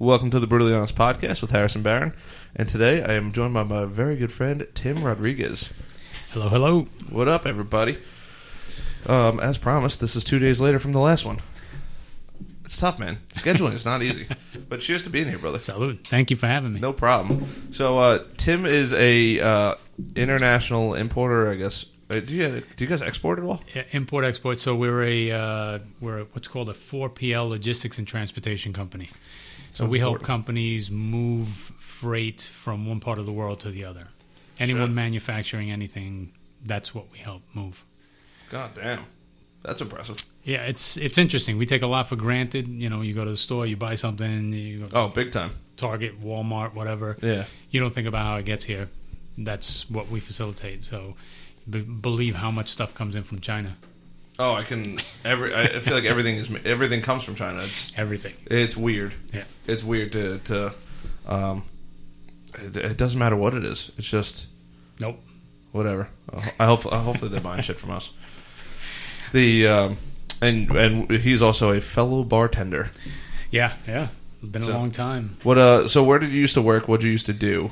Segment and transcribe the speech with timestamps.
[0.00, 2.14] Welcome to the Brutally Honest Podcast with Harrison Barron.
[2.56, 5.68] And today I am joined by my very good friend, Tim Rodriguez.
[6.30, 6.88] Hello, hello.
[7.10, 7.98] What up, everybody?
[9.04, 11.42] Um, as promised, this is two days later from the last one.
[12.64, 13.18] It's tough, man.
[13.34, 14.26] Scheduling is not easy.
[14.70, 15.60] But cheers to being here, brother.
[15.60, 16.06] Salute.
[16.06, 16.80] Thank you for having me.
[16.80, 17.68] No problem.
[17.70, 19.74] So, uh, Tim is a uh,
[20.16, 21.84] international importer, I guess.
[22.08, 23.60] Uh, do, you, do you guys export at all?
[23.74, 24.60] Yeah, Import export.
[24.60, 29.10] So we're a uh, we're what's called a 4PL logistics and transportation company.
[29.72, 30.26] So Sounds we help important.
[30.26, 34.08] companies move freight from one part of the world to the other.
[34.58, 34.94] Anyone Sure.
[34.94, 36.32] manufacturing anything,
[36.64, 37.84] that's what we help move.
[38.50, 39.04] God damn.
[39.62, 40.16] That's impressive.
[40.42, 41.56] Yeah, it's it's interesting.
[41.58, 42.66] We take a lot for granted.
[42.68, 45.52] You know, you go to the store, you buy something, you go Oh, big time.
[45.76, 47.16] Target, Walmart, whatever.
[47.22, 47.44] Yeah.
[47.70, 48.88] You don't think about how it gets here.
[49.38, 50.82] That's what we facilitate.
[50.84, 51.14] So,
[51.68, 53.76] be- believe how much stuff comes in from China.
[54.42, 54.98] Oh, I can.
[55.24, 57.62] Every I feel like everything is everything comes from China.
[57.62, 58.32] It's Everything.
[58.46, 59.12] it's weird.
[59.34, 59.44] Yeah.
[59.66, 60.74] It's weird to to.
[61.26, 61.64] Um,
[62.54, 63.90] it, it doesn't matter what it is.
[63.98, 64.46] It's just
[64.98, 65.20] Nope.
[65.72, 66.08] whatever.
[66.58, 68.10] I hope hopefully they're buying shit from us.
[69.32, 69.96] The um,
[70.40, 72.90] and and he's also a fellow bartender.
[73.50, 74.08] Yeah, yeah.
[74.42, 75.36] Been So- a long time.
[75.42, 75.86] What uh?
[75.86, 76.88] So where did you used to work?
[76.88, 77.70] What did you used to do?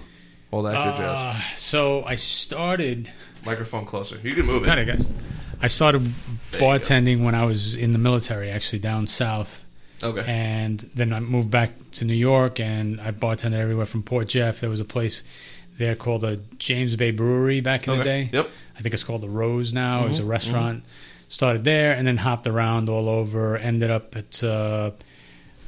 [0.51, 1.19] All that good jazz.
[1.19, 3.11] Uh, so I started.
[3.45, 4.19] Microphone closer.
[4.23, 4.79] You can move it.
[4.79, 5.07] it, guys.
[5.61, 6.13] I started There
[6.53, 6.67] you go.
[6.67, 9.65] bartending when I was in the military, actually down south,
[10.03, 10.25] Okay.
[10.27, 14.61] and then I moved back to New York, and I bartended everywhere from Port Jeff.
[14.61, 15.25] There was a place
[15.79, 17.99] there called the James Bay Brewery back in okay.
[17.99, 18.31] the day.
[18.33, 18.51] Yep.
[18.79, 20.05] I think it's called the Rose now.
[20.05, 20.85] It was a Mhm, restaurant.
[21.29, 23.57] Started there and then hopped around all over.
[23.57, 24.91] Ended up at uh,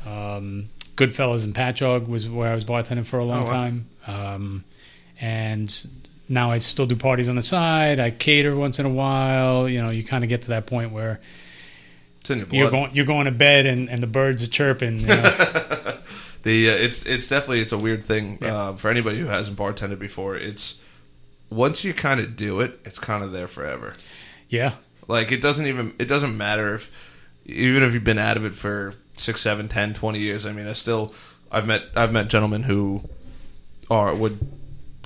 [0.06, 3.52] um, Goodfellas and Patchogue was where I was bartending for a long Oh, wow.
[3.52, 3.86] time.
[4.06, 4.64] Um,
[5.20, 5.86] and
[6.30, 8.00] now I still do parties on the side.
[8.00, 9.68] I cater once in a while.
[9.68, 11.20] You know, you kind of get to that point where
[12.20, 12.58] It's in your blood.
[12.58, 15.00] you're going you're going to bed and, and the birds are chirping.
[15.00, 15.22] You know?
[16.44, 18.56] the uh, it's it's definitely it's a weird thing Yeah.
[18.56, 20.36] uh, for anybody who hasn't bartended before.
[20.36, 20.76] It's
[21.50, 23.94] once you kind of do it, it's kind of there forever.
[24.48, 24.74] yeah,
[25.08, 26.90] Like it doesn't even it doesn't matter if
[27.44, 30.46] even if you've been out of it for six, seven, ten, twenty years.
[30.46, 31.12] I mean, I still
[31.50, 33.02] I've met I've met gentlemen who
[33.90, 34.38] are would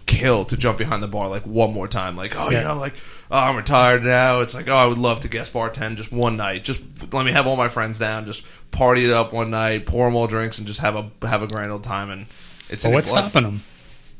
[0.06, 2.16] kill to jump behind the bar like one more time.
[2.16, 2.58] Like oh Yeah.
[2.60, 2.94] you know like
[3.30, 4.40] oh I'm retired now.
[4.40, 6.64] It's like oh I would love to guest bartend just one night.
[6.64, 6.80] Just
[7.12, 8.26] let me have all my friends down.
[8.26, 11.42] Just party it up one night, pour them all drinks, and just have a have
[11.42, 12.10] a grand old time.
[12.10, 12.26] And
[12.70, 13.30] it's your what's blood.
[13.30, 13.62] stopping them?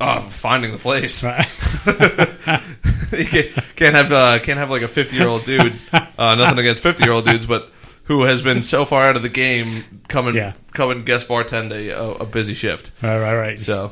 [0.00, 1.22] Oh, finding the place.
[1.22, 1.46] Right.
[3.12, 5.74] you can't, can't have uh, can't have like a fifty year old dude.
[6.16, 7.70] Uh, nothing against fifty year old dudes, but
[8.04, 10.52] who has been so far out of the game, come and Yeah.
[10.72, 12.92] come and guest bartend a, a, a busy shift.
[13.02, 13.58] right, right, right.
[13.58, 13.90] So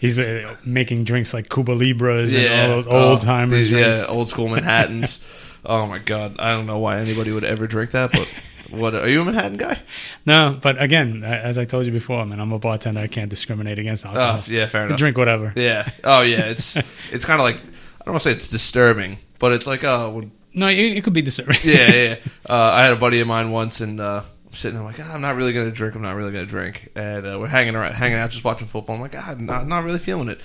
[0.00, 3.68] He's uh, making drinks like Cuba Libres yeah, and all those Oh, old timers.
[3.68, 5.20] these- yeah, old school Manhattan's.
[5.64, 8.26] oh my god, I don't know why anybody would ever drink that, but
[8.70, 9.78] what are you a Manhattan guy?
[10.24, 13.00] No, but again, as I told you before, man, I'm a bartender.
[13.02, 14.40] I can't discriminate against alcohol.
[14.40, 14.98] Oh, yeah, fair enough.
[14.98, 15.52] drink whatever.
[15.56, 15.90] Yeah.
[16.04, 16.76] Oh yeah, it's
[17.12, 20.10] it's kind of like I don't want to say it's disturbing, but it's like oh
[20.10, 21.58] when No, it, it could be disturbing.
[21.62, 22.02] yeah, yeah.
[22.02, 22.16] yeah.
[22.48, 24.22] Uh, I had a buddy of mine once, and uh,
[24.52, 24.74] sitting.
[24.78, 25.94] there, I'm like, "Ah, I'm not really gonna drink.
[25.94, 26.90] I'm not really gonna drink.
[26.94, 28.96] And uh, we're hanging around, hanging out, just watching football.
[28.96, 30.40] I'm like, God, I'm not, not really feeling it.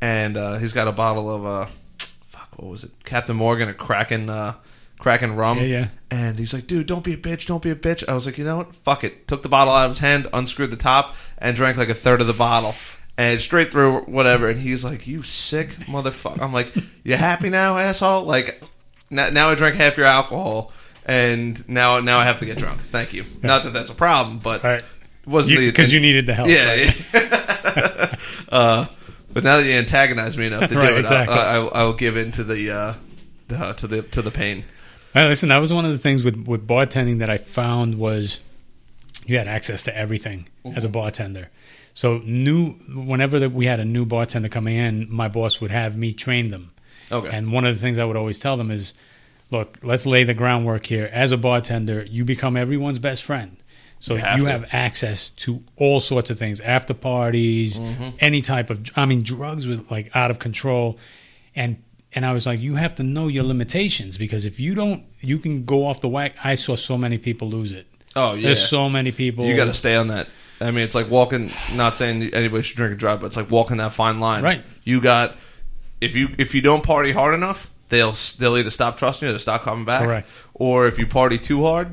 [0.00, 1.66] And uh, he's got a bottle of uh,
[1.98, 2.90] fuck, what was it?
[3.04, 4.54] Captain Morgan, a Kraken, uh,
[4.98, 5.58] Kraken rum.
[5.58, 5.88] yeah, yeah.
[6.10, 8.02] And he's like, dude, don't be a bitch, don't be a bitch.
[8.08, 8.76] I was like, you know what?
[8.76, 9.28] Fuck it.
[9.28, 12.20] Took the bottle out of his hand, unscrewed the top, and drank like a third
[12.20, 12.74] of the bottle.
[13.16, 14.48] And straight through, whatever.
[14.48, 16.40] And he's like, you sick motherfucker.
[16.40, 16.74] I'm like,
[17.04, 18.22] you happy now, asshole?
[18.24, 18.62] Like,
[19.10, 20.72] now, now I drank half your alcohol,
[21.10, 22.82] and now now I have to get drunk.
[22.84, 23.24] Thank you.
[23.42, 24.84] Not that that's a problem, but right.
[25.26, 26.48] wasn't Because you, needed the help.
[26.48, 27.04] yeah, right?
[27.14, 28.16] yeah.
[28.48, 28.86] uh,
[29.32, 31.36] but now that you antagonize me enough to do Right, it, exactly.
[31.36, 32.94] I, I, I will give in to the uh,
[33.54, 34.64] uh, to the to the pain.
[35.14, 38.38] Well, listen, that was one of the things with, with bartending that I found was
[39.26, 41.48] you had access to everything as a bartender.
[41.94, 45.96] So new whenever that we had a new bartender coming in, my boss would have
[45.96, 46.70] me train them.
[47.10, 47.28] Okay.
[47.28, 48.94] And one of the things I would always tell them is,
[49.50, 51.08] look, let's lay the groundwork here.
[51.12, 53.56] As a bartender, you become everyone's best friend.
[53.98, 58.08] So You you have have, access to all sorts of things, after parties, Mm-hmm.
[58.20, 58.80] any type of.
[58.96, 60.98] I mean, drugs were like out of control,
[61.54, 61.82] and
[62.14, 65.38] and I was like, you have to know your limitations because if you don't, you
[65.38, 66.34] can go off the whack.
[66.42, 67.86] I saw so many people lose it.
[68.16, 68.46] oh yeah.
[68.46, 69.44] There's so many people.
[69.44, 70.28] You got to stay on that.
[70.62, 71.52] I mean, it's like walking.
[71.74, 74.42] Not saying anybody should drink and drive, but it's like walking that fine line.
[74.42, 74.64] Right.
[74.82, 75.36] You got
[76.00, 79.32] if you if you don't party hard enough, they'll they'll either stop trusting you, or
[79.34, 80.28] they'll stop coming back, Correct.
[80.54, 81.92] or if you party too hard,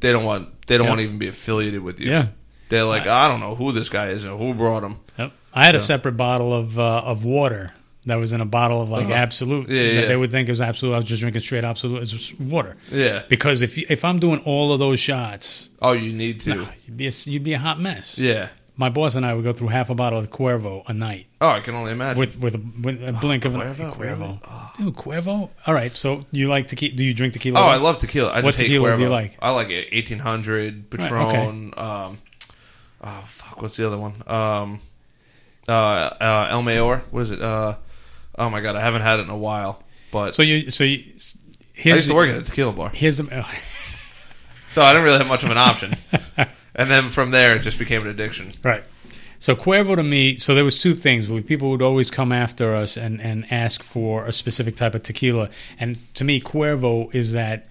[0.00, 0.90] they don't want they don't Yeah.
[0.90, 2.10] want to even be affiliated with you.
[2.10, 2.28] Yeah.
[2.70, 4.96] They're like, I don't know who this guy is or who brought him.
[5.18, 5.32] Yep.
[5.52, 7.72] I had a separate bottle of uh, of water
[8.06, 9.12] that was in a bottle of like Uh-huh.
[9.14, 10.06] Absolut Yeah, that yeah.
[10.06, 10.94] they would think it was Absolut.
[10.94, 12.02] I was just drinking straight Absolut.
[12.02, 13.22] It's just water Yeah.
[13.28, 16.54] because if you, if I'm doing all of those shots, Oh, you need to.
[16.54, 18.16] nah, you'd be a, you'd be a hot mess.
[18.18, 18.48] Yeah.
[18.82, 21.48] My boss and I would go through half a bottle of Cuervo a night Oh,
[21.48, 22.18] I can only imagine.
[22.18, 24.40] with with a, with a blink of an Cuervo, really?
[24.76, 25.50] Dude, Cuervo.
[25.66, 26.94] All right, so you like tequila?
[26.96, 27.60] Do you drink tequila?
[27.60, 28.30] oh, I love tequila.
[28.30, 29.36] I What tequila do you like?
[29.40, 29.92] I like it.
[29.92, 31.12] 1800, Patron.
[31.12, 31.80] Right, okay.
[31.80, 32.18] um,
[33.04, 33.60] oh, fuck.
[33.62, 34.14] What's the other one?
[34.26, 34.80] Um,
[35.68, 37.02] uh, uh, El Mayor.
[37.10, 37.40] What is it?
[37.42, 37.76] Uh,
[38.38, 38.76] oh, my God.
[38.76, 39.82] I haven't had it in a while.
[40.10, 41.20] But So you so you, I
[41.74, 42.90] here's used to the, work at a tequila bar.
[42.90, 43.24] here's the.
[44.70, 45.96] So I didn't really have much of an option.
[46.74, 48.52] and then from there, it just became an addiction.
[48.62, 48.84] Right.
[49.38, 51.26] So Cuervo to me, so there was two things.
[51.46, 55.50] People would always come after us and, and ask for a specific type of tequila.
[55.80, 57.68] And to me, Cuervo is that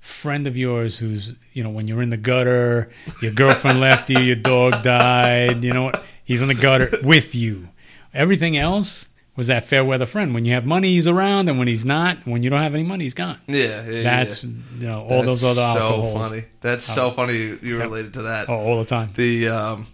[0.00, 2.90] friend of yours who's, you know, when you're in the gutter,
[3.20, 6.02] your girlfriend left you, your dog died, you know what?
[6.24, 7.68] He's in the gutter with you.
[8.12, 9.06] Everything else
[9.36, 10.34] was that fair weather friend.
[10.34, 12.82] When you have money, he's around, and when he's not, when you don't have any
[12.84, 13.38] money, he's gone.
[13.46, 13.84] Yeah.
[13.88, 14.50] yeah That's, yeah.
[14.78, 16.26] you know, all That's those other so alcohols.
[16.28, 16.44] funny.
[16.60, 17.82] That's so funny you, you Yep.
[17.84, 18.48] related to that.
[18.48, 19.10] Oh, all the time.
[19.14, 19.86] the um,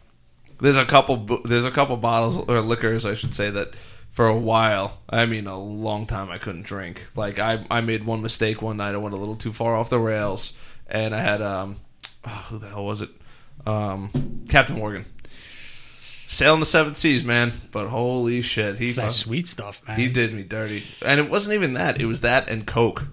[0.61, 3.75] there's a couple there's a couple bottles or liquors I should say that
[4.11, 8.05] for a while I mean a long time I couldn't drink like I I made
[8.05, 10.53] one mistake one night I went a little too far off the rails
[10.89, 11.77] and I had um
[12.27, 13.11] oh, who the hell was it
[13.67, 15.05] um Captain Morgan
[16.31, 19.99] sailing the seven seas man but holy shit he It's that fuck- sweet stuff, man.
[19.99, 23.05] he did me dirty and it wasn't even that it was that and Coke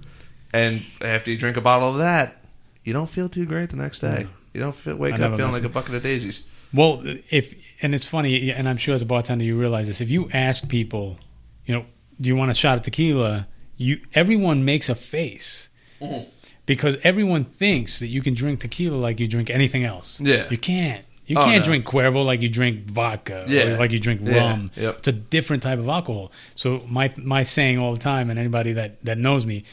[0.53, 2.43] and after you drink a bottle of that
[2.83, 4.27] you don't feel too great the next day.
[4.53, 6.43] You don't feel, wake I up never feeling mess like a bucket of daisies.
[6.71, 7.01] Well,
[7.31, 7.51] if
[7.81, 10.01] and it's funny, and I'm sure as a bartender you realize this.
[10.01, 11.17] If you ask people,
[11.65, 11.85] you know,
[12.21, 13.47] do you want a shot of tequila?
[13.75, 15.67] You everyone makes a face
[15.99, 16.27] Mhm.
[16.67, 20.19] because everyone thinks that you can drink tequila like you drink anything else.
[20.21, 20.47] Yeah.
[20.51, 21.03] you can't.
[21.27, 21.65] You Oh, can't no.
[21.65, 23.63] drink Cuervo like you drink vodka, Yeah.
[23.63, 24.35] or like you drink Yeah.
[24.51, 24.71] rum.
[24.75, 24.97] Yep.
[24.99, 26.31] It's a different type of alcohol.
[26.55, 29.63] So my my saying all the time, and anybody that that knows me,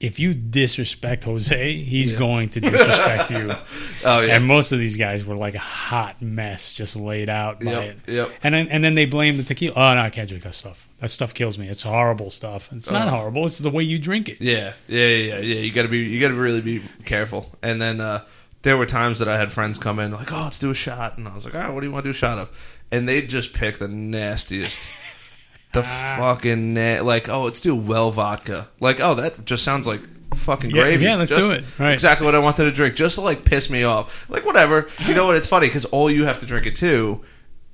[0.00, 2.18] if you disrespect Jose, he's Yeah.
[2.18, 3.52] going to disrespect you.
[4.04, 7.60] Oh yeah, And most of these guys were like a hot mess, just laid out
[7.60, 8.12] by Yep, it.
[8.12, 8.30] yep.
[8.42, 9.74] And then and then they blame the tequila.
[9.76, 10.88] Oh no, I can't drink that stuff.
[11.00, 11.68] That stuff kills me.
[11.68, 12.68] It's horrible stuff.
[12.72, 13.10] It's not Oh.
[13.16, 13.46] horrible.
[13.46, 14.38] It's the way you drink it.
[14.40, 15.60] yeah, yeah, yeah, yeah.
[15.60, 17.50] You got to be, you got to really be careful.
[17.62, 18.22] And then uh,
[18.62, 21.18] there were times that I had friends come in like, "Oh, let's do a shot,"
[21.18, 22.50] and I was like, "Oh, what do you want to do a shot of?"
[22.90, 24.80] And they'd just pick the nastiest.
[25.72, 30.02] The fucking na- like oh let's do well vodka like oh that just sounds like
[30.34, 31.64] fucking Yeah, gravy yeah, let's Just do it.
[31.78, 31.94] Right.
[31.94, 35.14] exactly what I wanted to drink just to like piss me off like whatever you
[35.14, 37.24] know what it's funny because all you have to drink it too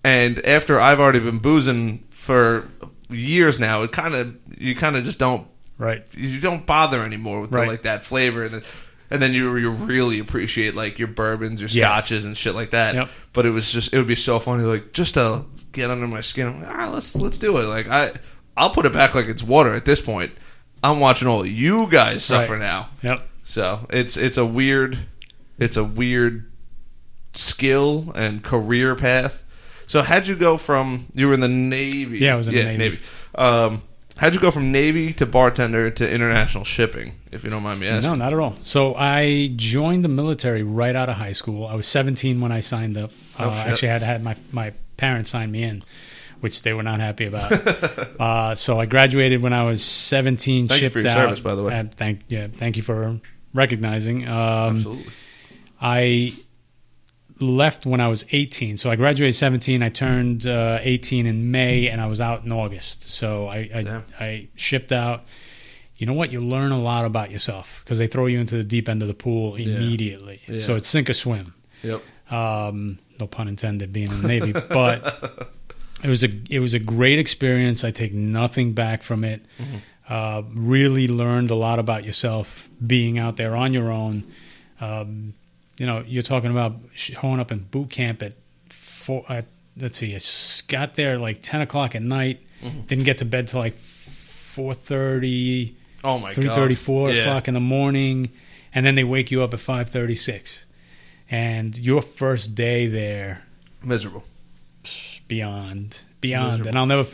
[0.05, 2.69] and after I've already been boozing for
[3.11, 6.07] years now it kind of you kind of just don't Right.
[6.15, 8.63] you don't bother anymore with the, like that flavor and then
[9.11, 11.75] and then you you really appreciate like your bourbons your Yes.
[12.01, 13.09] scotches and shit like that Yep.
[13.33, 16.21] but it was just it would be so funny like just to get under my
[16.21, 18.13] skin I'm like, ah, let's let's do it like I
[18.57, 20.33] I'll put it back like it's water at this point
[20.83, 22.61] I'm watching all of you guys suffer Right.
[22.61, 23.29] now Yep.
[23.45, 24.99] so it's it's a weird
[25.59, 26.51] it's a weird
[27.35, 29.45] skill and career path
[29.87, 32.63] so how'd you go from you were in the Navy Yeah, I was in the
[32.77, 32.99] Navy.
[33.35, 33.83] um
[34.19, 37.87] How'd you go from Navy to bartender to international shipping, if you don't mind me
[37.87, 38.11] asking?
[38.11, 38.57] No, not at all.
[38.65, 41.67] So I joined the military right out of high school.
[41.67, 43.13] I was 17 when I signed up.
[43.39, 45.85] Oh, uh, actually, I had had my my parents sign me in,
[46.41, 47.53] which they were not happy about.
[48.21, 50.67] uh, so I graduated when I was 17.
[50.67, 51.15] Thank you for your out.
[51.15, 51.75] service, by the way.
[51.75, 53.21] And thank yeah, thank you for
[53.55, 54.27] recognizing.
[54.27, 55.07] Um, Absolutely.
[55.81, 56.35] I
[57.41, 58.77] left when I was 18.
[58.77, 59.83] So I graduated 17.
[59.83, 63.09] I turned uh, 18 in May, and I was out in August.
[63.09, 64.03] So I I.
[64.19, 65.25] I shipped out.
[65.97, 66.31] You know what?
[66.31, 69.09] You learn a lot about yourself because they throw you into the deep end of
[69.09, 70.41] the pool immediately.
[70.47, 70.61] Yeah.
[70.61, 71.55] So it's sink or swim.
[71.83, 72.03] Yep.
[72.31, 75.51] Um, no pun intended, being in the Navy, but
[76.03, 77.85] it was a it was a great experience.
[77.85, 79.45] I take nothing back from it.
[80.09, 84.27] Uh, really learned a lot about yourself being out there on your own.
[84.81, 85.35] Um,
[85.79, 88.35] you know, you're talking about showing up in boot camp at
[88.71, 89.25] four.
[89.29, 90.19] At, let's see, I
[90.71, 92.41] got there like ten o'clock at night.
[92.63, 92.81] Mm-hmm.
[92.83, 95.77] Didn't get to bed till like four thirty.
[96.05, 96.55] Oh my Three god.
[96.57, 97.23] thirty, four Yeah.
[97.23, 98.31] o'clock in the morning,
[98.75, 100.65] and then they wake you up at five thirty six,
[101.31, 103.45] and your first day there
[103.83, 104.25] Miserable.
[105.29, 106.69] beyond beyond, Miserable.
[106.69, 107.09] and I'll never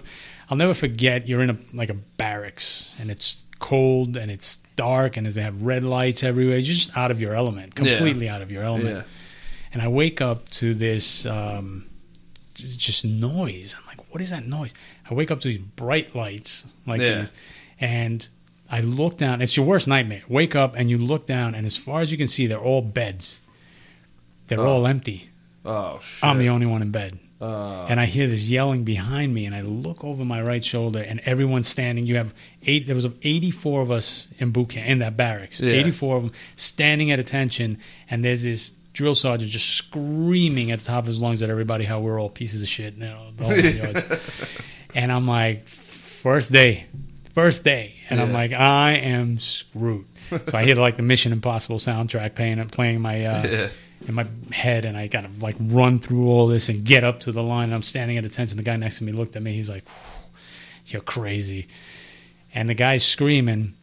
[0.51, 1.29] I'll never forget.
[1.29, 5.63] You're in a like a barracks, and it's cold and it's dark, and they have
[5.63, 6.57] red lights everywhere.
[6.59, 7.95] You're just out of your element, Yeah.
[7.97, 8.97] completely out of your element.
[8.97, 9.03] Yeah.
[9.73, 11.87] And I wake up to this um,
[12.55, 13.75] just noise.
[13.79, 14.73] I'm like, what is that noise?
[15.11, 17.21] I wake up to these bright lights like Yeah.
[17.21, 17.33] these,
[17.81, 18.27] and
[18.71, 19.43] I look down.
[19.43, 20.23] It's your worst nightmare.
[20.29, 22.83] Wake up and you look down, and as far as you can see, they're all
[22.83, 23.41] beds.
[24.49, 24.67] They're Oh.
[24.73, 25.29] all empty.
[25.65, 26.25] Oh shit.
[26.25, 27.19] I'm the only one in bed.
[27.41, 31.01] Uh, And I hear this yelling behind me, and I look over my right shoulder,
[31.01, 32.07] and everyone's standing.
[32.07, 32.87] You have eight.
[32.87, 35.61] There was 84 of us in boot camp in that barracks.
[35.61, 35.73] Yeah.
[35.73, 37.79] 84 of them standing at attention,
[38.09, 41.85] and there's this drill sergeant just screaming at the top of his lungs at everybody
[41.85, 42.95] how we're all pieces of shit.
[42.95, 44.03] You know, the whole yards.
[44.97, 46.87] And I'm like, first day,
[47.35, 50.07] first day, and I'm like, I am screwed.
[50.31, 53.69] So I hear like the Mission Impossible soundtrack playing playing my uh, Yeah.
[54.07, 57.33] In my head, and I gotta like run through all this and get up to
[57.33, 57.65] the line.
[57.65, 58.57] And I'm standing at attention.
[58.57, 59.55] The guy next to me looked at me.
[59.55, 59.85] He's like,
[60.87, 61.67] "You're crazy,"
[62.55, 63.75] and the guy's screaming.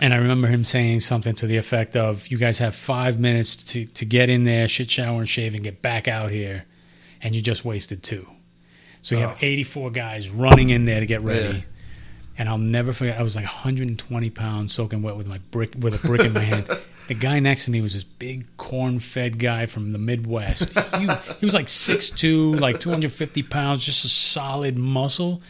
[0.00, 3.56] And I remember him saying something to the effect of, "You guys have five minutes
[3.72, 6.64] to to get in there, shit, shower, and shave, and get back out here,
[7.22, 8.26] and you just wasted two.
[9.02, 9.28] So you Oh.
[9.28, 11.62] have 84 guys running in there to get ready." Yeah.
[12.40, 13.18] And I'll never forget.
[13.18, 16.44] I was like 120 pounds, soaking wet with my brick, with a brick in my
[16.44, 16.68] hand.
[17.08, 20.70] The guy next to me was this big corn-fed guy from the Midwest.
[20.98, 25.42] He, he was like 6'2", like 250 pounds, just a solid muscle.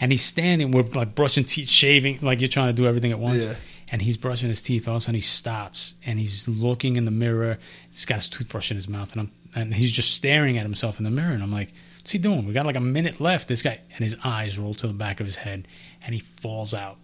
[0.00, 3.18] And he's standing, we're like brushing teeth, shaving, like you're trying to do everything at
[3.18, 3.42] once.
[3.42, 3.54] Yeah.
[3.88, 4.88] And he's brushing his teeth.
[4.88, 7.58] All of a sudden, he stops and he's looking in the mirror.
[7.88, 10.98] He's got his toothbrush in his mouth, and I'm and he's just staring at himself
[10.98, 11.32] in the mirror.
[11.32, 12.46] And I'm like, "What's he doing?
[12.46, 15.18] We got like a minute left." This guy, and his eyes roll to the back
[15.18, 15.66] of his head,
[16.04, 16.98] and he falls out,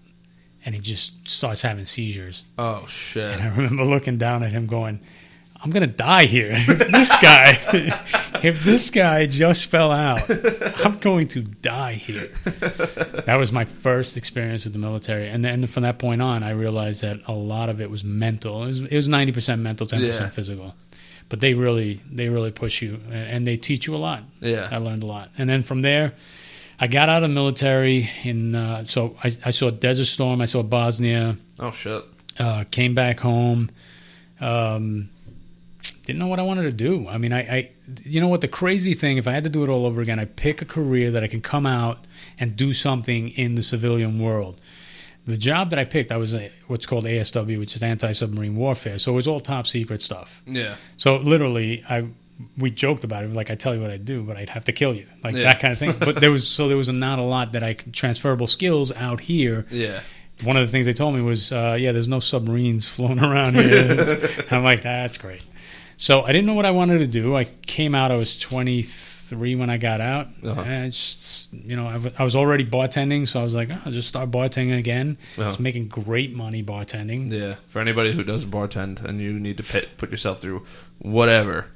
[0.65, 2.45] and he just starts having seizures.
[2.59, 3.33] Oh shit.
[3.33, 5.01] And I remember looking down at him, going,
[5.61, 6.53] "I'm gonna die here.
[6.55, 8.01] If this guy,
[8.43, 10.21] if this guy just fell out,
[10.85, 12.31] I'm going to die here."
[13.27, 16.51] That was my first experience with the military, and then from that point on, I
[16.51, 18.65] realized that a lot of it was mental.
[18.65, 20.29] It was, 90% mental, 10% Yeah.
[20.29, 20.75] physical.
[21.29, 24.23] But they really, they really push you, and and they teach you a lot.
[24.41, 25.31] Yeah, I learned a lot.
[25.39, 26.13] And then from there,
[26.83, 28.11] I got out of the military.
[28.25, 32.05] and uh, so I, I saw Desert Storm, I saw Bosnia, Oh shit.
[32.41, 33.71] uh, came back home.
[34.41, 35.09] Um,
[36.05, 37.07] didn't know what I wanted to do.
[37.07, 37.71] I mean, I, I,
[38.03, 38.41] you know what?
[38.41, 40.65] The crazy thing, if I had to do it all over again, I pick a
[40.65, 42.05] career that I can come out
[42.39, 44.61] and do something in the civilian world.
[45.25, 48.99] The job that I picked, I was a, what's called ASW, which is anti-submarine warfare.
[48.99, 50.43] So it was all top secret stuff.
[50.45, 50.75] Yeah.
[50.97, 52.09] So literally, I
[52.57, 53.33] we joked about it.
[53.33, 55.45] Like I tell you what I do, but I'd have to kill you, like Yeah.
[55.45, 55.95] that kind of thing.
[55.99, 59.21] But there was so there was not a lot that I could transferable skills out
[59.21, 59.67] here.
[59.71, 60.01] Yeah.
[60.43, 63.55] One of the things they told me was, uh, yeah, there's no submarines floating around
[63.55, 64.29] here.
[64.51, 65.43] I'm like, that's great.
[65.99, 67.37] So I didn't know what I wanted to do.
[67.37, 68.11] I came out.
[68.11, 70.29] I was 23 when I got out.
[70.45, 70.61] Uh-huh.
[70.63, 73.79] And just, you know, I w- I was already bartending, so I was like, oh,
[73.85, 75.17] I'll just start bartending again.
[75.37, 75.63] I was Uh-huh.
[75.63, 77.31] making great money bartending.
[77.31, 77.57] Yeah.
[77.69, 80.67] For anybody who doesn't bartend and you need to pit, put yourself through
[80.99, 81.67] whatever.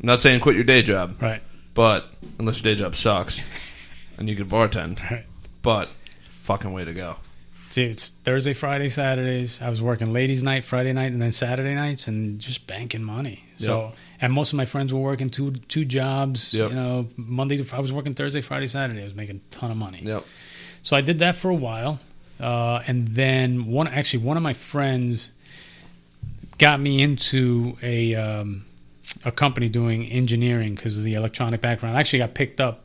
[0.00, 1.42] I'm not saying quit your day job, Right.
[1.74, 2.08] but
[2.38, 3.40] unless your day job sucks
[4.18, 5.24] and you can bartend, Right.
[5.62, 7.16] but it's a fucking way to go.
[7.70, 9.58] See, it's Thursday, Friday, Saturdays.
[9.62, 13.44] I was working ladies' night, Friday night, and then Saturday nights, and just banking money.
[13.56, 16.52] So, and most of my friends were working two two jobs.
[16.52, 16.68] Yep.
[16.70, 19.00] You know, Monday to I was working Thursday, Friday, Saturday.
[19.00, 20.02] I was making a ton of money.
[20.04, 20.22] Yep.
[20.82, 21.98] So I did that for a while,
[22.38, 25.32] uh, and then one actually one of my friends
[26.58, 28.66] got me into a um,
[29.24, 31.96] a company doing engineering because of the electronic background.
[31.96, 32.84] I actually got picked up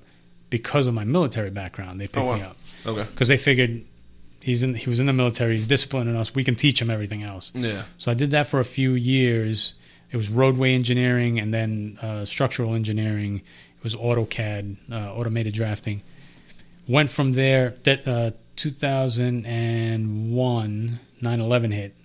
[0.49, 1.99] because of my military background.
[2.01, 2.35] They picked Oh, wow.
[2.37, 3.03] me up Okay.
[3.11, 3.83] because they figured
[4.41, 5.53] he's in he was in the military.
[5.53, 6.33] He's disciplining us.
[6.33, 7.51] We can teach him everything else.
[7.53, 7.83] Yeah.
[7.97, 9.73] So I did that for a few years.
[10.11, 13.41] It was roadway engineering and then uh, structural engineering.
[13.77, 16.01] It was AutoCAD, uh, automated drafting.
[16.87, 17.75] Went from there.
[17.83, 21.95] That uh, 2001, 9/11 hit.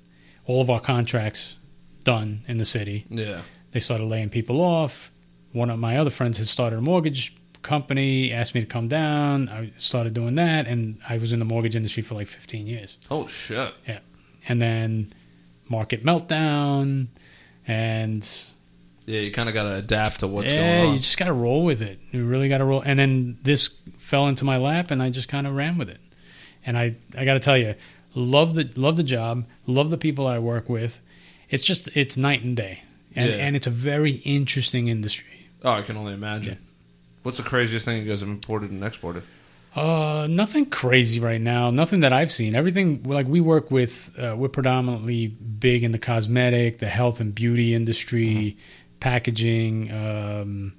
[0.47, 1.57] All of our contracts
[2.04, 3.07] done in the city.
[3.09, 3.42] Yeah.
[3.72, 5.10] They started laying people off.
[5.52, 8.32] One of my other friends had started a mortgage company.
[8.32, 9.48] Asked me to come down.
[9.48, 12.96] I started doing that, and I was in the mortgage industry for like 15 years
[13.10, 13.72] Oh, shit.
[13.86, 13.98] Yeah.
[14.48, 15.12] And then
[15.68, 17.06] market meltdown
[17.66, 18.28] and
[19.06, 20.92] Yeah, you kind of got to adapt to what's yeah going on.
[20.94, 23.70] you just got to roll with it you really got to roll and then this
[23.96, 26.00] fell into my lap and i just kind of ran with it
[26.66, 27.74] and i i got to tell you
[28.14, 31.00] love the love the job love the people i work with
[31.48, 32.82] it's just it's night and day
[33.16, 33.37] and Yeah.
[33.37, 35.26] and it's a very interesting industry
[35.64, 36.59] oh, I can only imagine.
[37.23, 39.23] What's the craziest thing you guys have imported and exported?
[39.75, 41.71] Uh, nothing crazy right now.
[41.71, 42.54] Nothing that I've seen.
[42.54, 47.35] Everything like we work with, uh, we're predominantly big in the cosmetic, the health and
[47.35, 48.59] beauty industry,
[49.00, 50.73] packaging, um,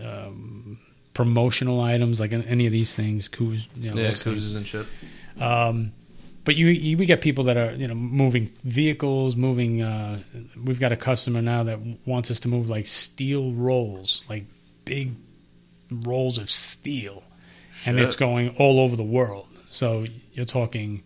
[0.00, 0.78] um,
[1.12, 3.26] promotional items like any of these things.
[3.26, 4.86] Coos, you know, yeah, cruises and shit.
[5.40, 5.92] Um,
[6.44, 9.82] but you, you, we get people that are you know moving vehicles, moving.
[9.82, 10.22] Uh,
[10.62, 14.44] we've got a customer now that wants us to move like steel rolls, like
[14.84, 15.14] big
[15.90, 17.22] rolls of steel,
[17.86, 19.48] and it's going all over the world.
[19.70, 21.02] So you're talking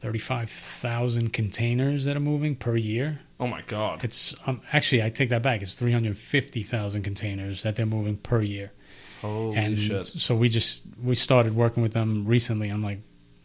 [0.00, 3.20] thirty-five thousand containers that are moving per year.
[3.40, 4.02] Oh my god.
[4.02, 5.62] It's um, actually I take that back.
[5.62, 8.72] It's three hundred fifty thousand containers that they're moving per year
[9.20, 10.06] Holy and shit.
[10.06, 12.68] so we just we started working with them recently.
[12.68, 13.00] I'm like,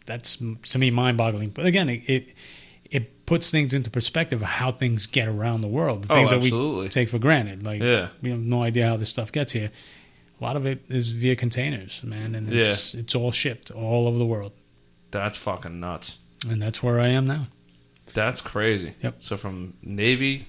[0.06, 1.50] that's to me mind-boggling.
[1.50, 2.28] But again, it, it
[2.90, 6.04] it puts things into perspective of how things get around the world.
[6.04, 6.82] The Oh, things that absolutely.
[6.84, 7.64] we take for granted.
[7.64, 8.08] Like Yeah.
[8.22, 9.70] we have no idea how this stuff gets here.
[10.40, 14.18] A lot of it is via containers, man, and it's it's all shipped all over
[14.18, 14.52] the world.
[15.10, 16.18] That's fucking nuts.
[16.50, 17.46] And that's where I am now.
[18.12, 18.94] That's crazy.
[19.02, 19.16] Yep.
[19.20, 20.46] So from Navy,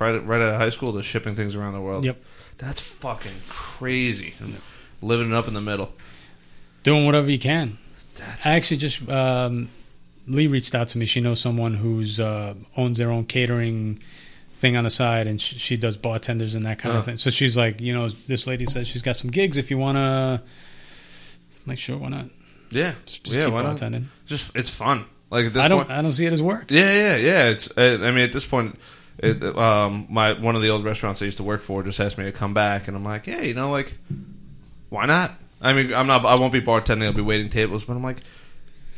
[0.00, 2.04] right, right out of high school, to shipping things around the world.
[2.04, 2.20] Yep.
[2.58, 4.34] That's fucking crazy.
[5.00, 5.92] Living it up in the middle.
[6.82, 7.78] Doing whatever you can.
[8.20, 9.68] That's I actually just um,
[10.26, 11.06] Lee reached out to me.
[11.06, 14.00] She knows someone who's uh, owns their own catering
[14.60, 16.98] thing on the side, and she, she does bartenders and that kind Uh.
[16.98, 17.16] of thing.
[17.18, 19.96] So she's like, you know, this lady says she's got some gigs if you want
[19.96, 20.00] to.
[20.42, 22.26] I'm like, sure, why not?
[22.70, 23.44] yeah, Just, just yeah.
[23.46, 23.76] keep Why not?
[23.76, 24.04] bartending.
[24.26, 25.04] Just it's fun.
[25.30, 25.86] Like at this I don't.
[25.86, 26.70] point, I don't see it as work.
[26.70, 27.48] Yeah, yeah, yeah.
[27.50, 27.70] It's.
[27.76, 28.78] I I mean, at this point,
[29.18, 32.18] it, um, my one of the old restaurants I used to work for just asked
[32.18, 33.94] me to come back, and I'm like, yeah, you know, like,
[34.88, 35.40] why not?
[35.60, 36.24] I mean, I'm not.
[36.24, 37.04] I won't be bartending.
[37.04, 38.18] I'll be waiting tables, but I'm like,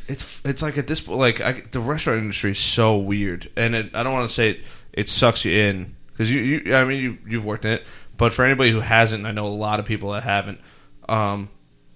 [0.07, 0.41] it's.
[0.45, 3.95] It's like at this point, like I, the restaurant industry is so weird, and it,
[3.95, 4.61] I don't want to say it.
[4.93, 6.75] It sucks you in because you, you.
[6.75, 7.83] I mean, you you've worked in it,
[8.17, 10.59] but for anybody who hasn't, I know a lot of people that haven't.
[11.09, 11.49] Um,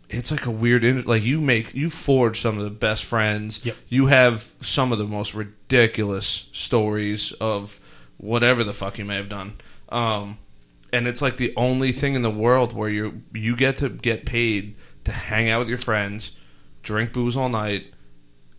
[0.10, 3.76] it's like a weird like you make you forge some of the best friends Yep.
[3.90, 7.80] you have some of the most ridiculous stories of
[8.18, 9.56] whatever the fuck you may have done
[9.90, 10.38] um,
[10.94, 14.26] and it's like the only thing in the world where you you get to get
[14.26, 16.32] paid to hang out with your friends
[16.84, 17.86] drink booze all night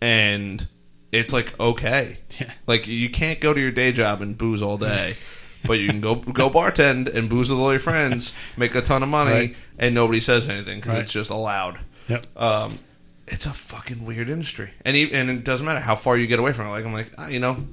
[0.01, 0.67] and
[1.11, 2.51] it's like okay Yeah.
[2.67, 5.15] like you can't go to your day job and booze all day
[5.65, 9.03] but you can go go bartend and booze with all your friends make a ton
[9.03, 9.55] of money Right.
[9.77, 11.03] and nobody says anything because Right.
[11.03, 12.25] it's just allowed Yep.
[12.37, 12.79] um,
[13.27, 16.39] it's a fucking weird industry, and e and it doesn't matter how far you get
[16.39, 16.71] away from it.
[16.71, 17.63] Like I'm like, ah, you know,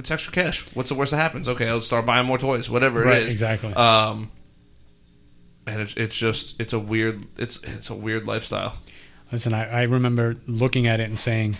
[0.00, 0.64] it's extra cash.
[0.74, 1.48] What's the worst that happens?
[1.48, 3.32] Okay, I'll start buying more toys, whatever Right, it is.
[3.32, 3.72] exactly.
[3.74, 4.30] Um,
[5.66, 8.78] and it's it's just it's a weird it's it's a weird lifestyle.
[9.30, 11.56] Listen, I, I remember looking at it and saying,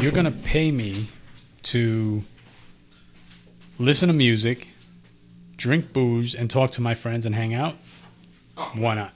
[0.00, 1.08] "You're going to pay me
[1.64, 2.22] to
[3.78, 4.68] listen to music,
[5.56, 7.74] drink booze, and talk to my friends and hang out.
[8.74, 9.12] Why not?"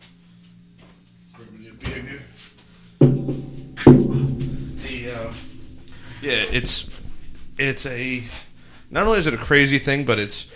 [3.62, 5.33] The uh,
[6.20, 7.01] yeah, it's
[7.59, 8.23] it's a
[8.92, 10.46] not only is it a crazy thing, but it's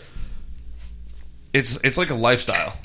[1.53, 2.77] it's it's like a lifestyle.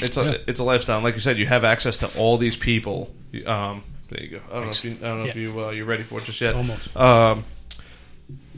[0.00, 0.36] It's a Yeah.
[0.46, 0.96] it's a lifestyle.
[0.96, 3.12] And like you said, you have access to all these people.
[3.46, 4.40] Um, there you go.
[4.50, 5.42] I don't know if you I don't know if Yeah.
[5.42, 6.54] you uh, you're ready for it just yet.
[6.54, 6.96] Almost.
[6.96, 7.44] Um,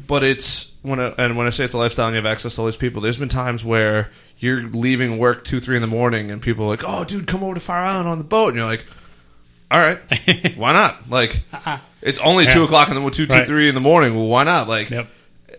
[0.07, 2.55] but it's when I, and when I say it's a lifestyle and you have access
[2.55, 5.89] to all these people, there's been times where you're leaving work two three in the
[5.89, 8.49] morning and people are like, "Oh, dude, come over to Fire Island on the boat,"
[8.49, 8.85] and you're like,
[9.71, 9.99] "All right,
[10.57, 11.43] why not?" Like,
[12.03, 13.47] it's only two o'clock in the two two Right.
[13.47, 14.15] three in the morning.
[14.15, 14.69] Well, why not?
[14.69, 15.09] Like, Yep.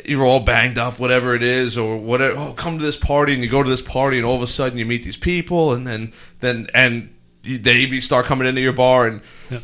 [0.06, 2.38] You're all banged up, whatever it is, or whatever.
[2.38, 4.48] Oh, come to this party, and you go to this party, and all of a
[4.48, 8.74] sudden you meet these people, and then then and you, they start coming into your
[8.74, 9.64] bar, and Yep.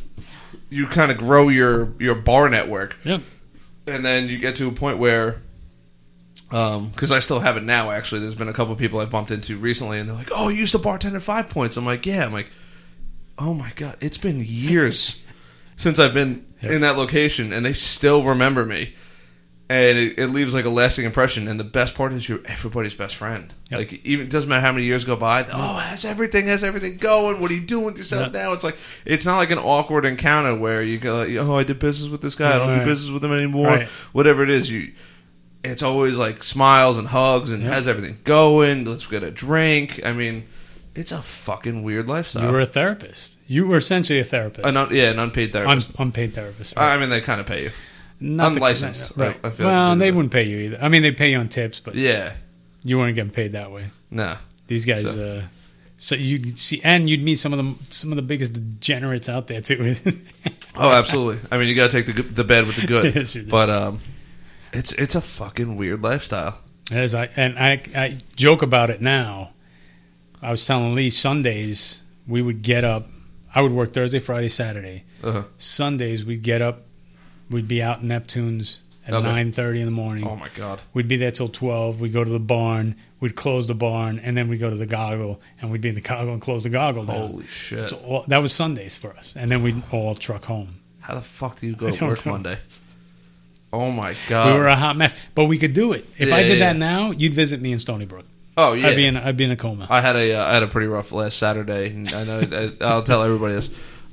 [0.70, 3.22] you kind of grow your your bar network, Yep.
[3.88, 5.42] and then you get to a point where.
[6.52, 7.90] Um, because I still have it now.
[7.92, 10.48] Actually, there's been a couple of people I've bumped into recently, and they're like, "Oh,
[10.50, 12.50] you used to bartend at Five Points." I'm like, "Yeah." I'm like,
[13.40, 15.18] "Oh my god, it's been years
[15.76, 16.72] since I've been Yep.
[16.72, 18.94] in that location, and they still remember me."
[19.68, 21.48] And it, it leaves like a lasting impression.
[21.48, 23.54] And the best part is you're everybody's best friend.
[23.72, 23.78] Yep.
[23.80, 25.44] Like even it doesn't matter how many years go by.
[25.52, 26.48] Oh, how's everything?
[26.48, 27.40] How's everything going?
[27.42, 28.54] What are you doing with yourself now?
[28.54, 32.10] It's like it's not like an awkward encounter where you go, oh, I did business
[32.10, 32.54] with this guy.
[32.56, 33.68] I don't do business with him anymore.
[33.68, 33.88] Right.
[34.14, 34.94] Whatever it is, you.
[35.64, 37.74] It's always like smiles and hugs and Yep.
[37.74, 38.86] how's everything going?
[38.86, 40.00] Let's get a drink.
[40.06, 40.46] I mean,
[40.94, 42.44] it's a fucking weird lifestyle.
[42.46, 43.38] You were a therapist.
[43.48, 44.68] You were essentially a therapist.
[44.68, 45.92] an un- yeah, an unpaid Un- therapist.
[45.98, 46.78] unpaid therapist.
[46.78, 47.72] I mean, they kind of pay you.
[48.20, 49.38] Not the- unlicensed, right.
[49.44, 50.80] I- I feel well, like they they- wouldn't pay you either.
[50.82, 52.34] I mean, they pay you on tips, but Yeah,
[52.84, 53.86] you weren't getting paid that way.
[54.12, 54.38] no.
[54.68, 55.04] These guys.
[55.04, 55.48] So- uh,
[55.98, 59.48] so you'd see, and you'd meet some of the some of the biggest degenerates out
[59.48, 59.96] there too.
[60.78, 61.40] Oh, absolutely.
[61.50, 63.16] I mean, you got to take the the bad with the good.
[63.16, 64.00] Yes, but um,
[64.74, 66.60] it's it's a fucking weird lifestyle.
[66.92, 69.52] As I and I, I joke about it now.
[70.42, 73.08] I was telling Lee Sundays we would get up.
[73.54, 75.06] I would work Thursday, Friday, Saturday.
[75.24, 75.44] Uh-huh.
[75.58, 76.82] Sundays we'd get up.
[77.50, 79.26] We'd be out in Neptune's at Okay.
[79.28, 80.28] nine thirty in the morning.
[80.28, 80.82] Oh my god.
[80.94, 82.00] We'd be there till twelve.
[82.02, 82.96] We'd go to the barn.
[83.20, 85.96] We'd close the barn, and then we'd go to the goggle, and we'd be in
[85.96, 87.30] the goggle and close the goggle down.
[87.32, 87.80] Holy shit.
[87.80, 90.76] That's all- that was Sundays for us, and then we'd all truck home.
[91.00, 92.32] How the fuck do you go I to don't work know.
[92.34, 92.58] Monday?
[93.74, 94.54] Oh my god.
[94.54, 96.08] we were a hot mess, but we could do it.
[96.18, 98.26] If Yeah, I did yeah, that now, you'd visit me in Stony Brook.
[98.58, 98.88] oh yeah.
[98.88, 99.86] I'd be in I'd be in a coma.
[99.90, 101.90] I had a uh, I had a pretty rough last Saturday.
[101.90, 102.40] And I know
[102.82, 103.70] I, I'll tell everybody this.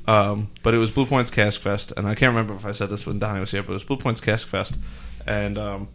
[0.07, 2.91] Um, but it was Blue Points Cask Fest, and I can't remember if I said
[2.91, 4.75] this when Donnie was here, but it was Blue Points Cask Fest,
[5.27, 5.89] and um,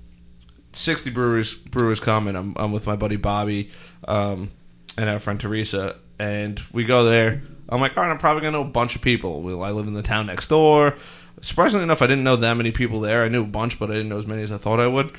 [0.71, 3.71] sixty brewers brewers come, and I'm, I'm with my buddy Bobby
[4.07, 4.49] um,
[4.97, 7.41] and our friend Teresa, and we go there.
[7.69, 9.41] I'm like, all right, I'm probably gonna know a bunch of people.
[9.41, 10.95] Well, I live in the town next door.
[11.41, 13.23] surprisingly enough, I didn't know that many people there.
[13.23, 15.11] I knew a bunch, but I didn't know as many as I thought I would.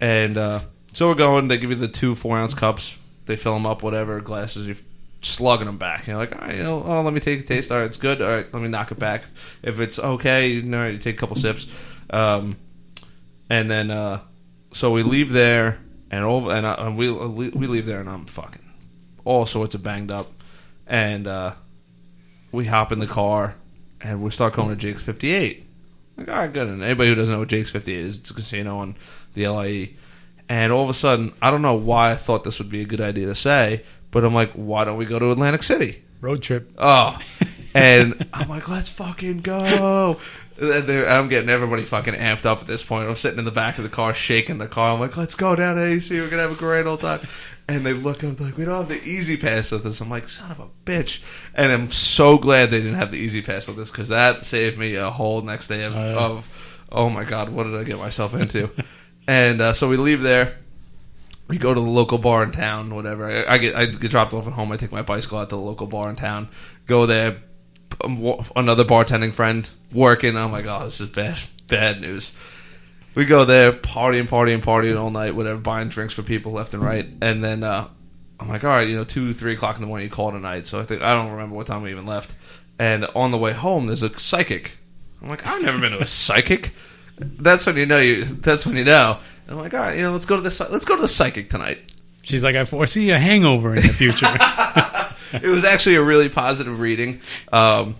[0.00, 0.60] And uh,
[0.92, 1.48] so we're going.
[1.48, 2.96] They give you the two four ounce cups.
[3.26, 4.66] They fill them up, whatever glasses.
[4.68, 4.76] You're
[5.26, 6.06] slugging them back.
[6.06, 7.70] You're like, all right, you know, oh, let me take a taste.
[7.70, 8.22] All right, it's good.
[8.22, 9.24] All right, let me knock it back.
[9.62, 11.66] If it's okay, you know, you take a couple sips.
[12.10, 12.56] Um,
[13.50, 14.20] and then uh,
[14.72, 15.78] so we leave there,
[16.10, 18.64] and all and, uh, and we we leave there, and I'm fucking
[19.24, 20.32] all sorts of banged up,
[20.86, 21.54] and uh,
[22.52, 23.56] we hop in the car,
[24.00, 25.66] and we start going to Jake's 58.
[26.16, 26.68] Like, all right, good.
[26.68, 28.96] And anybody who doesn't know what Jake's 58 is, it's a casino on
[29.34, 29.94] the LIE.
[30.48, 32.86] And all of a sudden, I don't know why I thought this would be a
[32.86, 33.82] good idea to say,
[34.16, 36.02] but I'm like, why don't we go to Atlantic City?
[36.22, 36.72] Road trip.
[36.78, 37.18] Oh,
[37.74, 40.18] and I'm like, let's fucking go.
[40.58, 43.10] And I'm getting everybody fucking amped up at this point.
[43.10, 44.94] I'm sitting in the back of the car, shaking the car.
[44.94, 46.18] I'm like, let's go down to AC.
[46.18, 47.20] We're gonna have a great old time.
[47.68, 50.00] And they look up like, we don't have the E-ZPass with us.
[50.00, 51.22] I'm like, son of a bitch.
[51.54, 54.94] And I'm so glad they didn't have the E-ZPass with us because that saved me
[54.94, 56.48] a whole next day of, Oh, of
[56.90, 58.70] oh my god, what did I get myself into?
[59.28, 60.56] and uh, so we leave there
[61.48, 63.30] we go to the local bar in town, whatever.
[63.30, 64.72] I, I get I get dropped off at home.
[64.72, 66.48] I take my bicycle out to the local bar in town.
[66.86, 67.38] Go there.
[68.04, 70.36] um, Another bartending friend working.
[70.36, 72.32] I'm like, oh, this is bad, bad news.
[73.14, 76.82] We go there, partying, partying, partying all night, whatever, buying drinks for people left and
[76.82, 77.88] right, and then uh,
[78.38, 80.34] I'm like, all right, you know, two, three o'clock in the morning, you call it
[80.34, 80.66] a night.
[80.66, 82.34] So I think I don't remember what time we even left.
[82.78, 84.72] And on the way home, there's a psychic.
[85.22, 86.74] I'm like, I've never been to a psychic.
[87.18, 88.24] That's when you know you.
[88.24, 89.18] That's when you know.
[89.46, 91.08] And I'm like, all right, you know, let's go to the let's go to the
[91.08, 91.78] psychic tonight.
[92.22, 94.26] She's like, I foresee a hangover in the future.
[95.42, 97.20] It was actually a really positive reading.
[97.52, 97.96] Um,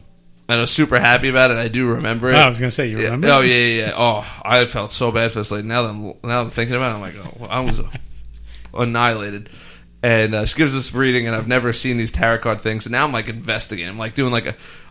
[0.48, 1.56] and I was super happy about it.
[1.56, 2.36] I do remember it.
[2.36, 3.04] Oh, I was gonna say, you Yeah.
[3.06, 3.28] remember?
[3.28, 3.92] Oh yeah, yeah, yeah.
[3.96, 5.66] Oh, I felt so bad for this lady.
[5.66, 7.80] Now that I'm now that I'm thinking about it, I'm like, oh, I was
[8.74, 9.48] annihilated.
[10.02, 12.86] And uh, she gives this reading, and I've never seen these tarot card things.
[12.86, 13.88] And now I'm like investigating.
[13.88, 14.50] I'm like doing like a,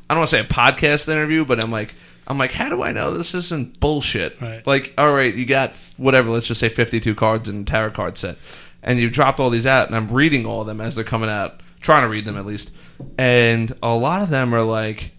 [0.09, 1.95] I don't want to say a podcast interview, but I'm like,
[2.27, 4.41] I'm like, how do I know this isn't bullshit?
[4.41, 4.65] Right.
[4.65, 6.29] Like, all right, you got whatever.
[6.29, 8.37] Let's just say 52 cards in a tarot card set,
[8.81, 11.29] and you've dropped all these out, and I'm reading all of them as they're coming
[11.29, 12.71] out, trying to read them at least,
[13.17, 15.11] and a lot of them are like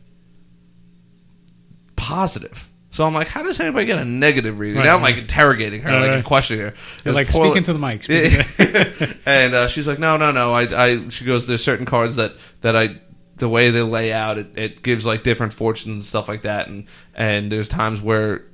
[1.96, 2.68] positive.
[2.90, 4.78] So I'm like, how does anybody get a negative reading?
[4.78, 6.24] Right, now I'm like interrogating her, Right, like right.
[6.24, 6.74] questioning her.
[7.04, 8.00] You're like speaking to the mic.
[8.02, 10.54] to- and uh, she's like, no, no, no.
[10.54, 12.98] I, I, she goes, there's certain cards that that I,
[13.37, 16.68] the way they lay out, it, it gives like different fortunes and stuff like that.
[16.68, 18.44] And and there's times where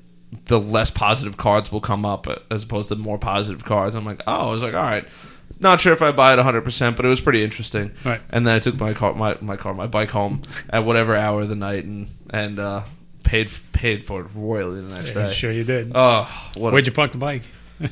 [0.46, 3.94] the less positive cards will come up uh, as opposed to more positive cards.
[3.94, 5.06] I'm like, oh, I was like, all right.
[5.60, 7.92] Not sure if I buy it 100, percent but it was pretty interesting.
[8.04, 8.20] Right.
[8.30, 11.42] And then I took my car, my, my car, my bike home at whatever hour
[11.42, 12.82] of the night, and and uh,
[13.22, 15.34] paid paid for it royally the next Yeah, day.
[15.34, 15.92] sure you did.
[15.94, 17.42] Oh, what Where'd you park the bike?
[17.80, 17.86] I,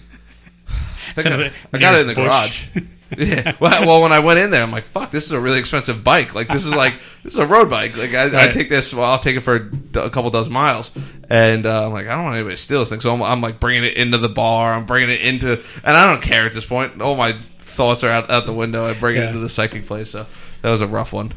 [1.17, 2.67] I, I got it in the garage.
[3.19, 3.57] yeah.
[3.61, 6.03] Well, well, when I went in there, I'm like, "Fuck, this is a really expensive
[6.05, 6.35] bike.
[6.35, 7.97] Like, this is like this is a road bike.
[7.97, 8.93] Like, I, I take this.
[8.95, 10.91] Well, I'll take it for a, d- a couple dozen miles."
[11.29, 13.41] And uh, I'm like, "I don't want anybody to steal this thing." So I'm, I'm
[13.41, 14.75] like bringing it into the bar.
[14.75, 17.01] I'm bringing it into, and I don't care at this point.
[17.03, 18.85] All my thoughts are out, out the window.
[18.87, 20.11] I bring it into the psychic place.
[20.11, 20.27] So
[20.63, 21.33] that was a rough one.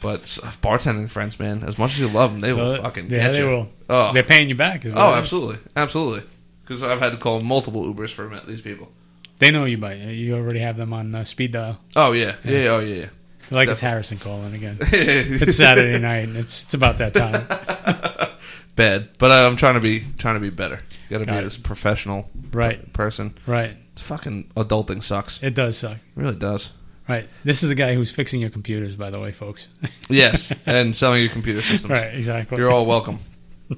[0.00, 0.24] But
[0.62, 3.32] bartending friends, man, as much as you love them, they will Well, fucking yeah, get
[3.32, 3.46] they you.
[3.46, 3.68] will.
[3.88, 4.84] Oh, They're paying you back.
[4.86, 6.28] Oh, absolutely, absolutely.
[6.62, 8.90] Because I've had to call multiple Ubers for these people.
[9.38, 11.78] They know you by you already have them on uh, speed dial.
[11.96, 13.06] Oh yeah, yeah, oh yeah,
[13.50, 14.78] Like it's Harrison calling again.
[14.92, 16.24] It's Saturday night.
[16.28, 17.46] and It's it's about that time.
[18.76, 20.80] Bad, but uh, I'm trying to be trying to be better.
[21.08, 21.42] Got to be it.
[21.42, 22.92] this professional Right.
[22.92, 23.34] person.
[23.46, 23.76] Right.
[23.92, 25.38] It's fucking adulting sucks.
[25.42, 25.98] It It does suck.
[26.16, 26.72] really does.
[27.08, 27.28] Right.
[27.44, 29.68] This is the guy who's fixing your computers, by the way, folks.
[30.08, 31.90] Yes, and selling your computer systems.
[31.92, 32.14] right.
[32.14, 32.58] Exactly.
[32.58, 33.18] You're all welcome.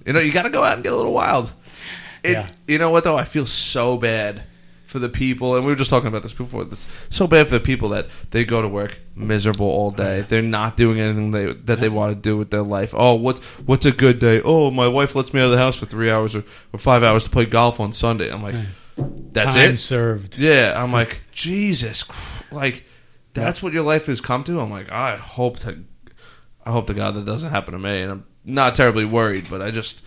[0.07, 1.53] you know, you got to go out and get a little wild.
[2.23, 2.49] It, Yeah.
[2.67, 3.17] You know what though?
[3.17, 4.45] I feel so bad
[4.87, 6.65] for the people, and we were just talking about this before.
[6.65, 10.21] This so bad for the people that they go to work miserable all day.
[10.21, 12.95] Oh, They're not doing anything they, that they want to do with their life.
[12.97, 14.41] Oh, what's what's a good day?
[14.45, 17.03] Oh, my wife lets me out of the house for three hours or, or five
[17.03, 18.31] hours to play golf on Sunday.
[18.31, 18.55] I'm like,
[18.97, 19.79] that's time it.
[19.79, 20.39] served.
[20.39, 22.05] Yeah, I'm like Jesus,
[22.53, 22.85] like
[23.35, 24.61] that's what your life has come to.
[24.61, 25.85] I'm like, I hope to,
[26.65, 29.61] I hope to God that doesn't happen to me, and I'm not terribly worried, but
[29.61, 30.01] I just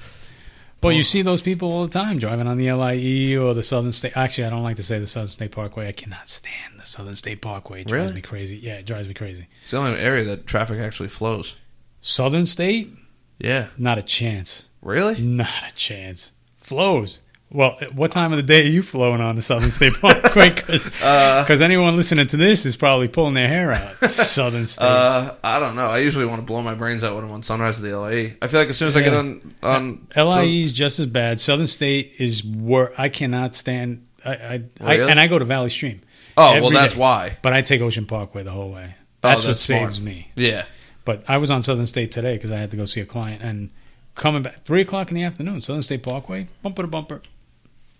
[0.81, 3.91] Well, you see those people all the time driving on the LIE or the Southern
[3.91, 4.13] State.
[4.15, 5.87] Actually, I don't like to say the Southern State Parkway.
[5.89, 7.81] I cannot stand the Southern State Parkway.
[7.81, 8.15] It drives Really?
[8.15, 8.57] me crazy.
[8.57, 9.47] Yeah, it drives me crazy.
[9.61, 11.55] it's the only area that traffic actually flows.
[12.01, 12.93] Southern State,
[13.39, 14.63] Yeah, not a chance.
[14.81, 15.21] really?
[15.21, 16.31] Not a chance.
[16.57, 17.19] Flows.
[17.51, 20.49] Well, what time of the day are you flowing on the Southern State Parkway?
[20.61, 23.95] Because Uh, anyone listening to this is probably pulling their hair out.
[24.09, 24.85] Southern State.
[24.85, 25.87] uh, I don't know.
[25.87, 28.35] I usually want to blow my brains out when I'm on Sunrise of the LIE.
[28.41, 31.39] I feel like as soon as I get on on LIE is just as bad.
[31.39, 34.05] Southern State is where I cannot stand.
[34.23, 35.09] I, I, I Really?
[35.11, 36.01] and I go to Valley Stream.
[36.37, 36.99] oh well, that's day.
[36.99, 37.37] why.
[37.41, 38.93] But I take Ocean Parkway the whole way.
[38.95, 39.87] Oh, That's, what that's smart.
[39.89, 40.31] saves me.
[40.35, 40.65] Yeah,
[41.03, 43.41] But I was on Southern State today because I had to go see a client,
[43.41, 43.69] and
[44.15, 47.21] coming back three o'clock in the afternoon, Southern State Parkway, bumper to bumper,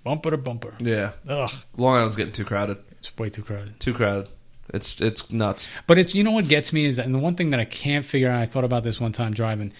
[0.03, 0.73] bumper to bumper.
[0.79, 2.77] Yeah, Ugh, Long Island's getting too crowded.
[2.91, 3.79] it's way too crowded.
[3.79, 4.27] Too crowded.
[4.73, 5.67] It's it's nuts.
[5.87, 8.05] But it's you know what gets me is and the one thing that I can't
[8.05, 8.39] figure out.
[8.41, 9.73] I thought about this one time driving.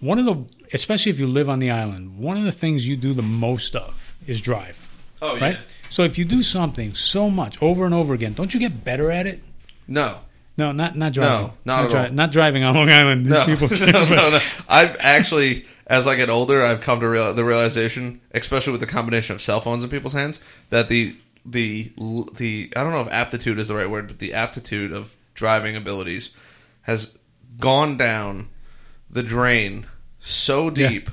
[0.00, 2.96] One of the especially if you live on the island, one of the things you
[2.96, 4.78] do the most of is drive.
[5.20, 5.42] Oh yeah.
[5.44, 5.58] right?
[5.90, 9.12] So if you do something so much over and over again, don't you get better
[9.12, 9.42] at it?
[9.86, 10.18] No.
[10.58, 11.46] No, not not driving.
[11.46, 12.10] No, not at dri- all.
[12.12, 13.24] Not driving on Long Island.
[13.26, 13.46] These No.
[13.46, 13.68] people.
[13.86, 14.40] no, no, no.
[14.68, 18.86] I've actually, as I get older, I've come to real, the realization, especially with the
[18.86, 21.90] combination of cell phones in people's hands, that the the
[22.36, 25.74] the I don't know if aptitude is the right word, but the aptitude of driving
[25.74, 26.30] abilities
[26.82, 27.10] has
[27.58, 28.48] gone down
[29.08, 29.86] the drain
[30.20, 30.88] so Yeah.
[30.88, 31.10] deep.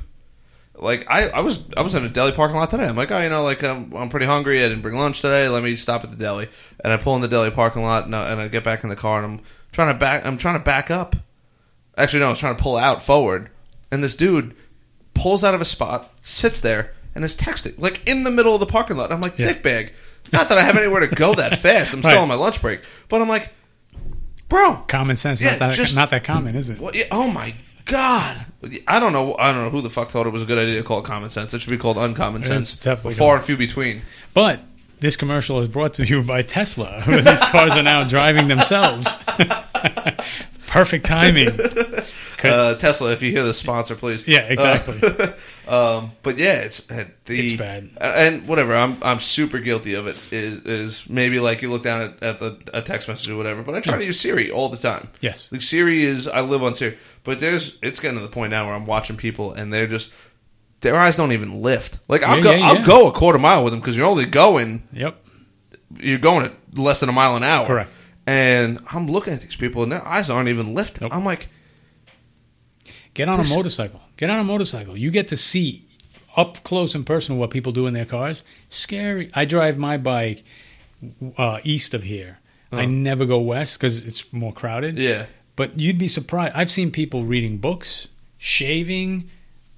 [0.75, 2.85] Like I, I was I was in a deli parking lot today.
[2.85, 4.63] I'm like, oh, you know, like I'm, I'm pretty hungry.
[4.63, 5.49] I didn't bring lunch today.
[5.49, 6.47] Let me stop at the deli.
[6.83, 8.89] And I pull in the deli parking lot, and I, and I get back in
[8.89, 10.25] the car, and I'm trying to back.
[10.25, 11.15] I'm trying to back up.
[11.97, 13.49] Actually, no, I was trying to pull out forward,
[13.91, 14.55] and this dude
[15.13, 18.59] pulls out of a spot, sits there, and is texting like in the middle of
[18.61, 19.11] the parking lot.
[19.11, 19.47] I'm like, Yeah.
[19.47, 19.91] dick bag.
[20.31, 21.93] Not that I have anywhere to go that fast.
[21.93, 22.21] I'm still Right.
[22.21, 23.51] on my lunch break, but I'm like,
[24.47, 26.79] bro, Common sense, Yeah, not that just- not that common, is it?
[26.79, 26.95] what?
[26.95, 27.53] yeah, Oh my
[27.85, 28.45] god!
[28.87, 29.35] I don't know.
[29.37, 31.05] I don't know who the fuck thought it was a good idea to call it
[31.05, 31.53] common sense.
[31.53, 32.73] It should be called uncommon sense.
[32.75, 34.03] It's definitely Far and few between.
[34.33, 34.59] But
[34.99, 39.17] this commercial is brought to you by Tesla, where these cars are now driving themselves.
[40.67, 41.49] Perfect timing.
[42.43, 44.27] Uh, Tesla, if you hear the sponsor, please.
[44.27, 45.01] Yeah, exactly.
[45.67, 47.89] Uh, um, but yeah, it's uh, the It's bad.
[47.99, 48.75] and whatever.
[48.75, 50.15] I'm I'm super guilty of it.
[50.31, 53.63] Is is maybe like you look down at, at the a text message or whatever.
[53.63, 55.09] But I try to use Siri all the time.
[55.21, 55.51] Yes.
[55.51, 58.67] Like Siri is I live on Siri, but there's it's getting to the point now
[58.67, 60.11] where I'm watching people and they're just
[60.81, 61.99] their eyes don't even lift.
[62.07, 62.85] Like I'll Yeah, go yeah, I'll yeah.
[62.85, 65.23] go a quarter mile with them because you're only going Yep.
[65.99, 67.65] you're going at less than a mile an hour.
[67.67, 67.91] Correct.
[68.27, 71.01] And I'm looking at these people and their eyes aren't even lifting.
[71.05, 71.15] Nope.
[71.15, 71.49] I'm like,
[73.13, 74.01] Get on This- a motorcycle.
[74.17, 74.95] Get on a motorcycle.
[74.95, 75.85] You get to see
[76.37, 78.43] up close and personal what people do in their cars.
[78.69, 79.29] Scary.
[79.33, 80.43] I drive my bike
[81.37, 82.39] uh, east of here.
[82.71, 82.85] I Oh.
[82.85, 84.97] never go west because it's more crowded.
[84.99, 85.25] yeah.
[85.55, 86.53] But you'd be surprised.
[86.55, 89.29] I've seen people reading books, shaving,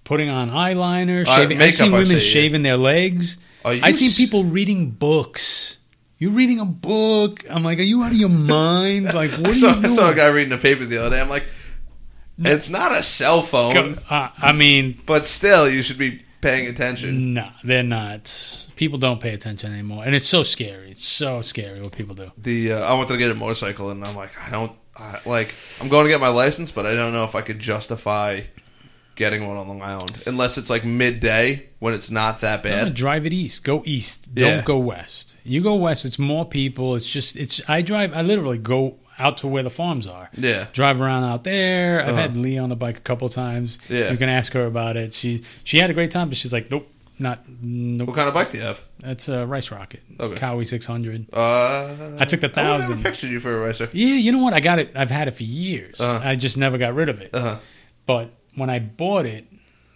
[0.04, 1.58] putting on eyeliner, Uh, shaving.
[1.58, 2.20] I've makeup, seen I women yeah.
[2.20, 3.38] shaving their legs.
[3.64, 5.78] I've seen s- people reading books.
[6.18, 7.44] You're reading a book.
[7.50, 9.06] I'm like, are you out of your mind?
[9.14, 11.16] Like, what I are saw, you I saw a guy reading a paper the other
[11.16, 11.22] day.
[11.22, 11.46] I'm like,
[12.44, 17.36] it's not a cell phone, uh, I mean, but still, you should be paying attention.
[17.36, 18.66] no, they're not.
[18.76, 20.90] People don't pay attention anymore, and it's so scary.
[20.90, 22.32] It's so scary what people do.
[22.40, 25.54] The uh, I wanted to get a motorcycle, and I'm like, I don't I, like.
[25.80, 28.42] I'm going to get my license, but I don't know if I could justify
[29.22, 32.94] getting one on Long Island unless it's like midday when it's not that bad.
[32.94, 33.64] drive it east.
[33.64, 34.34] Go east.
[34.36, 34.62] Don't Yeah.
[34.64, 35.36] go west.
[35.44, 36.04] You go west.
[36.06, 36.96] It's more people.
[36.96, 37.38] It's just.
[37.38, 37.62] It's.
[37.68, 38.14] I drive.
[38.14, 40.30] I literally go out to where the farms are.
[40.36, 42.02] Yeah, drive around out there.
[42.02, 42.22] I've Uh-huh.
[42.22, 43.78] had Lee on the bike a couple times.
[43.90, 44.12] Yeah.
[44.12, 45.14] You can ask her about it.
[45.14, 46.88] She she had a great time, but she's like, nope,
[47.20, 48.08] not nope.
[48.08, 48.82] what kind of bike do you have?
[49.00, 50.02] That's a rice rocket.
[50.20, 50.40] Okay.
[50.40, 51.32] Kawi six hundred.
[51.34, 53.90] Uh, I took the I would never pictured you for a racer.
[53.94, 54.54] Yeah, you know what?
[54.56, 54.92] I got it.
[54.96, 56.00] I've had it for years.
[56.00, 56.20] Uh-huh.
[56.28, 57.30] I just never got rid of it.
[57.34, 57.56] Uh huh.
[58.08, 59.46] But when I bought it,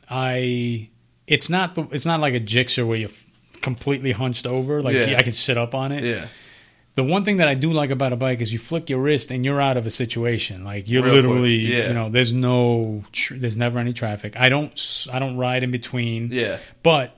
[0.10, 0.90] I
[1.28, 3.10] it's not the it's not like a Gixxer where you're
[3.62, 4.82] completely hunched over.
[4.82, 5.18] Like Yeah.
[5.18, 6.04] I can sit up on it.
[6.04, 6.28] Yeah.
[6.96, 9.30] The one thing that I do like about a bike is you flick your wrist
[9.30, 10.64] and you're out of a situation.
[10.64, 11.88] Like you're Real literally, yeah.
[11.90, 14.38] you know, there's no, tr- there's never any traffic.
[14.38, 16.32] I don't, I don't ride in between.
[16.32, 16.60] Yeah.
[16.84, 17.14] But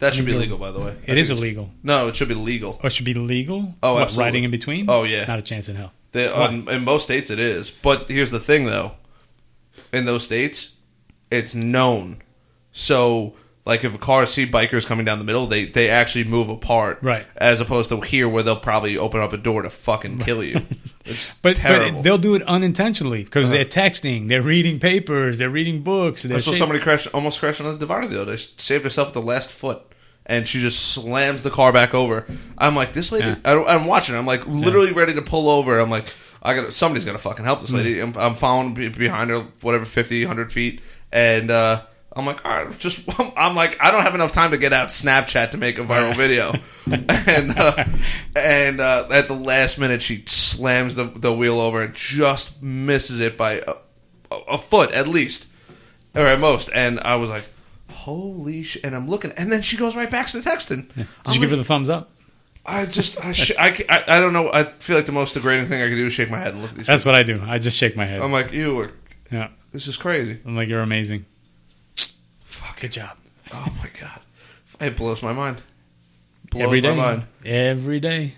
[0.00, 0.38] That should be do.
[0.38, 0.94] legal, by the way.
[1.06, 1.70] It is illegal.
[1.82, 2.78] No, it should be legal.
[2.82, 3.74] Or it should be legal.
[3.82, 4.90] Oh, What, riding in between.
[4.90, 5.24] Oh, yeah.
[5.24, 5.92] not a chance in hell.
[6.12, 7.70] They, on, um, in most states, it is.
[7.70, 8.92] But here's the thing, though.
[9.90, 10.72] In those states,
[11.36, 12.22] it's known.
[12.72, 16.48] So, like, if a car see bikers coming down the middle, they, they actually move
[16.48, 16.98] apart.
[17.02, 17.26] Right.
[17.36, 20.60] As opposed to here, where they'll probably open up a door to fucking kill you.
[21.06, 23.52] It's But, but they'll do it unintentionally because Uh-huh.
[23.56, 26.22] they're texting, they're reading papers, they're reading books.
[26.22, 28.36] They're I saw sha- somebody crash, almost crashed on the divider the other day.
[28.38, 29.82] She saved herself at the last foot.
[30.24, 32.24] And she just slams the car back over.
[32.56, 33.26] I'm like, this lady.
[33.26, 33.36] Yeah.
[33.44, 34.14] I, I'm watching.
[34.16, 35.78] I'm like, literally ready to pull over.
[35.78, 36.06] I'm like,
[36.42, 37.74] I got somebody's gonna fucking help this Mm.
[37.74, 38.00] lady.
[38.00, 40.80] I'm, I'm following behind her, whatever, 50, 100 feet,
[41.14, 41.82] and uh,
[42.14, 43.00] I'm like, all right, just.
[43.36, 46.14] I'm like, I don't have enough time to get out Snapchat to make a viral
[46.14, 46.52] video,
[46.86, 47.84] and uh,
[48.36, 53.20] and uh, at the last minute, she slams the the wheel over and just misses
[53.20, 55.46] it by a, a foot at least,
[56.14, 56.68] or at most.
[56.74, 57.44] And I was like,
[57.90, 58.84] holy shit!
[58.84, 60.92] And I'm looking, and then she goes right back to the texting.
[60.94, 62.10] Did I'm you give her the thumbs up?
[62.66, 64.50] I just, I, sh- I, I, I don't know.
[64.50, 66.62] I feel like the most degrading thing I can do is shake my head and
[66.62, 66.86] look at these.
[66.86, 67.42] That's what I do.
[67.46, 68.22] I just shake my head.
[68.22, 68.92] I'm like, you, are-
[69.30, 70.38] yeah, this is crazy.
[70.46, 71.26] I'm like, you're amazing.
[72.44, 73.16] Fuck Good job.
[73.52, 74.20] Oh my god,
[74.80, 75.58] it blows my mind.
[76.50, 76.88] Blows Every day.
[76.94, 77.22] my mind.
[77.44, 78.34] Every day.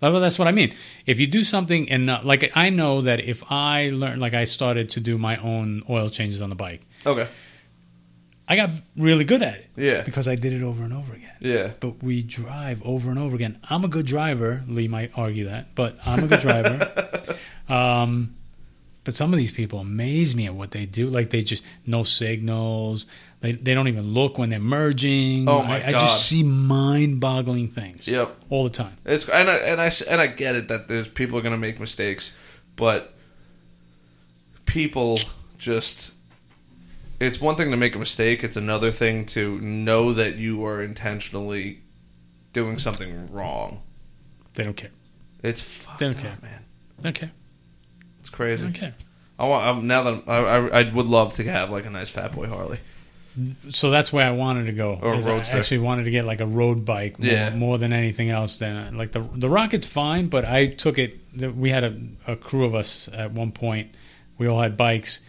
[0.00, 0.74] Well, that's what I mean.
[1.06, 4.44] If you do something and not, like I know that if I learned, like I
[4.46, 7.28] started to do my own oil changes on the bike, Okay.
[8.48, 10.02] I got really good at it Yeah.
[10.02, 11.36] because I did it over and over again.
[11.40, 11.70] Yeah.
[11.78, 13.58] But we drive over and over again.
[13.70, 14.62] I'm a good driver.
[14.66, 17.36] Lee might argue that, but I'm a good driver.
[17.68, 18.34] um,
[19.04, 21.08] but some of these people amaze me at what they do.
[21.08, 23.06] Like they just no signals.
[23.40, 25.48] They they don't even look when they're merging.
[25.48, 28.36] Oh, my I, I just see mind-boggling things Yep.
[28.50, 28.96] all the time.
[29.04, 31.58] It's and I, and I and I get it that there's people are going to
[31.58, 32.32] make mistakes,
[32.76, 33.14] but
[34.66, 35.20] people
[35.58, 36.12] just
[37.20, 40.82] it's one thing to make a mistake, it's another thing to know that you are
[40.82, 41.82] intentionally
[42.52, 43.80] doing something wrong.
[44.54, 44.90] They don't care.
[45.42, 46.38] It's fucked They don't up, care.
[46.42, 46.64] man.
[46.98, 47.30] They don't care.
[48.32, 48.62] Crazy.
[48.68, 48.94] don't.
[49.38, 52.10] I want I'm, now that I, I I would love to have like a nice
[52.10, 52.78] fat boy Harley.
[53.70, 54.98] So that's where I wanted to go.
[55.00, 55.56] Or a is I roadster.
[55.56, 57.54] actually wanted to get like a road bike more, Yeah.
[57.54, 58.58] more than anything else.
[58.58, 61.18] Than uh, like the the Rocket's fine, but I took it.
[61.56, 63.94] We had a, a crew of us at one point.
[64.36, 65.20] We all had bikes,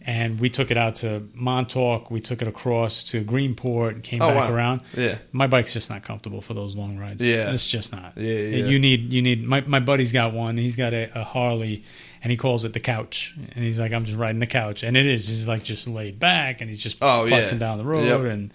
[0.00, 2.10] and we took it out to Montauk.
[2.10, 4.54] We took it across to Greenport, and came Oh, back wow.
[4.54, 4.80] around.
[4.96, 5.18] Yeah.
[5.32, 7.20] My bike's just not comfortable for those long rides.
[7.22, 7.50] Yeah.
[7.52, 8.14] it's just not.
[8.16, 8.66] Yeah, yeah.
[8.66, 9.44] You need you need.
[9.44, 10.56] My my buddy's got one.
[10.56, 11.84] He's got a, a Harley,
[12.26, 13.36] and he calls it the couch.
[13.54, 15.28] And he's like, I'm just riding the couch, and it is.
[15.28, 17.48] He's like just laid back, and he's just Oh, yeah.
[17.54, 18.32] down the road, Yep.
[18.32, 18.52] and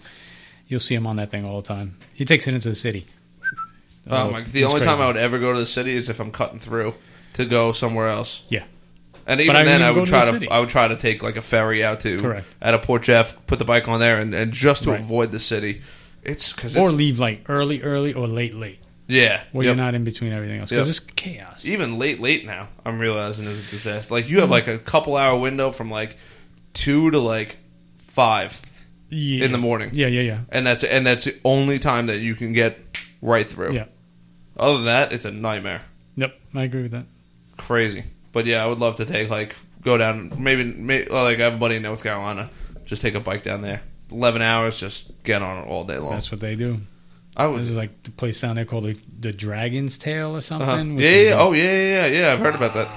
[0.68, 1.96] you'll see him on that thing all the time.
[2.12, 3.06] He takes it into the city.
[4.06, 5.00] Oh, oh my, the only time.
[5.00, 6.92] I would ever go to the city is if I'm cutting through
[7.32, 8.42] to go somewhere else.
[8.50, 8.64] Yeah.
[9.26, 10.50] And even I then, I would to try to city.
[10.50, 12.46] I would try to take like a ferry out to Correct.
[12.60, 15.00] at a Port Jeff, put the bike on there, and, and just to Right.
[15.00, 15.80] avoid the city.
[16.22, 18.80] It's because or leave like early, early, or late, late,
[19.12, 19.76] yeah, where yep.
[19.76, 20.96] you're not in between everything else because Yep.
[20.96, 21.64] it's chaos.
[21.64, 22.68] even late late now.
[22.84, 24.12] I'm realizing is a disaster.
[24.14, 24.52] Like you have mm-hmm.
[24.52, 26.16] like a couple hour window from like
[26.72, 27.58] two to like
[27.98, 28.60] five,
[29.08, 29.44] Yeah.
[29.44, 29.90] in the morning.
[29.92, 32.78] Yeah, yeah, yeah, and that's and that's the only time that you can get
[33.20, 33.74] right through.
[33.74, 33.86] yeah.
[34.56, 35.82] Other than that, it's a nightmare.
[36.16, 37.06] Yep, I agree with that.
[37.56, 38.04] Crazy.
[38.32, 41.54] But yeah, I would love to take like go down maybe, maybe like I have
[41.54, 42.50] a buddy in North Carolina.
[42.84, 43.82] Just take a bike down there.
[44.10, 46.10] Eleven hours, just get on it all day long.
[46.12, 46.80] That's what they do.
[47.36, 50.68] I is like the place down there called the, the Dragon's Tail or something.
[50.68, 51.00] Uh-huh.
[51.00, 52.32] Yeah, yeah, like- oh yeah, yeah, yeah, yeah.
[52.32, 52.88] I've heard about that.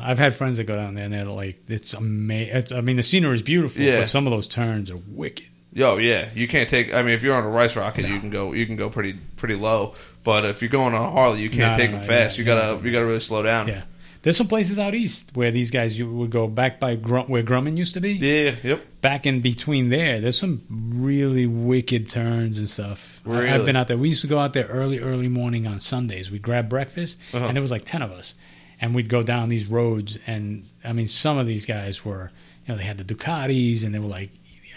[0.00, 2.76] I've had friends that go down there and they're like, it's amazing.
[2.76, 3.96] I mean, the scenery is beautiful, Yeah.
[4.00, 5.46] but some of those turns are wicked.
[5.72, 6.94] Yo, yeah, you can't take.
[6.94, 8.52] I mean, if you're on a rice rocket, you can go.
[8.52, 9.94] You can go pretty pretty low.
[10.24, 12.36] But if you're going on a Harley, you can't No, take no, them no, fast.
[12.36, 13.68] yeah, you gotta you gotta really slow down.
[13.68, 13.82] Yeah.
[14.22, 17.42] There's some places out east where these guys you would go back by Grum, where
[17.42, 18.12] Grumman used to be.
[18.14, 18.54] Yeah.
[18.62, 19.00] Yep.
[19.00, 23.20] Back in between there, there's some really wicked turns and stuff.
[23.24, 23.48] I- Really?
[23.50, 23.96] I've been out there.
[23.96, 26.30] We used to go out there early, early morning on Sundays.
[26.30, 27.46] We'd grab breakfast, Uh-huh.
[27.46, 28.34] and there was like ten of us,
[28.80, 30.18] and we'd go down these roads.
[30.26, 32.32] And I mean, some of these guys were,
[32.66, 34.30] you know, they had the Ducatis, and they were like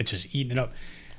[0.03, 0.71] just eating it up.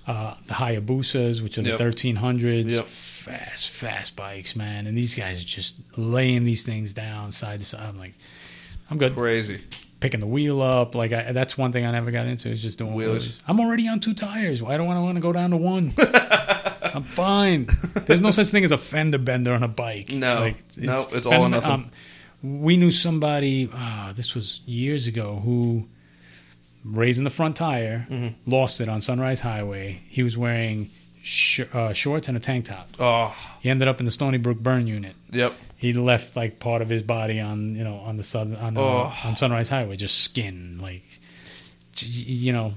[0.07, 1.79] Uh, the Hayabusas, which are Yep.
[1.79, 2.87] the 1300s, Yep.
[2.89, 4.87] fast, fast bikes, man.
[4.89, 7.83] And these guys are just laying these things down side to side.
[7.89, 8.15] I'm like,
[8.91, 9.15] I'm good.
[9.15, 9.61] Crazy.
[10.01, 12.79] Picking the wheel up, like I, that's one thing I never got into is just
[12.79, 13.27] doing Wheels.
[13.27, 13.43] wheels.
[13.47, 14.61] I'm already on two tires.
[14.61, 15.93] Why do I want to go down to one?
[16.83, 17.69] I'm fine.
[18.07, 20.11] There's no such thing as a fender bender on a bike.
[20.11, 20.53] No.
[20.77, 21.71] No, it's all or nothing.
[21.71, 21.91] um,
[22.43, 23.71] we knew somebody.
[23.73, 25.87] ah, this was years ago who
[26.85, 28.51] raising the front tire, Mm-hmm.
[28.51, 30.01] lost it on Sunrise Highway.
[30.09, 30.91] He was wearing
[31.23, 32.89] sh- uh, shorts and a tank top.
[32.99, 33.35] Oh.
[33.61, 35.15] He ended up in the Stony Brook burn unit.
[35.31, 35.55] Yep.
[35.77, 38.81] He left like part of his body on you know on the southern on, uh,
[38.81, 39.13] Oh.
[39.25, 41.03] on Sunrise Highway, just skin like
[41.99, 42.75] you know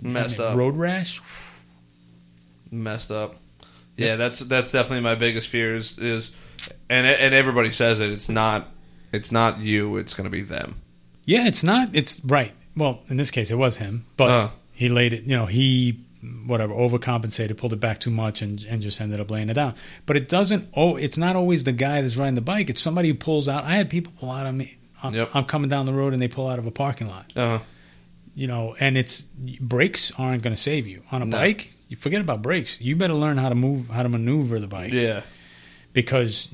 [0.00, 0.56] Messed up.
[0.56, 1.20] road rash.
[2.70, 3.36] Messed up.
[3.96, 6.32] Yeah, that's that's definitely my biggest fear is, is
[6.90, 8.10] and and everybody says it.
[8.10, 8.68] It's not
[9.12, 9.96] it's not you.
[9.96, 10.80] It's gonna be them.
[11.24, 11.90] Yeah, it's not.
[11.92, 12.52] It's right.
[12.76, 14.48] Well, in this case, it was him, but Uh.
[14.72, 15.24] he laid it.
[15.24, 16.00] You know, he
[16.44, 19.74] whatever overcompensated, pulled it back too much, and and just ended up laying it down.
[20.06, 20.68] But it doesn't.
[20.74, 22.68] Oh, it's not always the guy that's riding the bike.
[22.68, 23.64] It's somebody who pulls out.
[23.64, 24.76] I had people pull out on me.
[25.02, 25.30] I'm, Yep.
[25.34, 27.32] I'm coming down the road, and they pull out of a parking lot.
[27.36, 27.60] Uh,
[28.34, 29.22] You know, and it's
[29.60, 31.36] brakes aren't going to save you on a No.
[31.38, 31.74] bike.
[31.88, 32.76] You forget about brakes.
[32.80, 35.22] You better learn how to move, how to maneuver the bike yeah.
[35.92, 36.48] because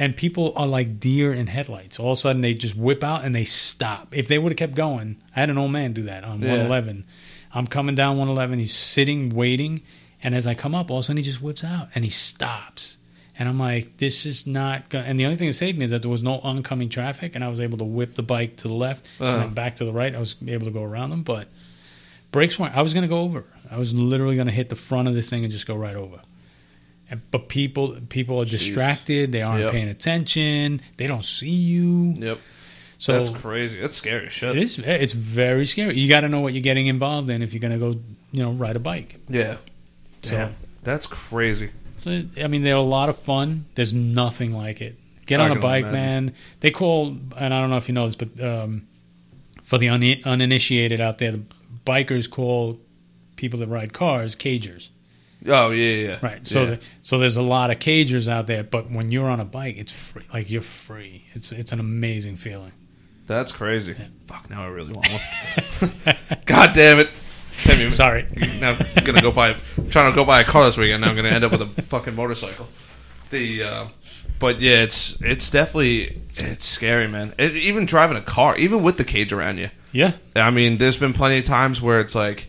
[0.00, 2.00] and people are like deer in headlights.
[2.00, 4.08] All of a sudden they just whip out and they stop.
[4.16, 6.48] If they would have kept going, I had an old man do that on Yeah.
[6.48, 7.04] 111.
[7.52, 8.58] I'm coming down 111.
[8.58, 9.82] He's sitting waiting,
[10.22, 12.10] and as I come up, all of a sudden he just whips out and he
[12.10, 12.96] stops.
[13.38, 14.88] And I'm like, this is not.
[14.90, 17.34] Gonna, and the only thing that saved me is that there was no oncoming traffic,
[17.34, 19.30] and I was able to whip the bike to the left Uh-huh.
[19.32, 20.14] and then back to the right.
[20.14, 21.48] I was able to go around them, but
[22.32, 22.76] brakes weren't.
[22.76, 23.44] I was going to go over.
[23.70, 25.96] I was literally going to hit the front of this thing and just go right
[25.96, 26.20] over.
[27.10, 28.66] And, but people people are Jesus.
[28.66, 29.32] distracted.
[29.32, 29.72] They aren't Yep.
[29.72, 30.80] paying attention.
[30.96, 32.14] They don't see you.
[32.18, 32.38] Yep.
[32.98, 33.80] So that's crazy.
[33.80, 34.56] That's scary shit.
[34.56, 34.78] it is.
[34.78, 35.98] It's very scary.
[35.98, 37.98] You got to know what you're getting involved in if you're going to go,
[38.30, 39.16] you know, ride a bike.
[39.28, 39.56] Yeah.
[40.22, 40.54] So, Damn.
[40.82, 41.70] That's crazy.
[41.96, 43.64] so I mean, they're a lot of fun.
[43.74, 44.98] There's nothing like it.
[45.26, 46.26] Get I on a bike, imagine.
[46.26, 46.34] man.
[46.60, 48.86] They call, and I don't know if you know this, but um,
[49.64, 51.42] for the un- uninitiated out there, the
[51.86, 52.78] bikers call
[53.36, 54.88] people that ride cars cagers.
[55.46, 56.18] Oh yeah, yeah.
[56.22, 56.46] Right.
[56.46, 56.70] So yeah.
[56.70, 59.76] the, so there's a lot of cagers out there, but when you're on a bike,
[59.78, 60.24] it's free.
[60.32, 61.24] Like you're free.
[61.34, 62.72] It's it's an amazing feeling.
[63.26, 63.96] that's crazy.
[64.26, 64.50] Fuck.
[64.50, 66.16] Now I really want one.
[66.46, 67.08] God damn it.
[67.62, 68.26] Timmy, Sorry.
[68.60, 69.56] Now I'm gonna go buy.
[69.76, 71.02] I'm trying to go buy a car this weekend.
[71.02, 72.68] Now I'm gonna end up with a fucking motorcycle.
[73.30, 73.88] The, uh,
[74.38, 77.34] but yeah, it's it's definitely it's scary, man.
[77.38, 79.70] It, even driving a car, even with the cage around you.
[79.92, 80.14] Yeah.
[80.34, 82.48] I mean, there's been plenty of times where it's like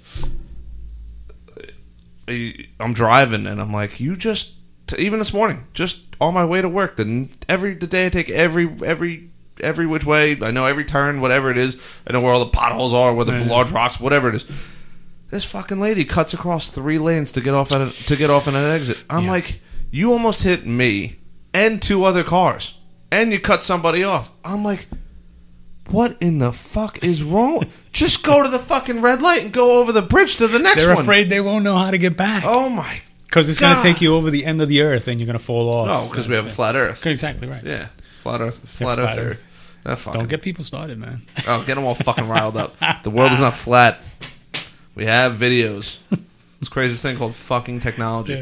[2.79, 4.53] I'm driving and I'm like, you just
[4.97, 6.97] even this morning, just on my way to work.
[6.97, 9.29] Then every the day I take every every
[9.61, 10.37] every which way.
[10.41, 11.77] I know every turn, whatever it is.
[12.07, 13.45] I know where all the potholes are, where the Yeah.
[13.45, 14.45] large rocks, whatever it is.
[15.29, 18.47] This fucking lady cuts across three lanes to get off at a, to get off
[18.47, 19.03] in an exit.
[19.09, 19.31] I'm Yeah.
[19.31, 21.17] like, you almost hit me
[21.53, 22.73] and two other cars,
[23.11, 24.29] and you cut somebody off.
[24.43, 24.87] I'm like,
[25.89, 27.65] what in the fuck is wrong?
[27.93, 30.85] Just go to the fucking red light and go over the bridge to the next
[30.85, 31.03] They're one.
[31.03, 33.01] afraid they won't know how to get back Oh my!
[33.25, 33.83] because it's going to God.
[33.83, 35.89] take you over the end of the earth and you're going to fall off.
[35.89, 37.05] Oh, no, because we have a flat Earth.
[37.05, 37.63] exactly right.
[37.63, 37.87] Yeah,
[38.21, 38.59] flat Earth.
[38.69, 39.25] Flat flat Earth.
[39.25, 39.43] Earth.
[39.83, 40.19] That fucking.
[40.19, 41.23] Don't get people started, man.
[41.47, 42.75] oh, get them all fucking riled up.
[43.03, 43.99] The world is not flat.
[44.95, 45.97] We have videos.
[46.59, 48.33] It's craziest thing called fucking technology.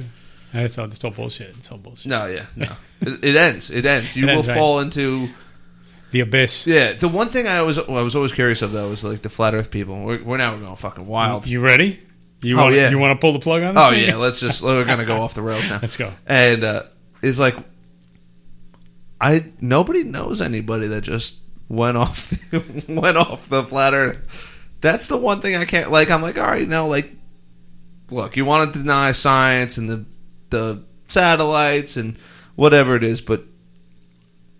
[0.53, 0.61] Yeah.
[0.63, 1.55] It's all, it's all bullshit.
[1.57, 2.07] It's all bullshit.
[2.07, 2.71] No, yeah, no.
[3.01, 3.69] it, it ends.
[3.69, 4.15] It ends.
[4.15, 4.57] You It will ends, right.
[4.57, 5.29] fall into.
[6.11, 6.65] The abyss.
[6.65, 9.29] Yeah, the one thing I was I was always curious of though was like the
[9.29, 9.99] flat Earth people.
[10.03, 11.45] We're, we're now going fucking wild.
[11.45, 11.99] You ready?
[12.41, 12.89] You Oh, want, yeah.
[12.89, 13.83] You want to pull the plug on this?
[13.85, 14.07] Oh thing?
[14.07, 15.75] yeah, let's just we're gonna go off the rails now.
[15.81, 16.11] Let's go.
[16.25, 16.83] And uh,
[17.21, 17.55] it's like
[19.21, 21.35] I nobody knows anybody that just
[21.67, 22.33] went off
[22.87, 24.21] went off the flat Earth.
[24.81, 26.09] That's the one thing I can't like.
[26.09, 27.13] I'm like, all right, now like,
[28.09, 30.05] look, you want to deny science and the
[30.49, 32.17] the satellites and
[32.55, 33.43] whatever it is, but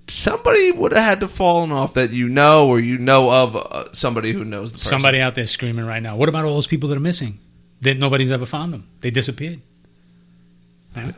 [0.09, 3.93] somebody would have had to fallen off that you know or you know of uh,
[3.93, 4.89] somebody who knows the person.
[4.89, 6.15] Somebody out there screaming right now.
[6.15, 7.39] What about all those people that are missing?
[7.81, 8.87] That nobody's ever found them.
[9.01, 9.61] They disappeared.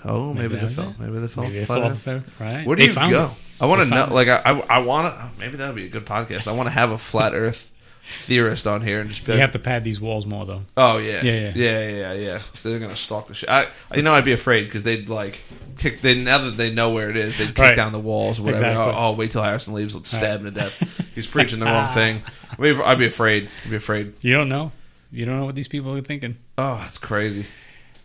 [0.05, 0.93] Oh, maybe, that they fell.
[0.99, 1.43] Maybe they fell.
[1.43, 2.05] Maybe they fell off
[2.39, 2.67] right?
[2.67, 3.27] Where do They you go?
[3.27, 3.31] them.
[3.59, 4.13] I want to know.
[4.13, 5.29] Like, I, I, I want to.
[5.39, 6.47] Maybe that would be a good podcast.
[6.47, 7.70] I want to have a flat Earth
[8.19, 10.61] theorist on here and just be You like, have to pad these walls more, though.
[10.77, 11.51] oh yeah, Yeah, yeah.
[11.55, 12.39] yeah, yeah, yeah.
[12.63, 13.49] They're gonna stalk the shit.
[13.49, 15.41] I, you know, I'd be afraid because they'd like
[15.77, 16.01] kick.
[16.01, 17.75] They now that they know where it is, they'd kick Right.
[17.75, 18.65] down the walls, or whatever.
[18.65, 18.93] Exactly.
[18.95, 19.95] Oh, oh, wait till Harrison leaves.
[19.95, 21.11] Let's stab him to death.
[21.15, 22.21] He's preaching the wrong thing.
[22.51, 23.49] I'd be, I'd be afraid.
[23.65, 24.13] I'd be afraid.
[24.21, 24.71] You don't know.
[25.11, 26.37] You don't know what these people are thinking.
[26.57, 27.45] Oh, it's crazy.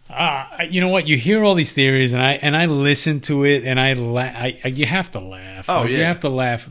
[0.09, 1.09] Uh, you know what?
[1.09, 4.21] You hear all these theories, and I and I listen to it, and I, la-
[4.23, 5.69] I, I you have to laugh.
[5.69, 6.69] Oh, Like, you have to laugh.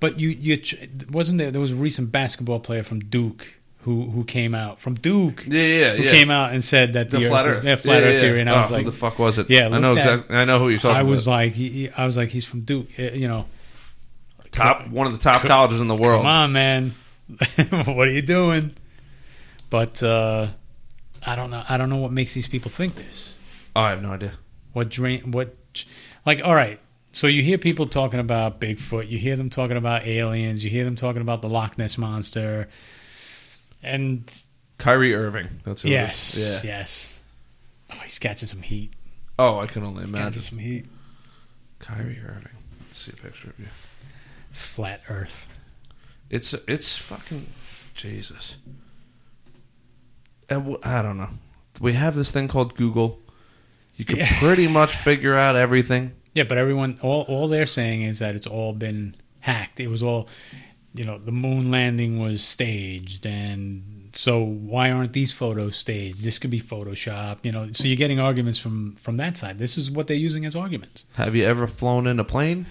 [0.00, 0.62] But you you
[1.10, 1.50] wasn't there?
[1.50, 5.44] There was a recent basketball player from Duke who who came out from Duke.
[5.46, 6.10] Yeah, yeah, Who yeah.
[6.10, 8.50] came out and said that the the, flat Earth, yeah, flat Yeah, Earth theory, and.
[8.50, 9.48] I was Oh, like, who the fuck was it?
[9.48, 10.36] Yeah, I know exactly.
[10.36, 11.32] I know who you're talking I was about.
[11.36, 12.88] like, he, he- I was like, he's from Duke.
[12.98, 13.46] You know,
[14.52, 16.22] top one of the top colleges in the world.
[16.24, 16.94] come on, man,
[17.68, 18.74] what are you doing?
[19.70, 20.48] But uh,
[21.24, 21.62] I don't know.
[21.68, 23.34] I don't know what makes these people think this.
[23.74, 24.32] Oh, I have no idea.
[24.72, 25.30] What drain?
[25.32, 25.54] What?
[26.24, 26.80] Like, all right.
[27.16, 29.08] So you hear people talking about Bigfoot.
[29.08, 30.62] You hear them talking about aliens.
[30.62, 32.68] You hear them talking about the Loch Ness monster.
[33.82, 34.30] And
[34.76, 35.48] Kyrie Irving.
[35.64, 36.46] That's who yes, it is.
[36.46, 36.60] Yeah.
[36.78, 37.18] yes.
[37.94, 38.92] Oh, he's catching some heat.
[39.38, 40.42] Oh, I can only Catching imagine.
[40.42, 40.84] some heat.
[41.78, 42.52] Kyrie Irving.
[42.82, 43.68] Let's see a picture of you.
[44.52, 45.46] Flat Earth.
[46.28, 47.46] It's it's fucking
[47.94, 48.56] Jesus.
[50.50, 51.30] And w- I don't know.
[51.80, 53.22] We have this thing called Google.
[53.96, 54.38] You can Yeah.
[54.38, 56.12] pretty much figure out everything.
[56.36, 59.80] Yeah, but everyone, all all they're saying is that it's all been hacked.
[59.80, 60.28] It was all,
[60.92, 66.22] you know, the moon landing was staged, and so why aren't these photos staged?
[66.22, 67.70] This could be Photoshop, you know.
[67.72, 69.58] So you're getting arguments from from that side.
[69.58, 71.06] This is what they're using as arguments.
[71.14, 72.66] Have you ever flown in a plane?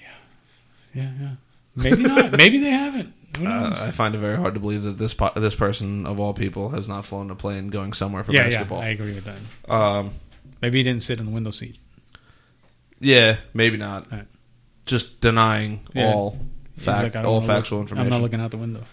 [0.00, 1.12] Yeah, yeah.
[1.20, 1.30] Yeah.
[1.74, 2.32] Maybe not.
[2.38, 3.12] Maybe they haven't.
[3.38, 6.32] Uh, I find it very hard to believe that this po- this person of all
[6.32, 8.48] people has not flown a plane going somewhere for yeah, yeah.
[8.48, 8.80] basketball.
[8.80, 9.70] I agree with that.
[9.70, 10.12] um,
[10.62, 11.76] Maybe he didn't sit in the window seat.
[13.00, 14.10] Yeah, maybe not.
[14.10, 14.26] Right.
[14.86, 16.12] Just denying Yeah.
[16.12, 16.38] all
[16.74, 18.06] He's fact, like, I don't all wanna factual look- information.
[18.12, 18.84] I'm not looking out the window.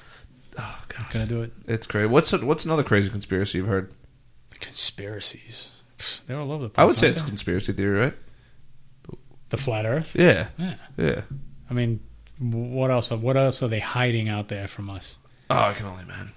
[0.57, 1.53] oh god, Can I do it?
[1.67, 2.07] it's crazy.
[2.07, 3.93] What's what's another crazy conspiracy you've heard?
[4.59, 5.69] Conspiracies.
[5.99, 6.81] Pfft, They're all over the place.
[6.81, 7.27] I would say aren't it's they?
[7.29, 8.13] conspiracy theory, right?
[9.49, 10.15] the flat Earth.
[10.15, 10.73] Yeah, Yeah.
[10.97, 11.21] yeah.
[11.69, 11.99] I mean,
[12.39, 13.11] what else?
[13.11, 15.17] What else are they hiding out there from us?
[15.51, 16.31] Oh, I can only imagine.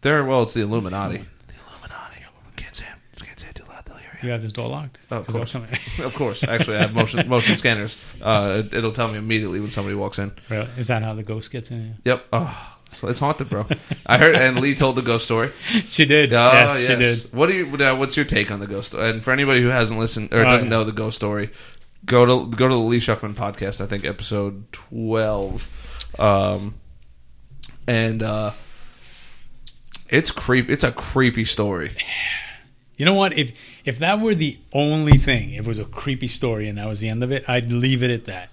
[0.00, 1.18] There, well, it's the Illuminati.
[1.18, 2.24] The Illuminati.
[2.56, 3.22] Can't say it.
[3.24, 3.84] Can't say it too loud.
[3.86, 4.98] They'll hear You have this door locked.
[5.10, 5.54] Oh, of course.
[5.98, 6.42] Of course.
[6.42, 7.96] Actually, I have motion motion scanners.
[8.20, 10.32] Uh, it, it'll tell me immediately when somebody walks in.
[10.48, 10.68] Really?
[10.78, 11.96] Is that how the ghost gets in?
[12.04, 12.26] Yep.
[12.32, 13.66] Oh, so it's haunted, bro.
[14.06, 15.52] I heard, and Lee told the ghost story.
[15.86, 16.32] She did.
[16.32, 17.34] Oh, yes, she did.
[17.34, 17.66] What do you?
[17.66, 18.88] What's your take on the ghost?
[18.88, 19.10] story?
[19.10, 21.50] And for anybody who hasn't listened or doesn't know the ghost story,
[22.04, 23.80] go to go to the Lee Shuckman podcast.
[23.80, 25.68] I think episode twelve,
[26.18, 26.74] um,
[27.86, 28.52] and uh,
[30.08, 30.70] It's creep.
[30.70, 31.96] It's a creepy story.
[32.96, 33.36] You know what?
[33.36, 33.52] If
[33.86, 37.00] if that were the only thing, if it was a creepy story and that was
[37.00, 38.50] the end of it, I'd leave it at that.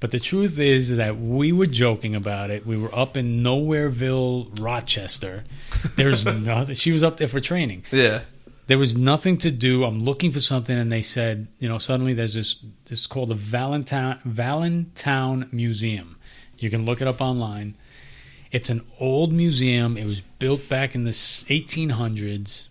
[0.00, 2.66] But the truth is that we were joking about it.
[2.66, 5.44] We were up in Nowhereville, Rochester.
[5.96, 6.74] There's nothing.
[6.74, 7.84] She was up there for training.
[7.90, 8.22] Yeah.
[8.66, 9.84] There was nothing to do.
[9.84, 12.56] I'm looking for something, and they said, you know, suddenly there's this.
[12.86, 16.16] This is called the Valentine Valentine Museum.
[16.58, 17.76] You can look it up online.
[18.50, 19.96] It's an old museum.
[19.96, 22.68] It was built back in the 1800s.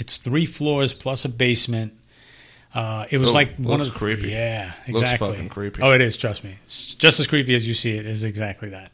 [0.00, 1.92] It's three floors plus a basement.
[2.74, 4.28] Uh, it was Oh, like one of looks the creepy.
[4.30, 5.28] Yeah, Looks exactly.
[5.32, 5.82] fucking creepy.
[5.82, 6.16] Oh, it is.
[6.16, 6.56] Trust me.
[6.64, 8.06] It's just as creepy as you see it.
[8.06, 8.92] Is exactly that.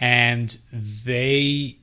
[0.00, 0.56] And
[1.04, 1.76] they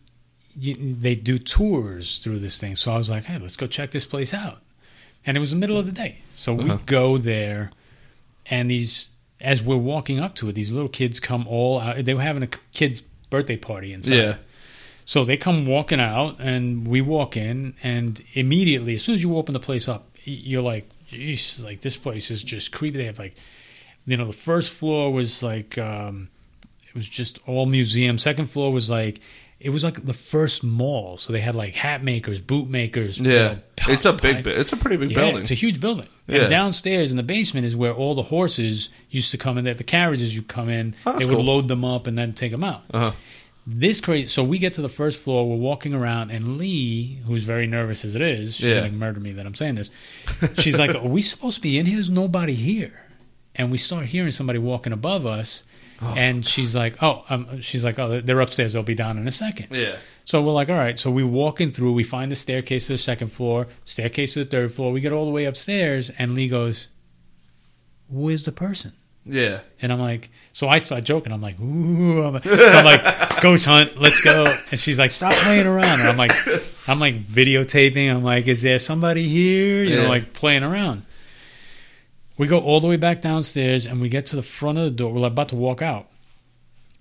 [0.59, 2.75] you, they do tours through this thing.
[2.75, 4.59] So I was like, hey, let's go check this place out.
[5.25, 6.79] And it was the middle of the day, so we Uh-huh.
[6.85, 7.71] go there,
[8.47, 12.03] and these as we're walking up to it, these little kids come all out.
[12.05, 14.15] They were having a kid's birthday party inside.
[14.15, 14.35] Yeah.
[15.05, 19.37] So they come walking out, and we walk in, and immediately, as soon as you
[19.37, 23.19] open the place up, you're like, "Geez, like this place is just creepy." They have
[23.19, 23.35] like,
[24.05, 26.29] you know, the first floor was like, um,
[26.87, 28.17] it was just all museum.
[28.17, 29.19] Second floor was like,
[29.59, 31.17] it was like the first mall.
[31.17, 33.17] So they had like hat makers, boot makers.
[33.17, 33.41] you Yeah.
[33.41, 34.45] know, pi- It's a big.
[34.47, 35.41] It's a pretty big yeah, building.
[35.41, 36.07] It's a huge building.
[36.27, 36.41] Yeah.
[36.41, 39.65] And downstairs in the basement is where all the horses used to come in.
[39.65, 41.43] There, the carriages you come in, Oh, they would cool.
[41.43, 42.83] load them up and then take them out.
[42.93, 43.11] Uh-huh.
[43.65, 44.27] This crazy.
[44.27, 45.49] So we get to the first floor.
[45.49, 48.81] We're walking around, and Lee, who's very nervous as it is, she's Yeah.
[48.81, 49.89] gonna murder me that I'm saying this.
[50.59, 51.95] She's like, "Are we supposed to be in here?
[51.95, 53.05] There's nobody here."
[53.55, 55.63] And we start hearing somebody walking above us,
[56.01, 58.73] and she's like, "Oh, um, she's like, oh, they're upstairs.
[58.73, 59.67] They'll be down in a second.
[59.71, 59.95] Yeah.
[60.25, 60.99] So we're like, all right.
[60.99, 61.93] So we walking through.
[61.93, 64.91] We find the staircase to the second floor, staircase to the third floor.
[64.91, 66.87] We get all the way upstairs, and Lee goes,
[68.09, 68.91] "Where's the person?"
[69.25, 69.61] Yeah.
[69.81, 71.31] And I'm like, so I start joking.
[71.31, 72.21] I'm like, ooh.
[72.23, 74.45] I'm, so I'm like, ghost hunt, let's go.
[74.71, 76.01] And she's like, stop playing around.
[76.01, 76.33] And I'm like,
[76.89, 78.13] I'm like videotaping.
[78.13, 79.83] I'm like, is there somebody here?
[79.83, 80.03] You Yeah.
[80.03, 81.05] know, like playing around.
[82.37, 84.89] We go all the way back downstairs, and we get to the front of the
[84.91, 85.13] door.
[85.13, 86.07] We're about to walk out,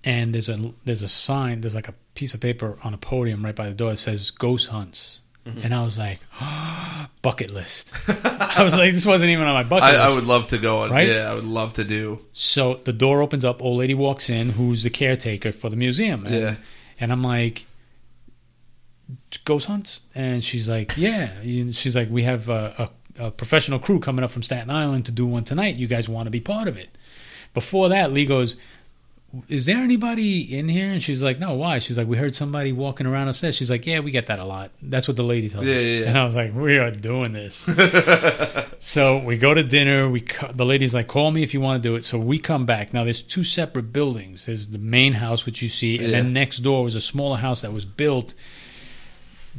[0.03, 1.61] and there's a there's a sign.
[1.61, 4.29] There's like a piece of paper on a podium right by the door that says
[4.29, 5.59] "Ghost Hunts." Mm-hmm.
[5.63, 7.91] And I was like, oh, bucket list.
[8.25, 10.13] I was like, this wasn't even on my bucket I, list.
[10.13, 10.91] I would love to go on.
[10.91, 11.07] Right?
[11.07, 12.19] Yeah, I would love to do.
[12.31, 13.61] So the door opens up.
[13.61, 16.25] Old lady walks in, who's the caretaker for the museum.
[16.25, 16.55] And, Yeah.
[16.99, 17.65] and I'm like,
[19.45, 21.31] ghost hunts, and she's like, yeah.
[21.41, 22.89] And She's like, we have a,
[23.19, 25.75] a, a professional crew coming up from Staten Island to do one tonight.
[25.75, 26.97] You guys want to be part of it?
[27.53, 28.55] Before that, Lee goes.
[29.49, 30.91] Is there anybody in here?
[30.91, 31.79] And she's like, No, why?
[31.79, 33.55] She's like, We heard somebody walking around upstairs.
[33.55, 34.69] She's like, Yeah, we get that a lot.
[34.81, 35.81] That's what the lady told Yeah, us.
[35.83, 36.05] yeah, yeah.
[36.09, 37.65] And I was like, We are doing this.
[38.79, 40.09] So we go to dinner.
[40.09, 42.65] We the lady's like, "Call me if you want to do it." So we come
[42.65, 42.93] back.
[42.93, 44.45] Now there's two separate buildings.
[44.45, 47.61] There's the main house, which you see, and then next door was a smaller house
[47.61, 48.33] that was built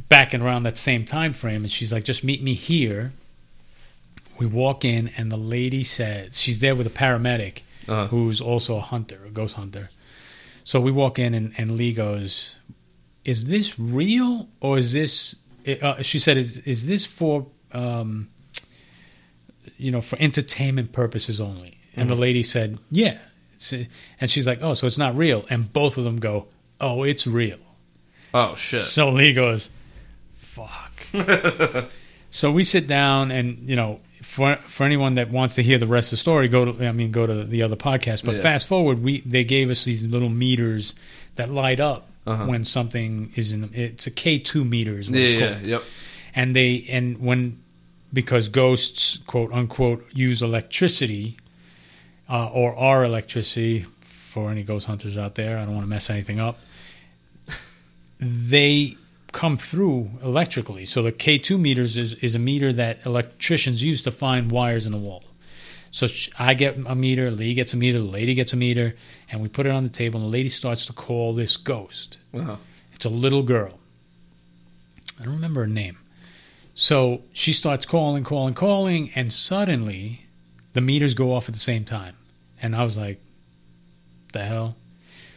[0.09, 1.63] back and around that same time frame.
[1.63, 3.13] And she's like, "Just meet me here."
[4.37, 8.07] We walk in, and the lady says she's there with a paramedic Uh-huh.
[8.07, 9.89] who's also a hunter, a ghost hunter.
[10.63, 12.55] So we walk in, and, and Lee goes,
[13.23, 15.35] "Is this real, or is this?"
[15.81, 18.29] Uh, she said, "Is is this for?" Um,
[19.77, 21.79] you know, for entertainment purposes only.
[21.97, 23.19] And the lady said, "Yeah,"
[24.19, 26.47] and she's like, "Oh, so it's not real?" And both of them go,
[26.81, 27.59] "Oh, it's real."
[28.33, 28.81] Oh shit.
[28.81, 29.69] So Lee goes,
[30.37, 30.91] "Fuck."
[32.31, 35.87] so we sit down, and you know, for for anyone that wants to hear the
[35.87, 38.25] rest of the story, go to I mean, go to the other podcast.
[38.25, 38.41] But Yeah.
[38.41, 40.93] fast forward, we they gave us these little meters
[41.35, 42.45] that light up Uh-huh.
[42.47, 43.69] when something is in.
[43.73, 45.83] It's a K two meter is what yeah, it's yeah, yep.
[46.33, 47.59] and they and when
[48.11, 51.37] because ghosts quote unquote use electricity
[52.29, 56.09] uh, or are electricity for any ghost hunters out there i don't want to mess
[56.09, 56.57] anything up
[58.19, 58.95] they
[59.41, 64.11] come through electrically so the k2 meters is, is a meter that electricians use to
[64.11, 65.23] find wires in the wall
[65.91, 66.07] so
[66.39, 68.95] i get a meter lee gets a meter the lady gets a meter
[69.29, 72.17] and we put it on the table and the lady starts to call this ghost
[72.33, 72.55] Uh-huh.
[72.93, 73.73] it's a little girl.
[75.19, 75.97] I don't remember her name.
[76.73, 80.25] So she starts calling, calling, calling, and suddenly
[80.73, 82.15] the meters go off at the same time.
[82.61, 83.21] And I was like,
[84.33, 84.75] the hell?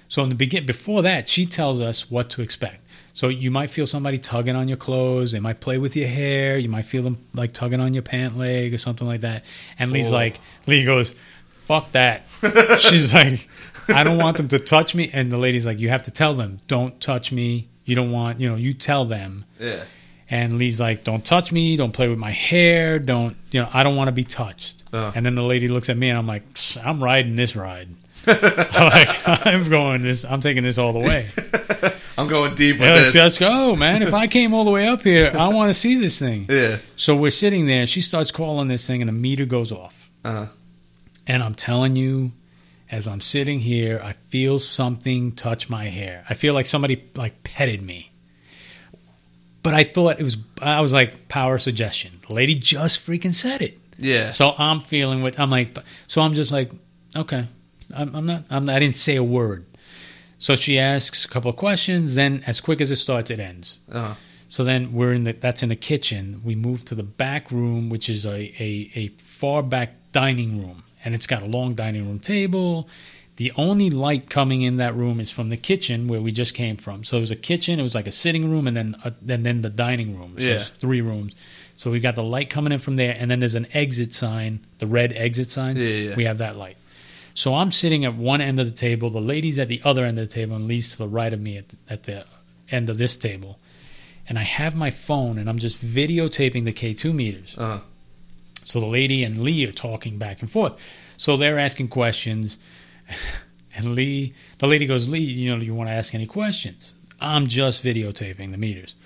[0.09, 2.81] So in the begin before that, she tells us what to expect.
[3.19, 5.33] So you might feel somebody tugging on your clothes.
[5.33, 6.57] They might play with your hair.
[6.57, 9.43] You might feel them like tugging on your pant leg or something like that.
[9.77, 10.15] And Lee's Oh.
[10.15, 10.39] like,
[10.69, 11.15] Lee goes,
[11.67, 12.27] fuck that.
[12.79, 13.49] She's like,
[13.89, 15.11] I don't want them to touch me.
[15.13, 17.67] And the lady's like, you have to tell them, don't touch me.
[17.85, 19.47] You don't want, you know, you tell them.
[19.59, 19.83] Yeah.
[20.31, 21.77] And Lee's like, don't touch me.
[21.77, 23.01] Don't play with my hair.
[23.01, 24.85] Don't, you know, I don't want to be touched.
[24.93, 25.11] Uh.
[25.17, 26.45] And then the lady looks at me and I'm like,
[26.85, 27.89] I'm riding this ride.
[28.29, 28.37] I'm
[28.93, 31.27] like, I'm going this, I'm taking this all the way.
[32.19, 33.15] I'm going deep with this.
[33.15, 34.03] let's go, man.
[34.03, 36.47] If I came all the way up here, I want to see this thing.
[36.51, 36.79] yeah.
[36.97, 40.11] So we're sitting there, and she starts calling this thing, and the meter goes off.
[40.25, 40.47] Uh-huh.
[41.29, 42.33] And I'm telling you,
[42.91, 46.25] as I'm sitting here, I feel something touch my hair.
[46.29, 48.11] I feel like somebody like petted me.
[49.63, 52.21] But I thought it was, I was like, power suggestion.
[52.27, 53.79] The lady just freaking said it.
[53.99, 54.31] Yeah.
[54.31, 55.77] So I'm feeling what I'm like.
[56.09, 56.73] So I'm just like,
[57.15, 57.45] okay,
[57.95, 58.45] I'm, I'm not.
[58.51, 59.67] I'm, I didn't say a word.
[60.39, 62.15] So she asks a couple of questions.
[62.15, 63.79] Then, as quick as it starts, it ends.
[63.91, 64.15] Uh-huh.
[64.49, 65.33] So then we're in the.
[65.33, 66.41] That's in the kitchen.
[66.45, 70.85] We move to the back room, which is a a, a far back dining room,
[71.05, 72.89] and it's got a long dining room table.
[73.37, 76.77] The only light coming in that room is from the kitchen where we just came
[76.77, 77.05] from.
[77.05, 77.79] So it was a kitchen.
[77.79, 80.35] It was like a sitting room, and then a, and then the dining room.
[80.39, 80.55] So Yeah.
[80.55, 81.35] it's three rooms.
[81.77, 84.61] So we've got the light coming in from there, and then there's an exit sign,
[84.79, 85.81] the red exit signs.
[85.83, 86.15] Yeah, yeah.
[86.17, 86.77] We have that light.
[87.39, 89.11] So I'm sitting at one end of the table.
[89.11, 91.41] The lady's at the other end of the table, and Lee's to the right of
[91.41, 92.25] me at, at the
[92.69, 93.61] end of this table.
[94.29, 97.55] And I have my phone, and I'm just videotaping the K2 meters.
[97.57, 97.79] Uh-huh.
[98.65, 100.75] So the lady and Lee are talking back and forth.
[101.17, 102.59] So they're asking questions,
[103.73, 106.95] and Lee, the lady goes, Lee, you know, do you want to ask any questions?
[107.21, 108.97] I'm just videotaping the meters.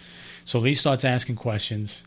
[0.46, 2.00] So Lee starts asking questions,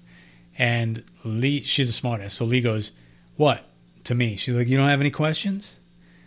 [0.57, 2.32] and Lee, she's a smartass.
[2.32, 2.89] So Lee goes,
[3.36, 3.69] What?
[4.05, 4.38] To me.
[4.38, 5.76] She's like, You don't have any questions?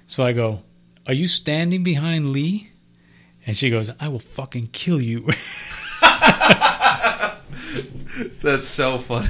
[0.08, 0.62] So I go,
[1.06, 2.70] Are you standing behind Lee?
[3.46, 5.28] And she goes, I will fucking kill you.
[8.42, 9.28] That's so funny.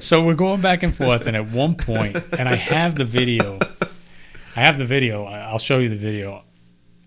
[0.00, 3.58] So we're going back and forth, and at one point, and I have the video.
[4.56, 5.24] I have the video.
[5.24, 6.42] I'll show you the video.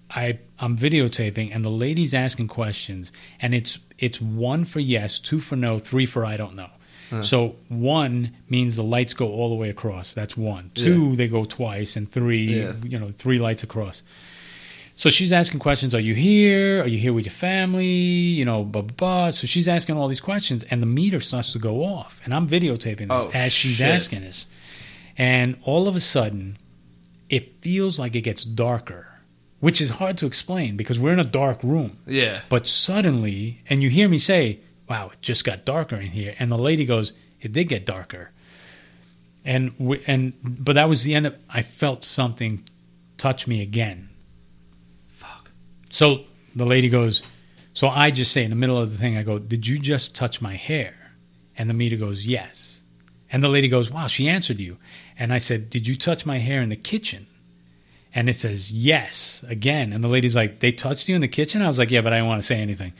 [0.09, 5.39] I I'm videotaping, and the lady's asking questions, and it's it's one for yes, two
[5.39, 6.69] for no, three for I don't know.
[7.11, 7.23] Uh-huh.
[7.23, 10.13] So one means the lights go all the way across.
[10.13, 10.71] That's one.
[10.75, 12.73] Two, they go twice, and three, Yeah.
[12.83, 14.03] you know, three lights across.
[14.95, 15.93] So she's asking questions.
[15.93, 16.81] Are you here?
[16.81, 17.85] Are you here with your family?
[17.85, 18.95] You know, blah blah.
[18.97, 19.29] blah.
[19.31, 22.47] So she's asking all these questions, and the meter starts to go off, and I'm
[22.49, 23.87] videotaping this Oh, as she's shit.
[23.87, 24.47] asking this,
[25.17, 26.57] and all of a sudden,
[27.29, 29.19] it feels like it gets darker,
[29.59, 31.97] which is hard to explain because we're in a dark room.
[32.07, 32.41] Yeah.
[32.49, 36.51] But suddenly, and you hear me say, "Wow, it just got darker in here," and
[36.51, 38.31] the lady goes, "It did get darker."
[39.43, 41.35] And we, and but that was the end of.
[41.49, 42.63] I felt something
[43.17, 44.09] touch me again.
[45.07, 45.51] Fuck.
[45.89, 46.25] So
[46.55, 47.23] the lady goes,
[47.73, 50.15] so I just say in the middle of the thing, I go, "Did you just
[50.15, 51.11] touch my hair?"
[51.57, 52.81] And the meter goes, "Yes."
[53.31, 54.77] And the lady goes, "Wow, she answered you."
[55.17, 57.27] And I said, "Did you touch my hair in the kitchen?"
[58.15, 61.61] And it says, "Yes." Again, and the lady's like, "They touched you in the kitchen?"
[61.61, 62.93] I was like, "Yeah, but I didn't want to say anything."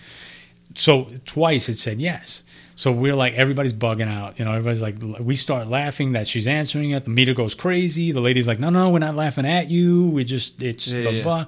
[0.76, 2.43] So twice it said yes.
[2.76, 4.38] So we're like, everybody's bugging out.
[4.38, 7.05] You know, everybody's like, we start laughing that she's answering it.
[7.05, 8.11] The meter goes crazy.
[8.11, 10.09] The lady's like, no, no, we're not laughing at you.
[10.09, 11.24] We just, it's Yeah, blah, yeah.
[11.24, 11.45] blah.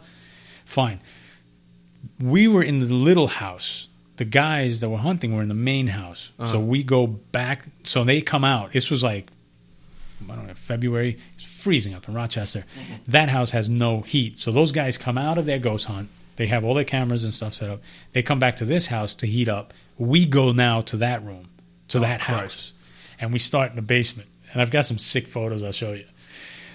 [0.66, 1.02] Fine.
[2.20, 3.90] We were in the little house.
[4.18, 6.32] The guys that were hunting were in the main house.
[6.40, 6.54] Uh-huh.
[6.54, 7.66] So we go back.
[7.84, 8.72] So they come out.
[8.74, 9.30] This was like,
[10.30, 11.20] I don't know, February.
[11.36, 12.66] It's freezing up in Rochester.
[13.08, 14.40] That house has no heat.
[14.40, 16.10] So those guys come out of their ghost hunt.
[16.40, 17.82] They have all their cameras and stuff set up.
[18.14, 19.74] They come back to this house to heat up.
[19.98, 21.50] We go now to that room,
[21.90, 22.40] to that Christ.
[22.40, 22.74] house,
[23.20, 24.30] and we start in the basement.
[24.54, 26.06] And I've got some sick photos I'll show you.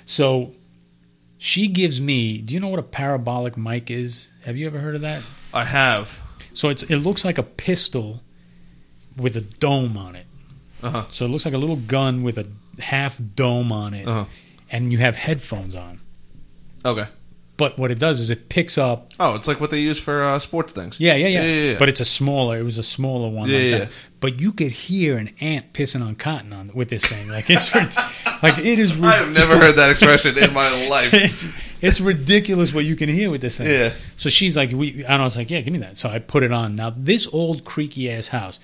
[0.05, 0.53] So
[1.39, 2.37] she gives me.
[2.39, 4.29] Do you know what a parabolic mic is?
[4.45, 5.25] Have you ever heard of that?
[5.55, 6.21] I have.
[6.53, 8.23] So it's it looks like a pistol
[9.17, 10.27] with a dome on it.
[10.83, 11.07] Uh-huh.
[11.09, 12.47] So it looks like a little gun with a
[12.83, 14.27] half dome on it, Uh-huh.
[14.71, 16.01] and you have headphones on.
[16.85, 17.07] Okay.
[17.57, 19.13] But what it does is it picks up.
[19.21, 20.99] Oh, it's like what they use for uh, sports things.
[20.99, 21.43] Yeah, yeah, yeah.
[21.43, 21.79] Yeah, yeah.
[21.79, 22.59] But it's a smaller.
[22.59, 23.49] It was a smaller one.
[23.49, 23.91] Yeah, like yeah, that.
[24.19, 27.29] But you could hear an ant pissing on cotton on with this thing.
[27.29, 27.73] Like it's
[28.43, 28.93] like it is.
[29.01, 31.15] I have never heard that expression in my life.
[31.15, 31.45] it's
[31.81, 33.69] it's ridiculous what you can hear with this thing.
[33.69, 33.93] Yeah.
[34.17, 35.97] So she's like, we, and I was like, yeah, give me that.
[35.97, 36.75] So I put it on.
[36.75, 38.59] Now this old creaky ass house,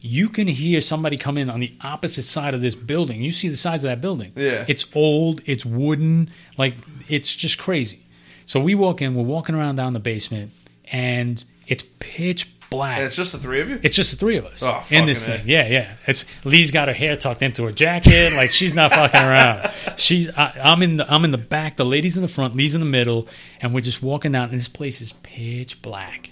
[0.00, 3.22] you can hear somebody come in on the opposite side of this building.
[3.22, 4.32] You see the size of that building.
[4.36, 4.66] Yeah.
[4.68, 5.40] It's old.
[5.46, 6.30] It's wooden.
[6.58, 6.74] Like
[7.08, 8.03] it's just crazy.
[8.46, 9.14] So we walk in.
[9.14, 10.52] We're walking around down the basement,
[10.92, 12.98] and it's pitch black.
[12.98, 13.78] And it's just the three of you?
[13.82, 15.38] It's just the three of us Oh, in this A.
[15.38, 15.48] thing.
[15.48, 15.94] Yeah, yeah.
[16.06, 19.70] It's Lee's got her hair tucked into her jacket, like she's not fucking around.
[19.96, 21.76] She's I, I'm in the I'm in the back.
[21.76, 22.56] The lady's in the front.
[22.56, 23.28] Lee's in the middle,
[23.60, 24.50] and we're just walking down.
[24.50, 26.30] And this place is pitch black.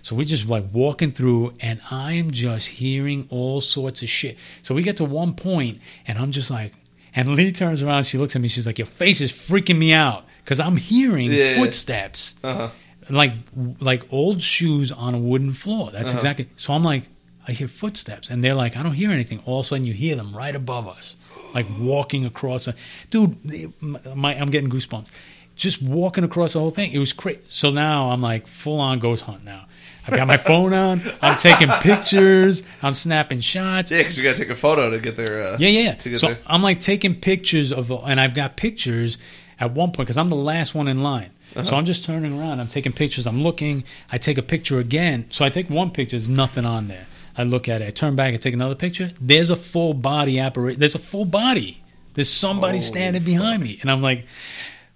[0.00, 4.36] So we're just like walking through, and I am just hearing all sorts of shit.
[4.62, 6.72] So we get to one point, and I'm just like,
[7.14, 8.04] and Lee turns around.
[8.04, 8.48] She looks at me.
[8.48, 11.56] She's like, "Your face is freaking me out because I'm hearing Yeah.
[11.56, 12.68] footsteps." Uh-huh.
[13.10, 13.32] like
[13.80, 15.90] like old shoes on a wooden floor.
[15.92, 16.18] That's Uh-huh.
[16.18, 16.48] exactly.
[16.56, 17.04] So I'm like,
[17.48, 19.40] I hear footsteps, and they're like, I don't hear anything.
[19.44, 21.16] All of a sudden, you hear them right above us,
[21.54, 22.68] like walking across.
[22.68, 22.74] A,
[23.10, 23.36] dude,
[23.82, 25.08] my, I'm getting goosebumps.
[25.56, 26.92] just walking across the whole thing.
[26.92, 27.40] It was crazy.
[27.48, 29.66] So now I'm like full on ghost hunt now.
[30.06, 31.02] I've got my phone on.
[31.20, 32.62] I'm taking pictures.
[32.82, 33.90] I'm snapping shots.
[33.90, 35.46] Yeah, because you got to take a photo to get there.
[35.54, 35.94] Uh, Yeah, yeah.
[35.94, 36.12] To yeah.
[36.12, 36.38] get So there.
[36.46, 39.18] I'm like taking pictures of, and I've got pictures
[39.62, 41.30] at one point because I'm the last one in line.
[41.54, 41.64] Uh-huh.
[41.64, 42.58] So I'm just turning around.
[42.58, 43.28] I'm taking pictures.
[43.28, 43.84] I'm looking.
[44.10, 45.26] I take a picture again.
[45.30, 46.18] So I take one picture.
[46.18, 47.06] There's nothing on there.
[47.38, 47.86] I look at it.
[47.86, 48.34] I turn back.
[48.34, 49.12] I take another picture.
[49.20, 50.80] There's a full body apparatus.
[50.80, 51.82] There's a full body.
[52.14, 54.26] There's somebody Holy standing behind me, and I'm like,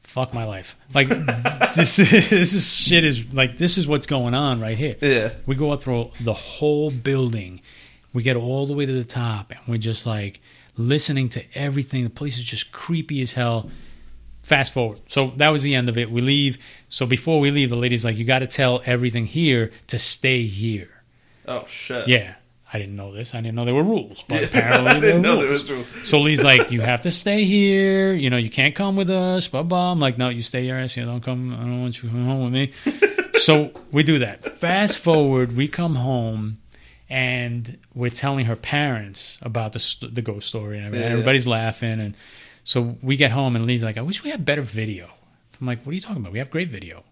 [0.02, 1.08] "Fuck my life!" Like
[1.76, 4.96] this is this is shit is like this is what's going on right here.
[5.00, 5.30] Yeah.
[5.46, 7.62] We go up through the whole building.
[8.12, 10.40] We get all the way to the top, and we're just like
[10.76, 12.04] listening to everything.
[12.04, 13.70] The place is just creepy as hell.
[14.46, 15.00] Fast forward.
[15.08, 16.08] So that was the end of it.
[16.08, 16.56] We leave.
[16.88, 20.46] So before we leave, the lady's like, "You got to tell everything here to stay
[20.46, 20.88] here."
[21.48, 22.06] Oh shit.
[22.06, 22.34] Yeah,
[22.72, 23.34] I didn't know this.
[23.34, 24.46] I didn't know there were rules, but Yeah.
[24.50, 25.68] apparently I there didn't were know there was.
[25.68, 25.86] rules.
[26.04, 28.12] So Lee's like, you have to stay here.
[28.14, 29.48] You know, you can't come with us.
[29.48, 29.90] Blah blah.
[29.90, 31.06] I'm like, no, you stay your ass here.
[31.06, 31.52] Don't come.
[31.52, 32.72] I don't want you to come home with me.
[33.40, 34.60] so we do that.
[34.60, 36.58] Fast forward, we come home,
[37.10, 40.94] and we're telling her parents about the st- the ghost story, and.
[40.94, 41.00] Yeah.
[41.02, 41.98] everybody's laughing.
[42.00, 42.14] And
[42.66, 45.08] so we get home, and Lee's like, I wish we had better video.
[45.60, 46.32] I'm like, what are you talking about?
[46.32, 47.04] We have great video.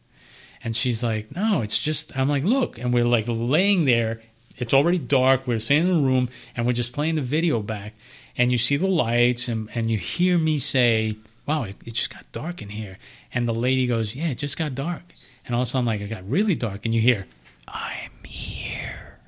[0.64, 2.76] And she's like, no, it's just, I'm like, look.
[2.76, 4.20] And we're like laying there.
[4.56, 5.46] It's already dark.
[5.46, 7.94] We're sitting in the room and we're just playing the video back.
[8.36, 12.12] And you see the lights and, and you hear me say, wow, it, it just
[12.12, 12.98] got dark in here.
[13.32, 15.02] And the lady goes, yeah, it just got dark.
[15.46, 16.84] And all of a sudden, I'm like, it got really dark.
[16.84, 17.28] And you hear,
[17.68, 19.18] I'm here.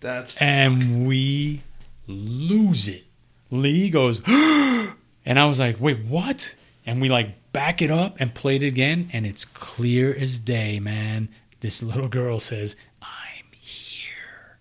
[0.00, 1.62] That's And we
[2.06, 3.04] lose it.
[3.50, 6.54] Lee goes, and I was like, wait, what?
[6.86, 10.80] And we like back it up and played it again, and it's clear as day,
[10.80, 11.28] man.
[11.60, 14.58] This little girl says, I'm here.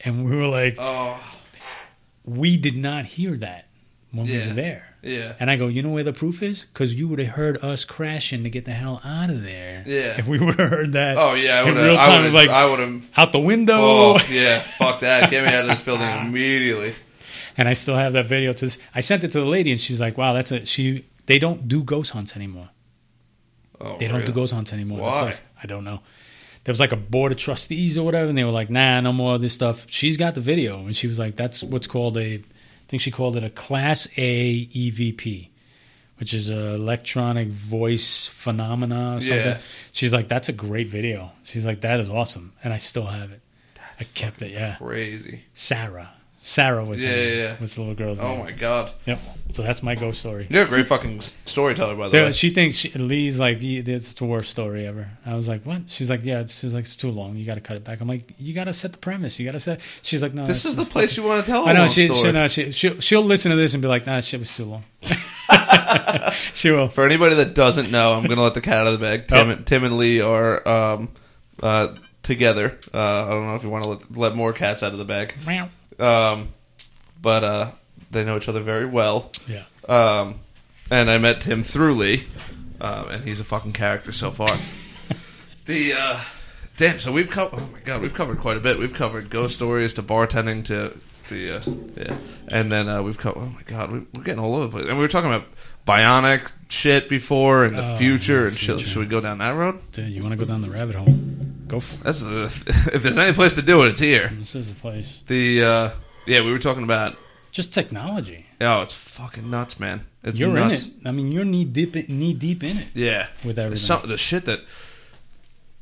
[0.00, 1.18] And we were like, oh
[2.24, 3.66] we did not hear that
[4.12, 4.94] when we were there.
[5.02, 5.34] yeah.
[5.40, 6.64] And I go, you know where the proof is?
[6.64, 9.84] Because you would have heard us crashing to get the hell out of there.
[9.86, 10.18] Yeah.
[10.18, 11.16] If we would have heard that.
[11.16, 11.60] Oh yeah.
[11.60, 12.06] I in would real have.
[12.06, 12.56] time, I would like have.
[12.56, 13.02] I would have.
[13.16, 13.74] out the window.
[13.78, 14.60] Oh yeah.
[14.60, 15.30] Fuck that.
[15.30, 16.94] Get me out of this building immediately.
[17.56, 18.78] And I still have that video to this.
[18.94, 21.68] I sent it to the lady, and she's like, "Wow, that's a she." They don't
[21.68, 22.70] do ghost hunts anymore.
[23.80, 25.00] Oh, They don't do ghost hunts anymore.
[25.00, 25.32] Why?
[25.62, 26.00] I don't know.
[26.64, 29.12] There was like a board of trustees or whatever, and they were like, "Nah, no
[29.12, 32.16] more of this stuff." She's got the video, and she was like, "That's what's called
[32.18, 32.42] a." I
[32.88, 35.48] think she called it a Class A EVP,
[36.18, 39.38] which is a electronic voice phenomena or something.
[39.38, 39.58] Yeah.
[39.92, 43.30] She's like, "That's a great video." She's like, "That is awesome," and I still have
[43.32, 43.40] it.
[43.98, 44.50] I kept it.
[44.50, 45.42] Yeah, Crazy.
[45.54, 46.10] Sarah.
[46.42, 47.56] Sarah was Yeah, her yeah, yeah.
[47.60, 48.44] was the little girl's Oh name.
[48.44, 48.92] my god.
[49.04, 49.18] Yep.
[49.52, 50.46] So that's my ghost story.
[50.48, 52.32] You're a great fucking storyteller, by the There- way.
[52.32, 55.10] she thinks she, Lee's like "Yeah, it's the worst story ever.
[55.26, 55.90] I was like, what?
[55.90, 56.40] She's like, yeah.
[56.40, 57.36] It's, she's like, it's too long.
[57.36, 58.00] You got to cut it back.
[58.00, 59.38] I'm like, you got to set the premise.
[59.38, 59.80] You got to set.
[60.02, 60.46] She's like, no.
[60.46, 62.20] This is the place you want to tell I know she, story.
[62.20, 64.64] she, no, she she'll, she'll listen to this and be like, nah, shit was too
[64.64, 64.84] long.
[66.54, 66.88] she will.
[66.88, 69.28] For anybody that doesn't know, I'm gonna let the cat out of the bag.
[69.28, 69.56] Tim, Oh.
[69.64, 71.10] Tim and Lee are um,
[71.62, 72.78] uh, together.
[72.94, 75.04] Uh, I don't know if you want to let, let more cats out of the
[75.04, 75.34] bag,
[76.00, 76.48] um,
[77.20, 77.70] but uh,
[78.10, 79.30] they know each other very well.
[79.46, 79.64] Yeah.
[79.88, 80.40] Um,
[80.90, 82.24] and I met Tim through Lee,
[82.80, 84.58] um, and he's a fucking character so far.
[85.66, 86.20] the uh,
[86.76, 87.60] damn, so we've covered.
[87.60, 88.78] Oh my god, we've covered quite a bit.
[88.78, 90.98] We've covered ghost stories to bartending to
[91.28, 91.62] the uh,
[91.96, 92.16] yeah,
[92.52, 93.40] and then uh, we've covered.
[93.40, 94.88] Oh my god, we, we're getting all over the place.
[94.88, 95.46] And we were talking about
[95.86, 98.76] bionic shit before and the Oh, future the and shit.
[98.76, 98.90] future.
[98.90, 99.80] Should we go down that road?
[99.92, 101.12] Dude, you want to go down the rabbit hole?
[101.66, 102.02] Go for it.
[102.04, 102.44] That's the,
[102.92, 104.32] if there's any place to do it, it's here.
[104.38, 105.18] This is a place.
[105.26, 105.90] The uh,
[106.26, 107.16] yeah, we were talking about.
[107.52, 108.46] Just technology.
[108.60, 110.06] Oh, it's fucking nuts, man.
[110.22, 110.84] It's you're nuts.
[110.84, 110.94] in it.
[111.06, 113.84] I mean, you're knee deep, knee deep in it Yeah, with everything.
[113.84, 114.60] some the shit that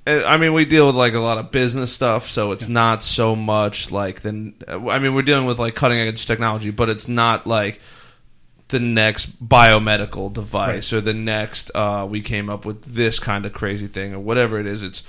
[0.07, 3.03] uh, I mean, we deal with like a lot of business stuff, so it's not
[3.03, 4.53] so much like the.
[4.68, 7.80] I mean, we're dealing with like cutting edge technology, but it's not like
[8.68, 11.70] the next biomedical device or the next.
[11.74, 14.82] Uh, we came up with this kind of crazy thing or whatever it is.
[14.82, 15.02] It's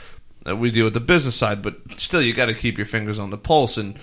[0.47, 3.20] uh, we deal with the business side, but still, you got to keep your fingers
[3.20, 3.97] on the pulse and.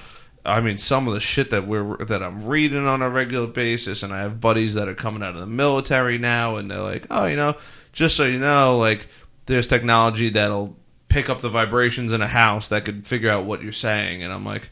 [0.45, 4.05] I mean, some of the shit that we're that I'm reading on a regular basis,
[4.05, 7.05] and I have buddies that are coming out of the military now, and they're like,
[7.11, 7.57] "Oh, you know,
[7.93, 9.09] just so you know, like
[9.47, 10.77] there's technology that'll
[11.09, 14.33] pick up the vibrations in a house that could figure out what you're saying," and
[14.33, 14.71] I'm like,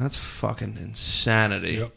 [0.00, 1.92] "That's fucking insanity." Yep.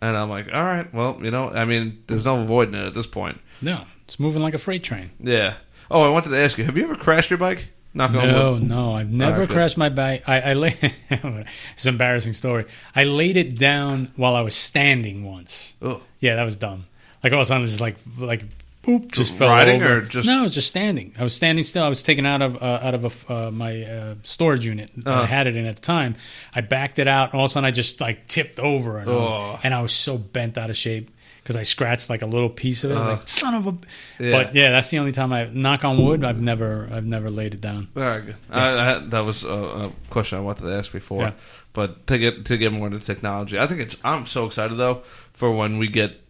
[0.00, 2.94] And I'm like, "All right, well, you know, I mean, there's no avoiding it at
[2.94, 5.10] this point." No, it's moving like a freight train.
[5.20, 5.54] Yeah.
[5.90, 7.68] Oh, I wanted to ask you, have you ever crashed your bike?
[7.94, 8.62] Knock on No, wood.
[8.62, 9.54] no, I've never good.
[9.54, 10.22] crashed my bike.
[10.28, 10.76] I, I lay.
[11.10, 12.66] it's an embarrassing story.
[12.94, 15.72] I laid it down while I was standing once.
[15.80, 16.86] Oh, Yeah, that was dumb.
[17.24, 18.42] Like all of a sudden, just like like
[18.88, 19.98] boop, just fell riding over.
[19.98, 21.12] or just- no, it was just standing.
[21.18, 21.82] I was standing still.
[21.84, 24.90] I was taken out of uh, out of a f uh, my uh, storage unit.
[25.04, 25.22] Uh-huh.
[25.22, 26.16] I had it in at the time.
[26.54, 29.10] I backed it out, and all of a sudden, I just like tipped over, and,
[29.10, 31.10] I was, and I was so bent out of shape.
[31.42, 32.94] because I scratched like a little piece of it.
[32.94, 33.74] I was Uh, like, son of a.
[34.18, 34.32] Yeah.
[34.32, 36.22] But yeah, that's the only time I knock on wood.
[36.24, 37.88] I've never I've never laid it down.
[37.94, 38.36] Very good.
[38.50, 41.32] I, I that was a, a question I wanted to ask before, Yeah.
[41.72, 43.96] but to get to get more into technology, I think it's.
[44.04, 46.20] I'm so excited though for when we get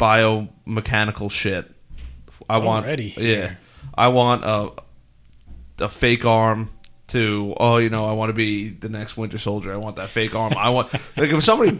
[0.00, 1.72] biomechanical shit.
[2.48, 3.58] I want, already yeah, here.
[3.94, 4.72] I want a
[5.84, 6.70] a fake arm.
[7.10, 9.72] To oh, you know, I want to be the next Winter Soldier.
[9.72, 10.54] I want that fake arm.
[10.58, 11.78] I want like if somebody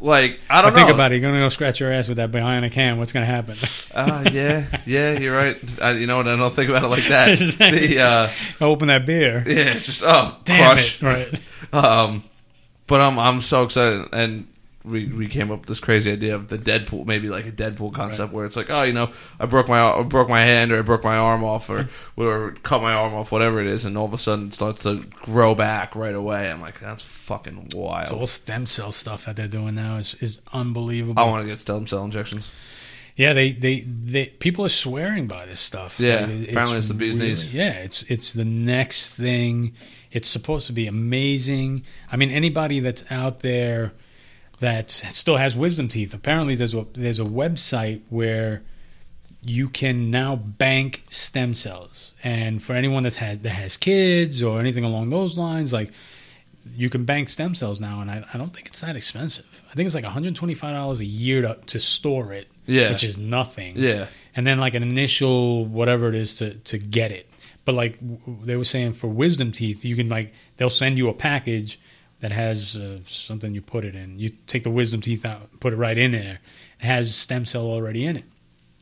[0.00, 0.94] like I don't But think know.
[0.94, 1.20] about it.
[1.20, 2.98] You're gonna go scratch your ass with that bionic hand.
[2.98, 3.56] What's gonna happen?
[3.94, 5.56] Uh, yeah, yeah, you're right.
[5.80, 6.26] I, you know what?
[6.26, 7.38] I don't think about it like that.
[7.58, 9.44] the uh, Open that beer.
[9.46, 11.00] yeah, it's just oh, Damn crush.
[11.00, 11.06] it!
[11.06, 11.40] Right.
[11.72, 12.24] Um,
[12.88, 14.48] but I'm I'm so excited, and
[14.84, 17.92] we we came up with this crazy idea of the Deadpool, maybe like a Deadpool
[17.92, 20.78] concept where it's like, oh, you know, I broke my I broke my hand or
[20.78, 21.90] I broke my arm off or mm.
[22.16, 24.82] or cut my arm off, whatever it is, and all of a sudden it starts
[24.84, 26.50] to grow back right away.
[26.50, 30.40] I'm like, that's fucking It's all stem cell stuff that they're doing now is is
[30.52, 31.22] unbelievable.
[31.22, 32.50] I want to get stem cell injections.
[33.16, 36.00] Yeah, they, they, they people are swearing by this stuff.
[36.00, 37.52] Yeah, Like, apparently it's the bee's knees.
[37.52, 39.74] Yeah, it's it's the next thing.
[40.10, 41.84] It's supposed to be amazing.
[42.10, 43.92] I mean, anybody that's out there
[44.60, 46.14] that still has wisdom teeth.
[46.14, 48.62] Apparently, there's a there's a website where
[49.42, 54.60] you can now bank stem cells, and for anyone that's had that has kids or
[54.60, 55.90] anything along those lines, like
[56.76, 59.46] you can bank stem cells now, and I, I don't think it's that expensive.
[59.70, 62.90] I think it's like 125 dollars a year to to store it, Yeah.
[62.90, 63.78] which is nothing.
[63.78, 64.06] Yeah,
[64.36, 67.26] and then like an initial whatever it is to to get it.
[67.64, 67.98] But like
[68.44, 71.80] they were saying for wisdom teeth, you can like they'll send you a package
[72.20, 74.18] that has uh, something you put it in.
[74.18, 76.40] You take the wisdom teeth out, put it right in there.
[76.80, 78.24] It has stem cell already in it.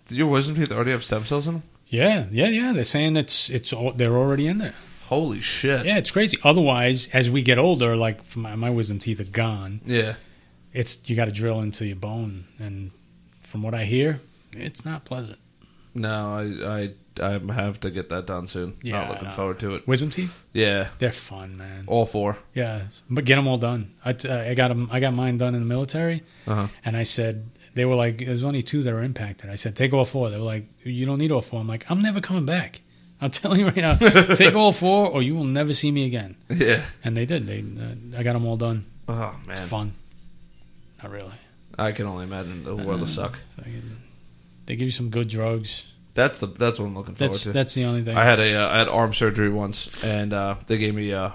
[0.08, 1.62] Did your wisdom teeth already have stem cells in them?
[1.86, 2.72] Yeah, yeah, yeah.
[2.72, 4.74] They're saying it's it's all, they're already in there.
[5.06, 5.86] Holy shit!
[5.86, 6.38] Yeah, it's crazy.
[6.44, 9.80] Otherwise, as we get older, like my, my wisdom teeth are gone.
[9.86, 10.16] yeah.
[10.74, 12.90] It's you got to drill into your bone, and
[13.42, 14.20] from what I hear,
[14.52, 15.38] it's not pleasant.
[15.98, 18.74] No, I I I have to get that done soon.
[18.82, 19.34] Yeah, Not looking know.
[19.34, 19.86] forward to it.
[19.88, 21.84] Wisdom teeth, Yeah, they're fun, man.
[21.88, 22.38] all four.
[22.54, 23.94] Yeah, but get them all done.
[24.04, 24.10] I,
[24.50, 26.68] I got 'em- I got mine done in the military, Uh huh.
[26.84, 29.50] and I said they were like, there's only two that are impacted.
[29.50, 30.30] I said take all four.
[30.30, 31.60] They were like, you don't need all four.
[31.60, 32.80] I'm like, I'm never coming back.
[33.20, 33.94] I'm telling you right now,
[34.34, 36.36] take all four, or you will never see me again.
[36.48, 36.82] Yeah.
[37.02, 37.46] And they did.
[37.48, 38.84] They uh, I got them all done.
[39.08, 39.94] Oh It's man, fun.
[41.02, 41.34] Not really.
[41.76, 43.38] I can only imagine the world will Uh, suck.
[44.66, 45.82] They give you some good drugs.
[46.18, 47.52] That's the that's what I'm looking forward That's to.
[47.52, 48.16] that's the only thing.
[48.16, 51.30] I had a uh, I had arm surgery once, and uh, they gave me uh,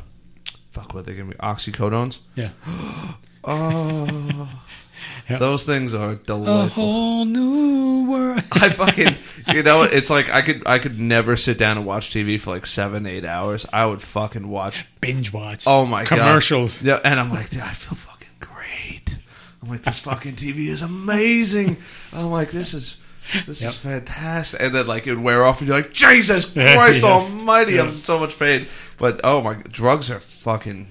[0.72, 2.20] fuck what they gave me oxycodones.
[2.36, 2.50] Yeah.
[3.46, 4.50] Oh,
[5.30, 5.40] Yep.
[5.40, 8.42] those things are a whole new world.
[8.54, 9.18] I fucking
[9.48, 12.52] you know it's like I could I could never sit down and watch TV for
[12.52, 13.66] like seven eight hours.
[13.74, 14.86] I would fucking watch.
[15.02, 15.64] Binge watch.
[15.68, 16.82] Oh my god, commercials.
[16.82, 19.18] Yeah, and I'm like, dude, I feel fucking great.
[19.62, 21.78] I'm like, this fucking TV is amazing.
[22.14, 22.98] I'm like, this is
[23.48, 23.70] this Yep.
[23.72, 24.62] is fantastic.
[24.62, 27.10] And then like it would wear off, and you're like, Jesus Christ yeah.
[27.10, 28.66] Almighty, I'm in so much pain.
[28.98, 30.88] But oh my, drugs are fucking.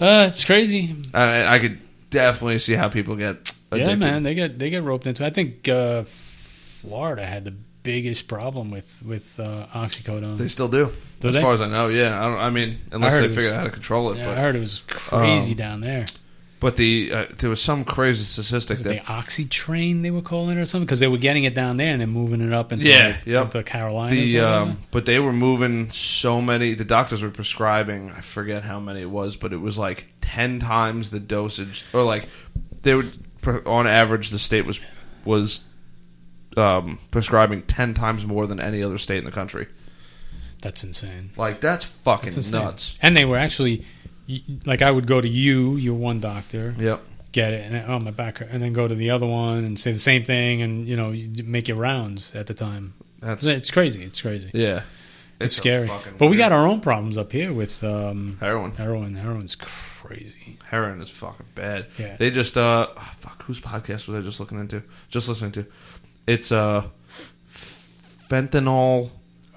[0.00, 0.96] Uh, it's crazy.
[1.12, 1.78] I, I could
[2.10, 3.88] definitely see how people get addicted.
[3.90, 5.22] Yeah, man, they get they get roped into.
[5.24, 5.26] It.
[5.26, 6.04] I think uh,
[6.80, 10.36] Florida had the biggest problem with with uh, oxycodone.
[10.38, 11.40] They still do, Do as they?
[11.42, 11.88] far as I know.
[11.88, 14.18] Yeah, I, don't, I mean, unless they was- out how to control it.
[14.18, 16.06] yeah, but I heard it was crazy Um, down there.
[16.60, 20.10] But the uh, there was some crazy statistic Was it that the oxy train they
[20.10, 20.84] were calling it or something?
[20.84, 23.26] Because they were getting it down there and then moving it up into Yeah, like,
[23.26, 23.44] yep.
[23.46, 24.14] into Carolina.
[24.14, 26.74] the um, but they were moving so many.
[26.74, 28.10] The doctors were prescribing.
[28.10, 32.02] I forget how many it was, but it was like ten times the dosage, or
[32.02, 32.28] like
[32.82, 33.10] they would
[33.66, 34.80] on average the state was
[35.24, 35.62] was
[36.56, 39.66] um, prescribing ten times more than any other state in the country.
[40.62, 41.30] That's insane.
[41.36, 42.98] Like that's fucking That's nuts.
[43.00, 43.86] And they were actually
[44.66, 47.02] like I would go to you, your one doctor, Yep.
[47.32, 49.78] get it, and then, oh my back, and then go to the other one and
[49.78, 52.94] say the same thing, and you know you make your rounds at the time.
[53.20, 54.02] That's It's crazy.
[54.02, 54.50] It's crazy.
[54.54, 54.82] yeah.
[55.40, 55.90] It's, a scary.
[56.18, 58.72] But we got our own problems up here with um, heroin.
[58.72, 59.14] heroin.
[59.16, 60.58] Heroin's crazy.
[60.68, 61.86] Heroin is fucking bad.
[61.98, 62.16] Yeah.
[62.18, 64.82] They just uh oh, fuck whose podcast was I just looking into?
[65.08, 65.66] Just listening to.
[66.26, 66.88] It's uh
[68.28, 69.10] fentanyl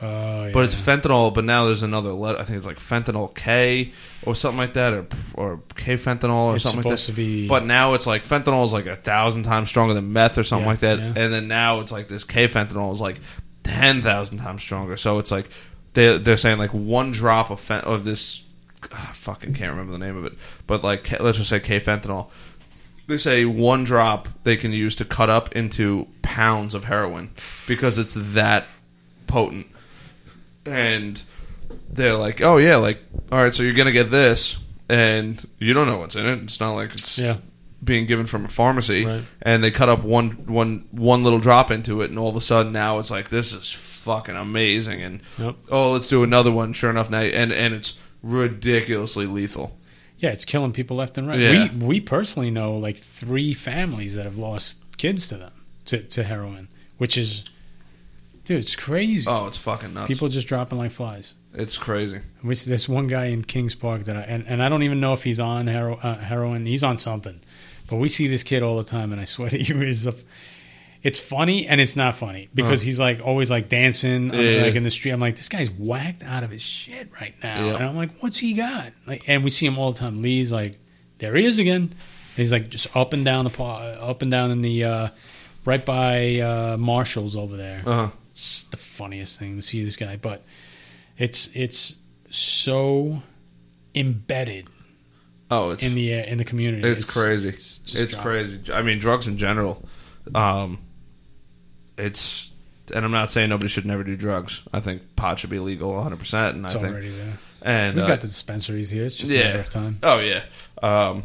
[0.06, 0.52] Oh, yeah.
[0.52, 2.40] But it's fentanyl, but now there's another letter.
[2.40, 3.92] I think it's like fentanyl K
[4.26, 7.06] or something like that, or or K fentanyl or It's something like that.
[7.06, 7.48] to be.
[7.48, 10.66] But now it's like fentanyl is like a thousand times stronger than meth or something
[10.66, 11.06] Yeah, like that, yeah.
[11.16, 13.20] and then now it's like this K fentanyl is like
[13.64, 14.98] ten thousand times stronger.
[14.98, 15.50] So it's like
[15.94, 18.44] they they're saying like one drop of fent- of this.
[18.92, 20.34] ah, I fucking can't remember the name of it,
[20.68, 22.30] but like let's just say K fentanyl.
[23.08, 27.32] They say one drop they can use to cut up into pounds of heroin
[27.68, 28.66] because it's that
[29.28, 29.68] potent.
[30.66, 31.22] And
[31.90, 33.00] they're like, "Oh yeah, like
[33.32, 34.58] all right, so you're gonna get this,
[34.90, 36.40] and you don't know what's in it.
[36.44, 37.38] It's not like it's yeah,
[37.84, 39.24] being given from a pharmacy, Right.
[39.42, 42.42] and they cut up one one one little drop into it, and all of a
[42.42, 45.56] sudden now it's like this is fucking amazing, and Yep.
[45.70, 46.74] oh, let's do another one.
[46.74, 49.78] Sure enough, now and and it's ridiculously lethal.
[50.20, 51.40] Yeah, it's killing people left and right.
[51.40, 51.70] Yeah.
[51.74, 55.52] We we personally know like three families that have lost kids to them
[55.86, 57.44] to, to heroin, which is,
[58.46, 59.30] dude, it's crazy.
[59.30, 60.08] Oh, it's fucking nuts.
[60.08, 61.34] people just dropping like flies.
[61.54, 62.20] it's crazy.
[62.44, 65.00] We see this one guy in Kings Park that I and, and I don't even
[65.00, 66.66] know if he's on hero, uh, heroin.
[66.66, 67.40] He's on something,
[67.90, 70.16] but we see this kid all the time, and I swear to you, is a,
[71.04, 72.86] it's funny and it's not funny because Uh.
[72.86, 74.64] he's like always like dancing Yeah.
[74.64, 75.12] like in the street.
[75.12, 77.76] I'm like, this guy's whacked out of his shit right now, Yeah.
[77.76, 78.94] and I'm like, what's he got?
[79.06, 80.22] Like, and we see him all the time.
[80.22, 80.80] Lee's like,
[81.20, 81.94] there he is again.
[82.36, 85.10] He's like just up and down the up and down in the uh,
[85.66, 88.10] right by uh, Marshalls over there Uh huh.
[88.34, 90.44] It's the funniest thing to see this guy, but
[91.18, 91.96] it's it's
[92.30, 93.22] so
[93.96, 94.68] embedded
[95.54, 96.88] Oh, it's in the uh, in the community.
[96.88, 97.50] It's, crazy.
[97.50, 98.74] It's, It's, crazy.
[98.74, 99.84] I mean, drugs in general.
[100.34, 100.80] Um,
[101.96, 102.50] it's
[102.92, 104.64] and I'm not saying nobody should never do drugs.
[104.74, 107.38] I think pot should be legal 100, percent and It's I think already there.
[107.62, 109.06] and We've uh, got the dispensaries here.
[109.06, 109.44] It's just a yeah.
[109.44, 110.00] matter of time.
[110.02, 110.44] Oh yeah.
[110.82, 111.24] Um,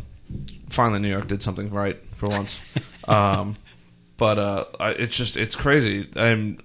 [0.68, 2.60] finally, New York did something right for once.
[3.08, 3.56] um,
[4.18, 6.06] but uh, I, it's just it's crazy.
[6.16, 6.58] I'm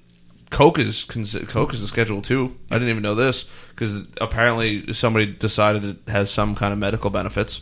[0.54, 2.56] Coke is Coke is a Schedule Two.
[2.70, 7.10] I didn't even know this because apparently somebody decided it has some kind of medical
[7.10, 7.62] benefits,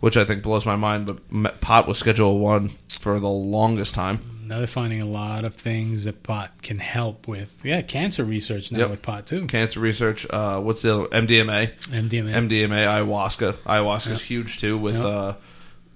[0.00, 1.06] which I think blows my mind.
[1.06, 4.20] But pot was Schedule One for the longest time.
[4.46, 7.56] Now they're finding a lot of things that pot can help with.
[7.62, 8.90] Yeah, cancer research now Yep.
[8.90, 9.46] with pot too.
[9.46, 10.26] Cancer research.
[10.28, 11.06] Uh, what's the other?
[11.08, 11.72] MDMA.
[11.90, 12.32] MDMA.
[12.34, 13.52] MDMA, ayahuasca.
[13.66, 14.28] Ayahuasca is Yep.
[14.28, 15.04] huge too with Yep.
[15.04, 15.32] uh,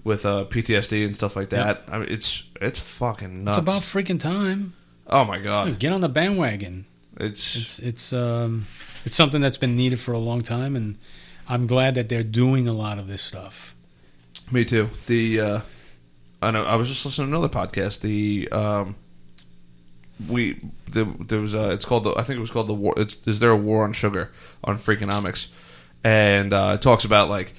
[0.04, 1.84] with uh, PTSD and stuff like that.
[1.90, 3.58] I mean, it's it's fucking nuts.
[3.58, 4.74] it's about freaking time.
[5.08, 6.86] Oh my god, Get on the bandwagon.
[7.18, 8.66] it's, It's it's um
[9.04, 10.98] it's something that's been needed for a long time, and
[11.48, 13.74] I'm glad that they're doing a lot of this stuff.
[14.50, 14.90] me too.
[15.06, 15.60] The uh,
[16.42, 18.00] I know I was just listening to another podcast.
[18.00, 18.96] The um,
[20.28, 22.94] we the, there was uh, it's called the I think it was called the war.
[22.96, 24.32] It's is there a war on sugar
[24.64, 25.48] on Freakonomics,
[26.04, 27.54] and uh, it talks about like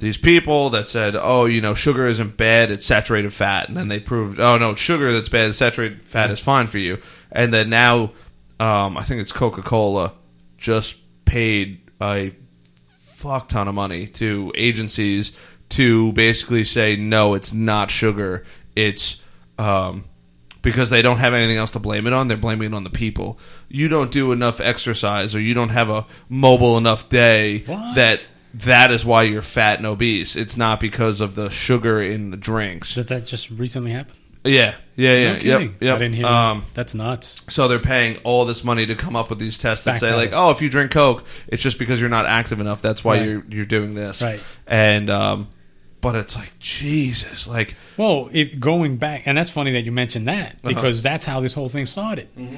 [0.00, 3.88] these people that said, "Oh, you know, sugar isn't bad; it's saturated fat," and then
[3.88, 6.98] they proved, "Oh no, sugar that's bad; saturated fat is fine for you."
[7.30, 8.12] And then now,
[8.58, 10.12] um, I think it's Coca Cola
[10.58, 12.32] just paid a
[12.98, 15.32] fuck ton of money to agencies
[15.70, 18.44] to basically say, "No, it's not sugar;
[18.74, 19.22] it's."
[19.58, 20.04] Um,
[20.62, 22.28] because they don't have anything else to blame it on.
[22.28, 23.38] They're blaming it on the people.
[23.68, 27.94] You don't do enough exercise, or you don't have a mobile enough day What?
[27.94, 30.36] that that is why you're fat and obese.
[30.36, 32.94] It's not because of the sugar in the drinks.
[32.94, 34.14] Did that just recently happen?
[34.42, 35.74] Yeah, yeah, yeah, No yep, kidding.
[35.80, 35.96] yep.
[35.96, 36.74] I didn't hear um, that.
[36.74, 37.40] That's nuts.
[37.50, 40.14] so they're paying all this money to come up with these tests that Back say
[40.14, 42.80] like, oh, if you drink Coke, it's just because you're not active enough.
[42.80, 43.26] That's why Right.
[43.28, 44.22] you're you're doing this.
[44.22, 44.40] Right.
[44.66, 45.48] And um,
[46.00, 50.26] but it's like Jesus, like Well, it, going back, and that's funny that you mentioned
[50.28, 50.68] that Uh-huh.
[50.68, 52.34] because that's how this whole thing started.
[52.34, 52.56] Mm-hmm.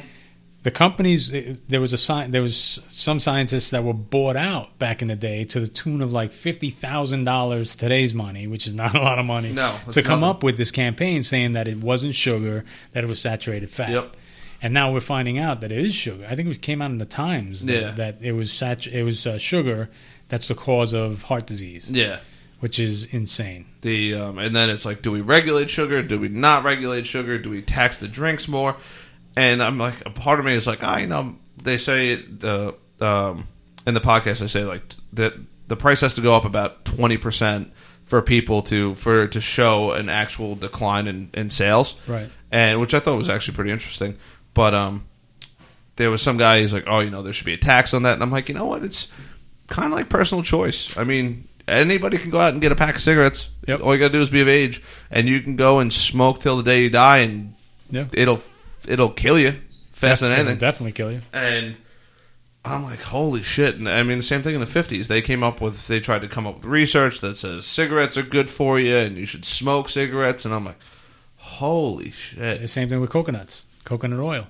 [0.63, 4.79] The companies, eh, there was a sci- there was some scientists that were bought out
[4.79, 8.67] back in the day to the tune of like fifty thousand dollars today's money, which
[8.69, 9.53] is not a lot of money.
[9.53, 10.31] No, to come nothing.
[10.37, 13.91] up with this campaign saying that it wasn't sugar, that it was saturated fat.
[13.91, 14.17] Yep.
[14.65, 16.25] And now we're finding out that it is sugar.
[16.31, 17.91] I think it came out in the Times that, Yeah.
[17.93, 19.91] that it was sat- it was uh, sugar
[20.29, 22.21] that's the cause of heart disease, yeah.
[22.61, 23.67] which is insane.
[23.81, 26.01] The um, and then it's like, do we regulate sugar?
[26.05, 27.37] Do we not regulate sugar?
[27.39, 28.77] Do we tax the drinks more?
[29.37, 32.75] And I'm like, a part of me is like, ah, you know, they say the
[33.01, 33.47] um,
[33.87, 34.83] in the podcast they say like
[35.15, 35.33] that
[35.69, 37.73] the price has to go up about twenty percent
[38.05, 42.29] for people to for to show an actual decline in, in sales, Right.
[42.51, 44.19] and which I thought was actually pretty interesting.
[44.55, 45.07] But um,
[45.97, 48.03] there was some guy who's like, oh, you know, there should be a tax on
[48.03, 49.09] that, and I'm like, you know what, it's
[49.69, 50.97] kind of like personal choice.
[50.99, 53.49] I mean, anybody can go out and get a pack of cigarettes.
[53.67, 53.81] Yep.
[53.81, 56.41] All you got to do is be of age, and you can go and smoke
[56.41, 57.55] till the day you die, and
[57.91, 58.07] Yeah.
[58.13, 58.43] it'll
[58.87, 59.55] it'll kill you
[59.91, 60.59] faster than It'll anything.
[60.59, 61.21] definitely kill you.
[61.33, 61.77] And
[62.65, 63.75] I'm like, holy shit!
[63.77, 65.09] And I mean, the same thing in the '50s.
[65.09, 68.23] They came up with they tried to come up with research that says cigarettes are
[68.23, 70.45] good for you, and you should smoke cigarettes.
[70.45, 70.79] And I'm like,
[71.37, 72.61] holy shit!
[72.61, 74.47] The same thing with coconuts, coconut oil.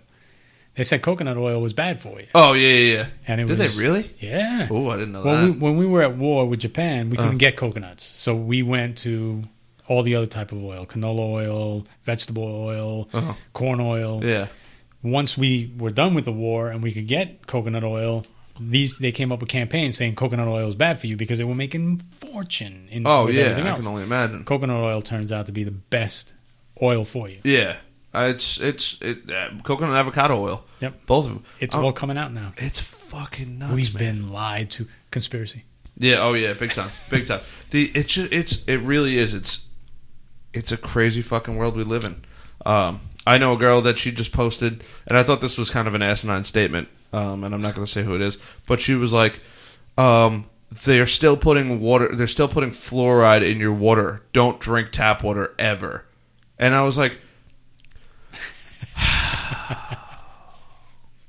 [0.75, 3.07] They said coconut oil was bad for you, Oh yeah, yeah, yeah.
[3.27, 4.11] and it Did was, they really?
[4.19, 4.69] Yeah.
[4.71, 5.45] Oh, I didn't know Well, that.
[5.45, 7.39] we, when we were at war with Japan, we couldn't Uh.
[7.39, 9.45] get coconuts, so we went to
[9.93, 13.35] all the other type of oil: canola oil, vegetable oil, Uh-huh.
[13.53, 14.21] corn oil.
[14.25, 14.47] Yeah.
[15.03, 18.25] Once we were done with the war and we could get coconut oil,
[18.61, 21.45] these they came up with campaigns saying coconut oil is bad for you because they
[21.53, 22.89] were making fortune.
[22.91, 24.45] In Oh yeah, I can only imagine.
[24.45, 26.35] Coconut oil turns out to be the best
[26.81, 27.41] oil for you.
[27.45, 27.77] Yeah,
[28.15, 30.65] Uh, it's it's it, uh, coconut and avocado oil.
[30.81, 31.07] Yep.
[31.07, 31.45] both of them.
[31.61, 32.53] It's Oh, all coming out now.
[32.57, 34.03] It's fucking nuts, We've man.
[34.05, 34.87] been lied to.
[35.11, 35.65] Conspiracy.
[35.99, 36.19] Yeah.
[36.27, 36.53] Oh yeah.
[36.55, 36.91] Big time.
[37.11, 37.41] Big time.
[37.71, 39.35] The it's it's it really is.
[39.35, 39.61] It's
[40.53, 42.25] it's a crazy fucking world we live in.
[42.65, 45.87] Um, I know a girl that she just posted, and I thought this was kind
[45.87, 48.81] of an asinine statement, um, and I'm not going to say who it is, but
[48.81, 49.41] she was like,
[49.97, 52.15] um, "They're still putting water.
[52.15, 54.23] They're still putting fluoride in your water.
[54.33, 56.05] Don't drink tap water ever."
[56.59, 57.19] And I was like,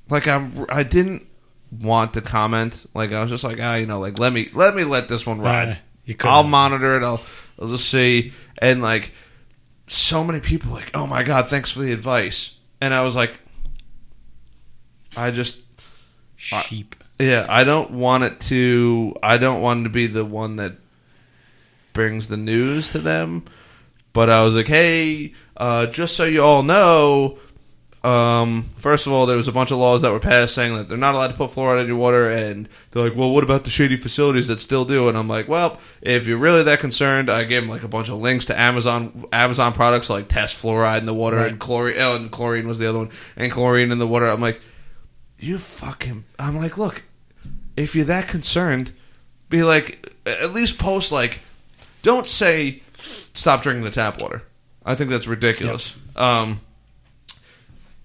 [0.09, 1.27] like I'm, I didn't
[1.71, 2.85] want to comment.
[2.93, 5.25] Like I was just like, ah, you know, like let me let me let this
[5.25, 5.79] one ride.
[6.05, 6.25] Couldn't.
[6.25, 7.03] I'll monitor it.
[7.03, 7.21] I'll
[7.59, 8.33] I'll just see.
[8.57, 9.11] And like
[9.87, 12.55] so many people like, oh my god, thanks for the advice.
[12.81, 13.39] And I was like,
[15.15, 15.63] I just
[16.35, 16.95] Sheep.
[17.19, 19.15] yeah, I don't want it to.
[19.21, 20.73] I don't want to be the one that
[21.93, 23.45] brings the news to them.
[24.11, 27.39] But I was like, hey, uh, just so you all know,
[28.03, 30.89] um, first of all, there was a bunch of laws that were passed saying that
[30.89, 33.63] they're not allowed to put fluoride in your water, and they're like, well, what about
[33.63, 35.07] the shady facilities that still do?
[35.07, 38.09] And I'm like, well, if you're really that concerned, I gave them like a bunch
[38.09, 41.49] of links to Amazon Amazon products like test fluoride in the water Right.
[41.51, 41.95] and chlorine.
[41.99, 44.27] Oh, and chlorine was the other one, and chlorine in the water.
[44.27, 44.59] I'm like,
[45.39, 46.25] you fucking.
[46.37, 47.03] I'm like, look,
[47.77, 48.91] if you're that concerned,
[49.49, 51.39] be like, at least post like,
[52.01, 52.81] don't say
[53.33, 54.43] stop drinking the tap water.
[54.85, 55.95] I think that's ridiculous.
[56.17, 56.59] Um,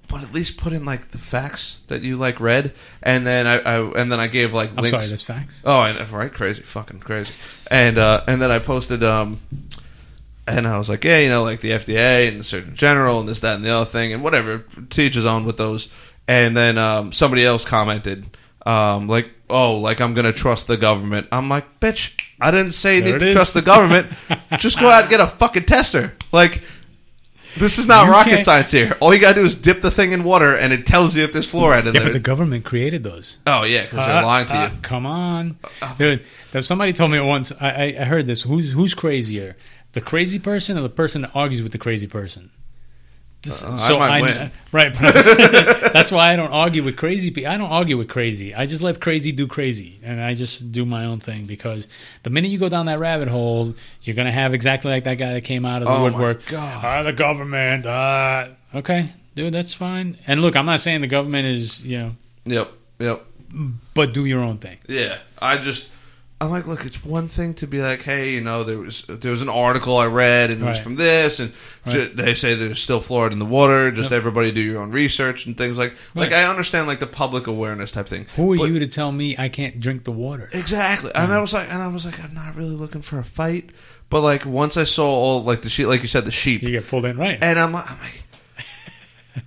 [0.09, 3.59] but at least put in like the facts that you like read, and then I,
[3.59, 4.91] I and then I gave like I'm links.
[4.91, 5.63] sorry, there's facts.
[5.65, 6.33] Oh, know, right?
[6.33, 7.35] Crazy, fucking crazy.
[7.71, 9.41] And uh, and then I posted, um,
[10.47, 13.29] and I was like, yeah, you know, like the FDA and the Surgeon General and
[13.29, 14.65] this, that, and the other thing, and whatever.
[14.91, 15.89] Teach on with those.
[16.27, 18.37] And then um, somebody else commented,
[18.67, 21.29] um, like, oh, like I'm gonna trust the government.
[21.33, 23.35] I'm like, bitch, I didn't say you There need to is.
[23.35, 24.09] trust the government.
[24.59, 26.15] Just go out and get a fucking tester.
[26.33, 26.63] Like.
[27.57, 28.97] This is not You rocket can't- science here.
[29.01, 31.33] All you gotta do is dip the thing in water, and it tells you if
[31.33, 32.03] there's fluoride in Yeah, there.
[32.05, 33.39] but the government created those.
[33.47, 34.71] oh yeah, because they're Uh, lying to uh, you.
[34.83, 35.59] Come on,
[35.99, 36.23] dude.
[36.61, 37.53] Somebody told me once.
[37.61, 38.43] I, I, I heard this.
[38.43, 39.57] Who's who's crazier,
[39.93, 42.51] the crazy person or the person that argues with the crazy person?
[43.43, 44.51] This- Uh, I might win.
[44.73, 44.93] right?
[44.93, 47.51] but that's- that's why I don't argue with crazy people.
[47.51, 48.55] I don't argue with crazy.
[48.55, 51.87] I just let crazy do crazy, and I just do my own thing because
[52.25, 55.35] the minute you go down that rabbit hole, you're gonna have exactly like that guy
[55.35, 56.47] that came out of the Oh, my woodwork.
[56.47, 56.81] God.
[56.85, 57.87] Ah, the government.
[57.87, 60.19] Ah, okay, dude, that's fine.
[60.27, 63.25] And look, I'm not saying the government is you know, Yep, yep.
[63.95, 64.79] but do your own thing.
[64.89, 65.89] Yeah, I just
[66.41, 69.33] I'm like, look, it's one thing to be like, hey, you know, there was there
[69.33, 71.53] was an article I read and it was from this, and
[71.89, 73.91] ju- they say there's still fluoride in the water.
[73.91, 74.19] Just Yep.
[74.19, 77.91] everybody do your own research and things like like I understand like the public awareness
[77.91, 78.27] type thing.
[78.37, 80.49] Who are But- you to tell me I can't drink the water?
[80.53, 83.25] Exactly, and I was like, and I was like, I'm not really looking for a
[83.25, 83.71] fight,
[84.09, 86.71] but like once I saw all like the sheep, like you said, the sheep, You
[86.71, 87.39] get pulled in, right?
[87.43, 88.23] and I'm, I'm like,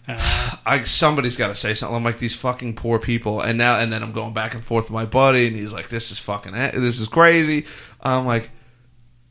[0.07, 1.95] I somebody's got to say something.
[1.95, 4.85] I'm like these fucking poor people, and now and then I'm going back and forth
[4.85, 7.65] with my buddy, and he's like, "This is fucking, this is crazy."
[8.01, 8.49] I'm like,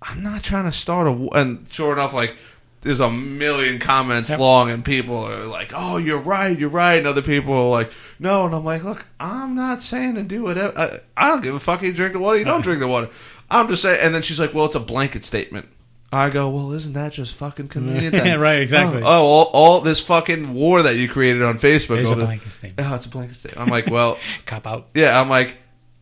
[0.02, 2.36] I'm not trying to start a, and sure enough, like.
[2.82, 4.38] There's a million comments Yep.
[4.38, 7.92] long, and people are like, "Oh, you're right, you're right," and other people are like,
[8.18, 10.72] "No," and I'm like, "Look, I'm not saying to do whatever.
[10.74, 11.82] Uh, I, I don't give a fuck.
[11.82, 13.10] You drink the water, you don't drink the water.
[13.50, 15.68] I'm just saying." And then she's like, "Well, it's a blanket statement."
[16.12, 19.02] I go, "Well, isn't that just fucking convenient?" then?" Right, exactly.
[19.02, 21.98] Oh, oh, all, all this fucking war that you created on Facebook.
[21.98, 22.88] It's a blanket statement.
[22.90, 23.60] Oh, it's a blanket statement.
[23.64, 24.88] I'm like, well, Cop out.
[24.94, 25.20] yeah.
[25.20, 25.56] I'm like,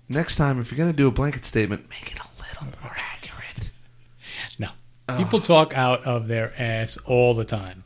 [0.09, 3.71] next time if you're gonna do a blanket statement, make it a little more accurate.
[4.59, 4.69] No.
[5.17, 7.85] People talk out of their ass all the time.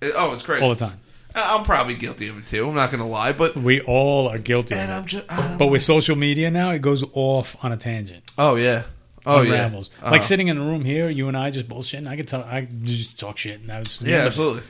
[0.00, 0.62] It- oh, it's crazy.
[0.64, 1.00] All the time.
[1.34, 2.68] I'm probably guilty of it too.
[2.68, 5.26] I'm not gonna lie, but We all are guilty and of I'm just.
[5.28, 8.24] Don't But with social media now, it goes off on a tangent.
[8.36, 8.82] oh yeah.
[9.26, 9.52] Oh yeah.
[9.54, 9.90] unravels.
[10.00, 10.10] Uh-huh.
[10.12, 12.06] Like sitting in the room here, you and I just bullshitting.
[12.08, 13.60] I could tell, I just talk shit.
[13.60, 14.26] And that was Yeah, end of it.
[14.28, 14.62] absolutely.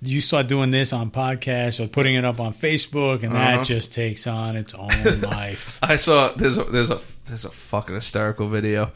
[0.00, 3.56] You start doing this on podcasts or putting it up on Facebook, and Uh-huh.
[3.58, 5.78] that just takes on its own life.
[5.82, 8.92] I saw there's a there's a there's a fucking hysterical video,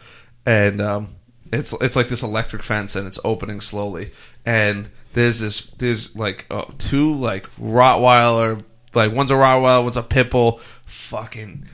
[0.47, 1.17] and um,
[1.53, 4.13] it's it's like this electric fence and it's opening slowly,
[4.47, 10.03] and there's this there's like uh, two like Rottweiler like one's a Rottweiler one's a
[10.05, 11.67] Pitbull, fucking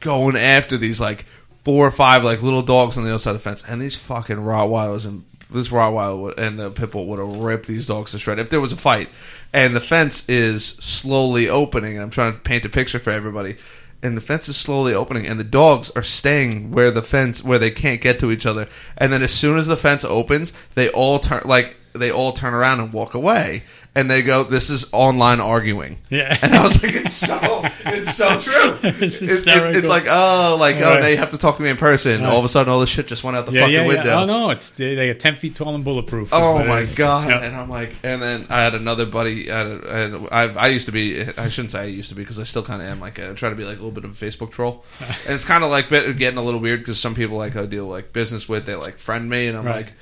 [0.00, 1.24] going after these like
[1.64, 3.96] four or five like little dogs on the other side of the fence, and these
[3.96, 8.18] fucking Rottweilers and this Rottweiler would, and the Pitbull would have ripped these dogs to
[8.18, 9.08] shred if there was a fight.
[9.52, 13.56] And the fence is slowly opening, and I'm trying to paint a picture for everybody.
[14.02, 17.58] And the fence is slowly opening, and the dogs are staying where the fence where
[17.58, 18.68] they can't get to each other.
[18.96, 22.54] And then as soon as the fence opens, they all turn like they all turn
[22.54, 23.64] around and walk away.
[23.94, 26.36] And they go, "This is online arguing." Yeah.
[26.42, 30.80] And I was like, "It's so, it's so true." It's It's, like, oh, like oh,
[30.94, 31.00] Right.
[31.00, 32.22] now you have to talk to me in person.
[32.22, 32.30] Right.
[32.30, 34.04] All of a sudden, all this shit just went out the yeah, fucking yeah, window.
[34.10, 34.20] yeah.
[34.22, 36.28] Oh no, it's they, they get ten feet tall and bulletproof.
[36.32, 37.30] Oh my god!
[37.30, 37.40] Yeah.
[37.42, 39.50] And I'm like, and then I had another buddy.
[39.50, 41.22] I, and I, I used to be.
[41.22, 43.00] I shouldn't say I used to be because I still kind of am.
[43.00, 44.84] Like, I try to be like a little bit of a Facebook troll,
[45.26, 47.86] and it's kind of like getting a little weird because some people like I deal
[47.86, 48.66] like business with.
[48.66, 49.86] They like friend me, and I'm Right.
[49.86, 49.92] like,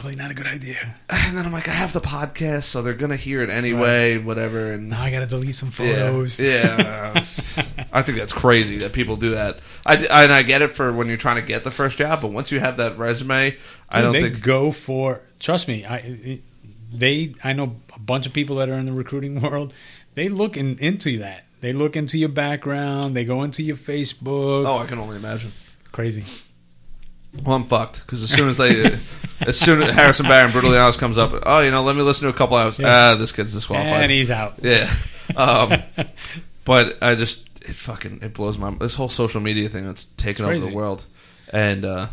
[0.00, 0.94] Probably not a good idea.
[1.10, 4.72] and then I'm like, I have the podcast, so they're gonna hear it anyway, whatever.
[4.72, 6.38] And Now I got to delete some photos.
[6.38, 7.12] yeah.
[7.92, 9.58] I think that's crazy that people do that.
[9.84, 12.30] I, and I get it for when you're trying to get the first job, but
[12.30, 13.56] once you have that resume,
[13.88, 14.40] I don't they think.
[14.42, 15.20] go for.
[15.40, 16.38] Trust me, I
[16.90, 17.34] they.
[17.42, 19.74] I know a bunch of people that are in the recruiting world.
[20.14, 21.44] They look in, into that.
[21.60, 23.16] They look into your background.
[23.16, 24.64] They go into your Facebook.
[24.66, 25.50] Oh, I can only imagine.
[25.90, 26.24] Crazy.
[27.44, 28.98] Well, I'm fucked because as soon as they,
[29.40, 32.24] as soon as Harrison Barron brutally honest comes up, oh, you know, let me listen
[32.26, 32.78] to a couple hours.
[32.78, 33.12] Yeah.
[33.12, 34.02] Ah, this kid's disqualified.
[34.02, 34.54] And he's out.
[34.62, 34.92] yeah,
[35.36, 35.82] um,
[36.64, 40.44] but I just it fucking it blows my this whole social media thing that's taken
[40.46, 41.04] over the world,
[41.52, 42.08] and uh,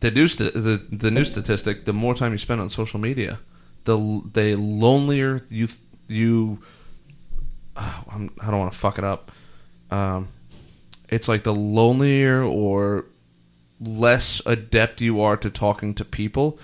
[0.00, 3.40] the new st- the the new statistic: the more time you spend on social media,
[3.84, 6.60] the the lonelier you th- you.
[7.74, 9.32] Uh, I'm, I don't want to fuck it up.
[9.90, 10.28] Um,
[11.08, 13.06] it's like the lonelier or
[13.82, 16.58] less adept you are to talking to people,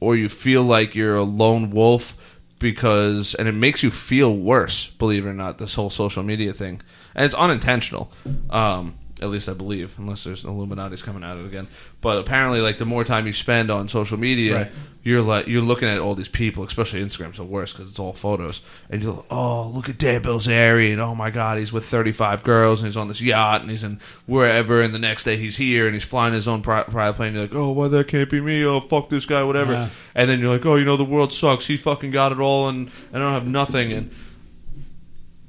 [0.00, 2.16] or you feel like you're a lone wolf
[2.58, 4.88] because, and it makes you feel worse.
[4.98, 6.80] Believe it or not, this whole social media thing,
[7.14, 8.12] and it's unintentional.
[8.50, 11.66] Um, at least I believe, unless there's Illuminati's coming at it again.
[12.00, 14.72] But apparently, like the more time you spend on social media, Right.
[15.02, 18.12] you're like you're looking at all these people, especially Instagram's the worst because it's all
[18.12, 21.84] photos, and you're like, oh look at Dan Bilzerian, and oh my god, he's with
[21.84, 25.36] 35 girls, and he's on this yacht, and he's in wherever, and the next day
[25.36, 27.32] he's here, and he's flying his own pri- private plane.
[27.34, 28.64] You're like, oh, why that can't be me?
[28.64, 29.72] Oh, fuck this guy, whatever.
[29.72, 29.88] Yeah.
[30.14, 31.66] And then you're like, oh, you know, the world sucks.
[31.66, 34.10] He fucking got it all, and, and I don't have nothing, and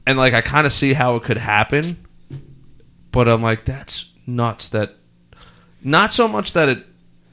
[0.07, 1.85] and like I kind of see how it could happen,
[3.11, 4.69] but I'm like, that's nuts.
[4.69, 4.95] That
[5.83, 6.85] not so much that it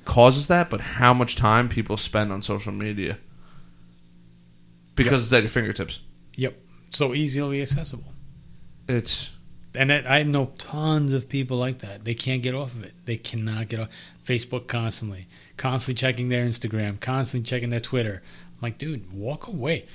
[0.05, 3.19] causes that, but how much time people spend on social media
[4.95, 6.01] because it's at your fingertips.
[6.35, 6.59] Yep.
[6.91, 8.13] So easily accessible.
[8.89, 9.31] It's
[9.75, 12.05] And that, I know tons of people like that.
[12.05, 12.95] They can't get off of it.
[13.05, 13.89] They cannot get off
[14.25, 18.23] Facebook constantly, constantly checking their Instagram, constantly checking their Twitter.
[18.53, 19.87] I'm like, dude, walk away.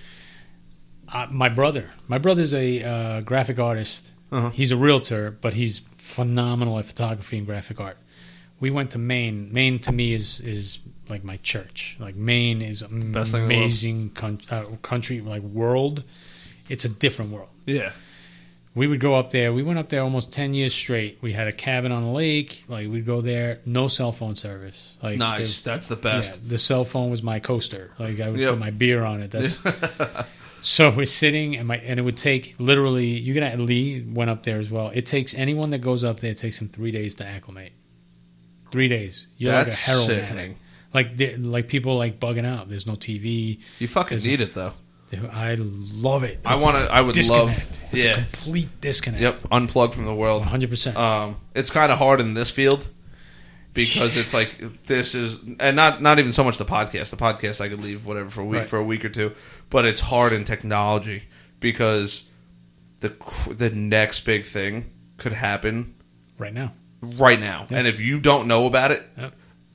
[1.12, 4.12] Uh, my brother, my brother's a uh, graphic artist.
[4.32, 4.50] Uh-huh.
[4.52, 7.98] He's a realtor, but he's phenomenal at photography and graphic art.
[8.60, 9.52] We went to Maine.
[9.52, 10.78] Maine to me is is
[11.10, 11.98] like my church.
[12.00, 13.42] Like Maine is Best thing in the world.
[13.46, 14.12] amazing
[14.50, 16.04] uh, country, like world.
[16.70, 17.92] It's a different world yeah.
[18.76, 19.52] we would go up there.
[19.52, 21.18] We went up there almost ten years straight.
[21.22, 22.64] We had a cabin on a lake.
[22.70, 24.94] Like we'd go there, no cell phone service.
[25.04, 25.62] Like Nice.
[25.62, 26.48] That's the yeah, best.
[26.48, 27.92] the cell phone was my coaster.
[28.00, 28.52] Like I would Yep.
[28.52, 29.32] put my beer on it.
[29.32, 29.60] That's
[30.62, 33.08] so we're sitting and my and it would take literally.
[33.08, 34.92] You can Lee went up there as well.
[34.94, 36.32] It takes anyone that goes up there.
[36.32, 37.74] It takes them three days to acclimate.
[38.72, 39.28] Three days.
[39.38, 40.56] You're That's like a heroin sickening.
[40.94, 41.20] addict.
[41.20, 42.70] Like like people like bugging out.
[42.70, 43.60] There's no TV.
[43.80, 44.74] You fucking There's- need it though.
[45.34, 46.40] I love it.
[46.46, 47.82] I wanna- I would love- disconnect.
[47.92, 48.12] It's yeah.
[48.12, 49.22] a complete disconnect.
[49.22, 49.42] Yep.
[49.52, 50.42] Unplug from the world.
[50.44, 50.70] 100.
[50.70, 52.88] percent Um, it's kind of hard in this field
[53.74, 57.10] because it's like this is, and not not even so much the podcast.
[57.10, 58.70] The podcast I could leave whatever for a week Right.
[58.70, 59.34] for a week or two,
[59.72, 61.24] but it's hard in technology
[61.60, 62.24] because
[63.00, 63.16] the
[63.50, 65.96] the next big thing could happen
[66.38, 66.74] right now.
[67.02, 67.80] right now, Yeah.
[67.80, 69.04] and if you don't know about it.
[69.18, 69.34] Yep.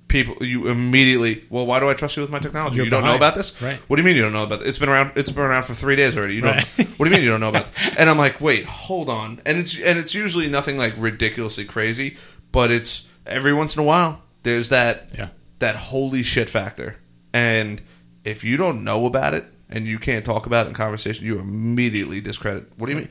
[0.08, 1.44] People, you immediately.
[1.50, 2.76] Well, why do I trust you with my technology?
[2.76, 3.76] You're you don't know about this, Right.
[3.88, 4.68] What do you mean you don't know about this?
[4.68, 5.10] It's been around.
[5.16, 6.36] It's been around for three days already.
[6.36, 6.54] You don't.
[6.54, 6.88] Right.
[6.96, 7.66] What do you mean you don't know about?
[7.74, 7.94] This?
[7.98, 9.42] And I'm like, wait, hold on.
[9.44, 12.16] And it's and it's usually nothing like ridiculously crazy,
[12.52, 15.30] but it's every once in a while there's that Yeah.
[15.58, 16.98] that holy shit factor.
[17.32, 17.82] And
[18.24, 21.38] if you don't know about it and you can't talk about it in conversation, you
[21.38, 22.70] immediately discredit.
[22.76, 23.08] What do you mean?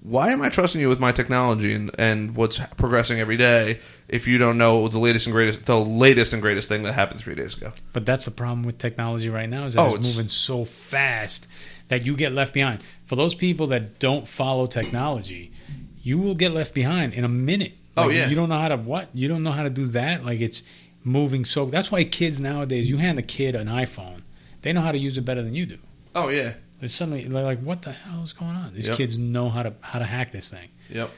[0.00, 4.26] Why am I trusting you with my technology and, and what's progressing every day if
[4.26, 7.34] you don't know the latest and greatest the latest and greatest thing that happened three
[7.36, 7.72] days ago?
[7.92, 10.64] But that's the problem with technology right now is that Oh, it's, it's- moving so
[10.64, 11.46] fast
[11.88, 12.82] that you get left behind.
[13.06, 15.52] For those people that don't follow technology,
[16.02, 17.74] you will get left behind in a minute.
[17.96, 18.28] Oh, yeah.
[18.28, 19.08] You don't know how to what?
[19.14, 20.24] You don't know how to do that?
[20.24, 20.62] Like it's
[21.04, 24.22] moving so that's why kids nowadays you hand a kid an iPhone,
[24.62, 25.78] they know how to use it better than you do.
[26.14, 28.74] Oh yeah, They suddenly they're like, What the hell is going on?
[28.74, 28.96] These Yep.
[28.96, 30.68] kids know how to how to hack this thing.
[30.90, 31.10] yep.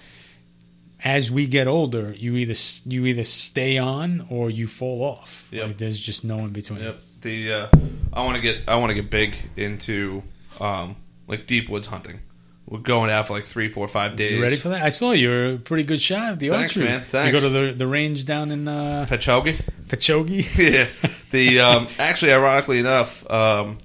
[1.02, 2.54] as we get older, you either
[2.86, 5.48] you either stay on or you fall off.
[5.50, 5.66] Yep.
[5.66, 6.80] Like, there's just no in between.
[6.80, 7.00] Yep.
[7.22, 7.68] The uh,
[8.12, 10.22] I want to get I want to get big into
[10.60, 10.96] um,
[11.26, 12.20] like deep woods hunting.
[12.66, 14.32] We're going out for like three, four, five days.
[14.32, 14.82] You ready for that?
[14.82, 16.84] I saw you're a pretty good shot at the Thanks, archery.
[16.84, 17.26] man.
[17.26, 19.60] You go to the the range down in uh, Pachogi?
[19.86, 20.46] Pachogi.
[20.72, 20.88] yeah.
[21.30, 23.78] The um, actually, ironically enough, um,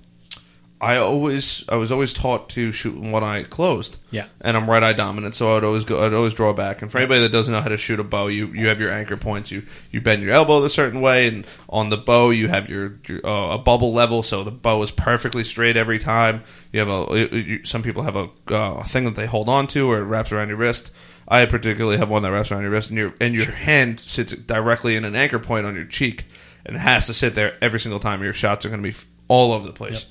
[0.82, 3.98] I always I was always taught to shoot one eye closed.
[4.12, 4.28] Yeah.
[4.40, 6.82] And I'm right eye dominant, so I'd always go I'd always draw back.
[6.82, 8.92] And for anybody that doesn't know how to shoot a bow, you you have your
[8.92, 9.52] anchor points.
[9.52, 12.98] You you bend your elbow a certain way, and on the bow you have your,
[13.08, 16.44] your uh, a bubble level, so the bow is perfectly straight every time.
[16.72, 19.92] You have a you, some people have a uh, thing that they hold on to,
[19.92, 20.92] or it wraps around your wrist.
[21.28, 24.32] I particularly have one that wraps around your wrist, and your and your hand sits
[24.32, 26.26] directly in an anchor point on your cheek,
[26.66, 28.24] and it has to sit there every single time.
[28.24, 28.98] Your shots are going to be
[29.30, 30.06] all over the place,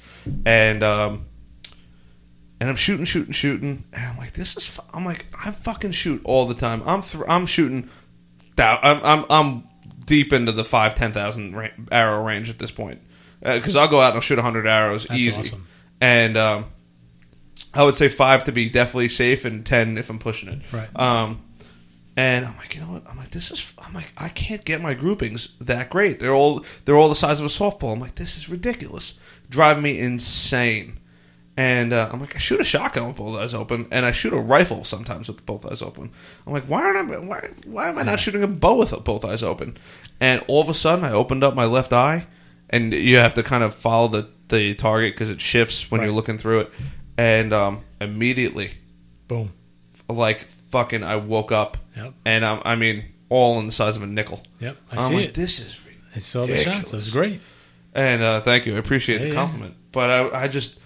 [0.47, 1.27] and um,
[2.61, 4.66] and I'm shooting, shooting, shooting, and I'm like, this is.
[4.66, 4.82] Fu-.
[4.95, 6.82] I'm like, I fucking shoot all the time.
[6.86, 7.90] I'm th- I'm shooting.
[8.57, 9.65] I'm I'm I'm
[10.07, 13.01] deep into the five ten thousand ra- arrow range at this point
[13.40, 15.66] because I'll go out and I'll shoot hundred arrows That's easy, awesome.
[16.01, 16.65] and um,
[17.74, 20.61] I would say five to be definitely safe, and ten if I'm pushing it.
[20.73, 20.89] Right.
[20.97, 21.43] Um,
[22.19, 23.09] and I'm like, you know what?
[23.09, 23.73] I'm like, this is.
[23.78, 26.19] I'm like, I can't get my groupings that great.
[26.19, 27.93] They're all they're all the size of a softball.
[27.93, 29.15] I'm like, this is ridiculous.
[29.49, 30.99] Driving me insane.
[31.57, 34.32] And uh, I'm like, I shoot a shotgun with both eyes open, and I shoot
[34.32, 36.11] a rifle sometimes with both eyes open.
[36.47, 37.19] I'm like, why aren't I?
[37.19, 39.77] Why, why am I not shooting a bow with both eyes open?
[40.20, 42.27] And all of a sudden, I opened up my left eye,
[42.70, 46.07] and you have to kind of follow the the target because it shifts when Right.
[46.07, 46.73] you're looking through it.
[47.16, 48.74] And um, immediately,
[49.27, 49.53] Boom.
[50.09, 52.15] like fucking, I woke up, Yep.
[52.24, 54.43] and um, I mean, all in the size of a nickel.
[54.61, 54.77] Yep.
[54.93, 55.35] I I'm see like, it.
[55.35, 55.78] this is
[56.15, 56.90] I saw the shots.
[56.93, 57.40] That was great.
[57.95, 59.35] and uh, thank you, I appreciate Yeah, the yeah.
[59.35, 59.74] compliment.
[59.93, 60.77] But I, I just,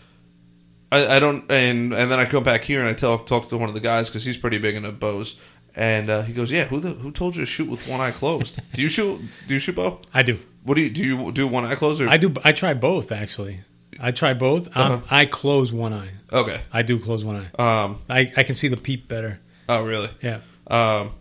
[0.90, 3.56] I, I don't, and and then I come back here and I tell talk to
[3.58, 5.36] one of the guys because he's pretty big into bows,
[5.74, 8.10] and uh, he goes, "Yeah, who the, who told you to shoot with one eye
[8.12, 8.60] closed?
[8.74, 9.20] do you shoot?
[9.48, 10.00] Do you shoot bow?
[10.12, 10.38] I do.
[10.64, 11.02] What do you do?
[11.02, 12.32] You do one eye closed or I do.
[12.44, 13.60] I try both actually.
[14.00, 14.68] I try both.
[14.76, 15.00] Um, Uh-huh.
[15.10, 16.10] I close one eye.
[16.32, 16.62] okay?
[16.72, 17.84] I do close one eye.
[17.84, 19.38] Um, I, I can see the peep better.
[19.68, 20.10] Oh really?
[20.20, 20.40] Yeah.
[20.66, 21.12] Um,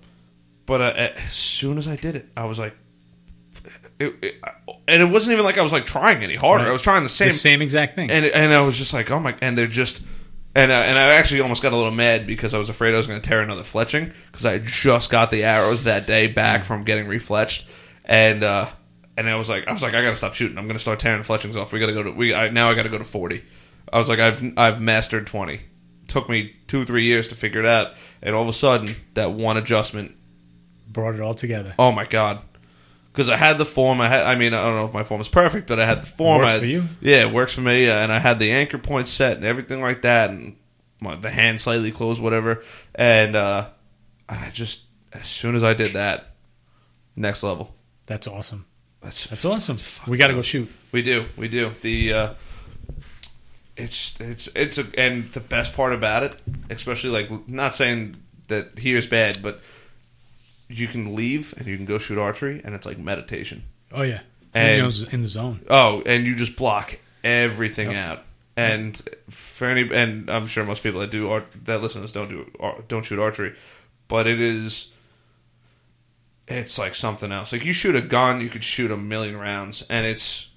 [0.65, 2.76] but uh, as soon as I did it, I was like,
[3.99, 4.35] it, it,
[4.88, 6.63] and it wasn't even like I was like trying any harder.
[6.63, 6.69] Right.
[6.69, 8.09] I was trying the same, the same exact thing.
[8.09, 10.01] and and I was just like, oh my, and they're just.
[10.53, 12.97] And, uh, and I actually almost got a little mad because I was afraid I
[12.97, 16.65] was going to tear another fletching because I just got the arrows that day back
[16.65, 17.63] from getting refletched,
[18.03, 18.69] and uh,
[19.15, 20.57] and I was like I was like I got to stop shooting.
[20.57, 21.72] I'm going to start tearing fletchings off.
[21.72, 23.45] We got to go to we I, now I got to go to forty.
[23.93, 25.61] I was like I've I've mastered twenty.
[26.07, 29.31] Took me two three years to figure it out, and all of a sudden that
[29.34, 30.15] one adjustment
[30.88, 31.73] Brought it all together.
[31.80, 32.41] Oh my god!
[33.14, 34.02] Because I had the form.
[34.02, 34.23] I had.
[34.26, 36.41] I mean, I don't know if my form is perfect, but I had the form.
[36.41, 36.84] Works I for you?
[36.99, 37.89] Yeah, it works for me.
[37.89, 40.57] uh, And I had the anchor point set and everything like that, and
[40.99, 42.61] my, the hand slightly closed, whatever.
[42.93, 43.69] And uh,
[44.27, 44.81] I just
[45.14, 46.35] as soon as I did that,
[47.15, 47.73] next level.
[48.06, 48.65] That's awesome.
[49.02, 49.77] That's That's awesome.
[49.77, 50.69] fucking We got to go shoot.
[50.91, 51.72] We do, we do.
[51.81, 52.34] The uh,
[53.77, 56.35] it's it's it's a, and the best part about it,
[56.69, 58.15] especially like not saying
[58.48, 59.61] that here's bad, but
[60.69, 63.64] you can leave and you can go shoot archery, and it's like meditation.
[63.91, 64.22] Oh yeah.
[64.53, 65.61] And- you know, in the zone.
[65.69, 67.98] Oh, and you just block everything Yep.
[67.98, 68.23] out.
[68.57, 72.11] And for any, and I'm sure most people that do art, that listen to this
[72.11, 73.56] don't do ar- don't shoot archery,
[74.10, 74.89] but it is.
[76.48, 77.53] It's like something else.
[77.53, 80.49] Like you shoot a gun, you could shoot a million rounds, and it's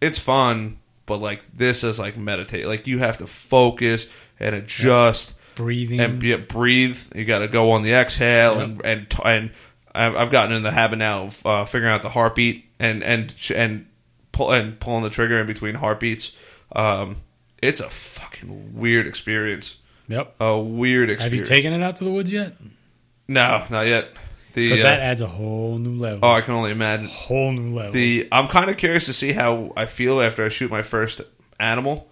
[0.00, 0.78] it's fun.
[1.06, 2.66] But like this is like meditate.
[2.66, 4.06] Like you have to focus
[4.40, 6.00] and adjust Breathing.
[6.00, 6.98] and yeah, breathe.
[7.14, 8.62] You got to go on the exhale Yep.
[8.64, 9.50] and and t- and
[9.94, 13.34] I've I've gotten in the habit now of uh, figuring out the heartbeat and and
[13.54, 13.86] and
[14.32, 16.32] pull and pulling the trigger in between heartbeats.
[16.74, 17.16] Um,
[17.62, 19.76] it's a fucking weird experience.
[20.08, 20.34] Yep.
[20.40, 21.22] A weird experience.
[21.22, 22.56] Have you taken it out to the woods yet?
[23.28, 24.08] No, not yet.
[24.54, 26.20] Because uh, that adds a whole new level.
[26.22, 27.06] oh, I can only imagine.
[27.06, 27.92] a whole new level.
[27.92, 31.20] The I'm kind of curious to see how I feel after I shoot my first
[31.60, 32.08] animal,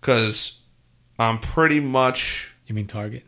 [0.00, 0.58] because
[1.18, 3.24] I'm pretty much you mean target?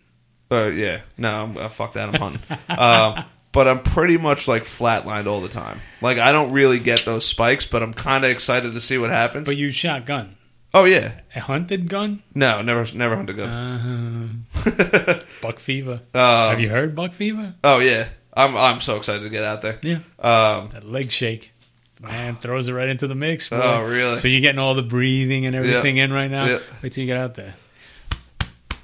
[0.50, 2.08] Uh, yeah, no, I'm, uh, fuck that.
[2.08, 2.42] I'm hunting.
[2.78, 5.80] um, but I'm pretty much like flatlined all the time.
[6.00, 9.10] Like I don't really get those spikes, but I'm kind of excited to see what
[9.10, 9.46] happens.
[9.46, 10.36] But you shot gun.
[10.72, 12.22] oh yeah, A hunted gun?
[12.34, 14.44] no, never, never hunted gun.
[14.66, 16.00] Uh, buck fever.
[16.14, 17.54] Um, Have you heard buck fever?
[17.64, 19.78] Oh yeah, I'm I'm so excited to get out there.
[19.82, 19.98] Yeah.
[20.18, 21.52] Um, That leg shake.
[22.00, 23.48] Man, throws it right into the mix.
[23.48, 23.60] boy.
[23.62, 24.18] Oh, really?
[24.18, 26.44] So you're getting all the breathing and everything in right now?
[26.46, 26.58] Yeah.
[26.82, 27.54] Wait till you get out there.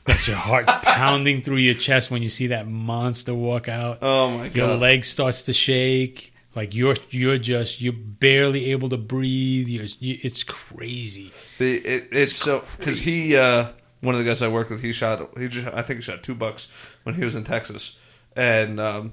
[0.05, 3.99] That's your heart pounding through your chest when you see that monster walk out.
[4.03, 4.57] oh my god!
[4.57, 6.33] your leg starts to shake.
[6.55, 9.69] Like you're you're just you're barely able to breathe.
[9.69, 11.33] You're, you, it's crazy.
[11.59, 13.69] the, it, it's so because he uh,
[14.01, 16.23] one of the guys I worked with, he shot he just I think he shot
[16.23, 16.67] two bucks
[17.05, 17.97] when he was in Texas,
[18.35, 19.13] and um,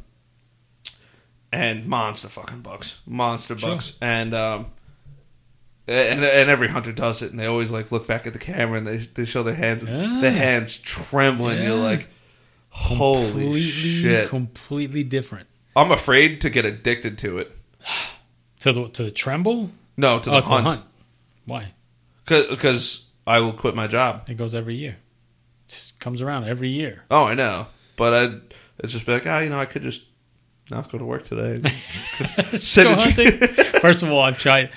[1.51, 3.75] and monster fucking bucks, monster Sure.
[3.75, 4.67] bucks, and um,
[5.87, 8.77] and and every hunter does it, and they always like look back at the camera
[8.77, 10.19] and they they show their hands, Yeah.
[10.21, 11.63] their hands trembling.
[11.63, 12.07] You're like,
[12.69, 14.29] holy completely, shit!
[14.29, 15.47] completely different.
[15.75, 17.51] I'm afraid to get addicted to it.
[18.61, 19.69] To the to the tremble.
[19.97, 20.63] No, to the oh, to hunt.
[20.63, 20.83] the hunt.
[21.45, 21.73] Why?
[22.25, 24.27] because I will quit my job.
[24.27, 24.97] It goes every year.
[25.69, 27.03] It comes around every year.
[27.11, 27.67] Oh, I know,
[27.97, 28.35] but I
[28.79, 30.01] it's just be like, ah, you know, I could just
[30.69, 31.59] not go to work today.
[32.75, 33.37] Go hunting.
[33.81, 34.69] First of all, I've tried,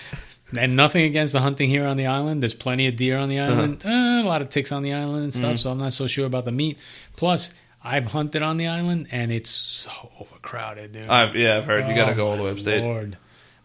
[0.56, 2.42] and nothing against the hunting here on the island.
[2.42, 3.52] There's plenty of deer on the Uh-huh.
[3.54, 5.58] island, uh, a lot of ticks on the island and stuff.
[5.58, 6.78] So I'm not so sure about the meat.
[7.16, 7.50] Plus,
[7.82, 9.90] I've hunted on the island, and it's so
[10.20, 11.06] overcrowded, dude.
[11.08, 12.82] I've, yeah, I've heard you got to Oh, go all the way upstate.
[12.82, 13.16] Lord.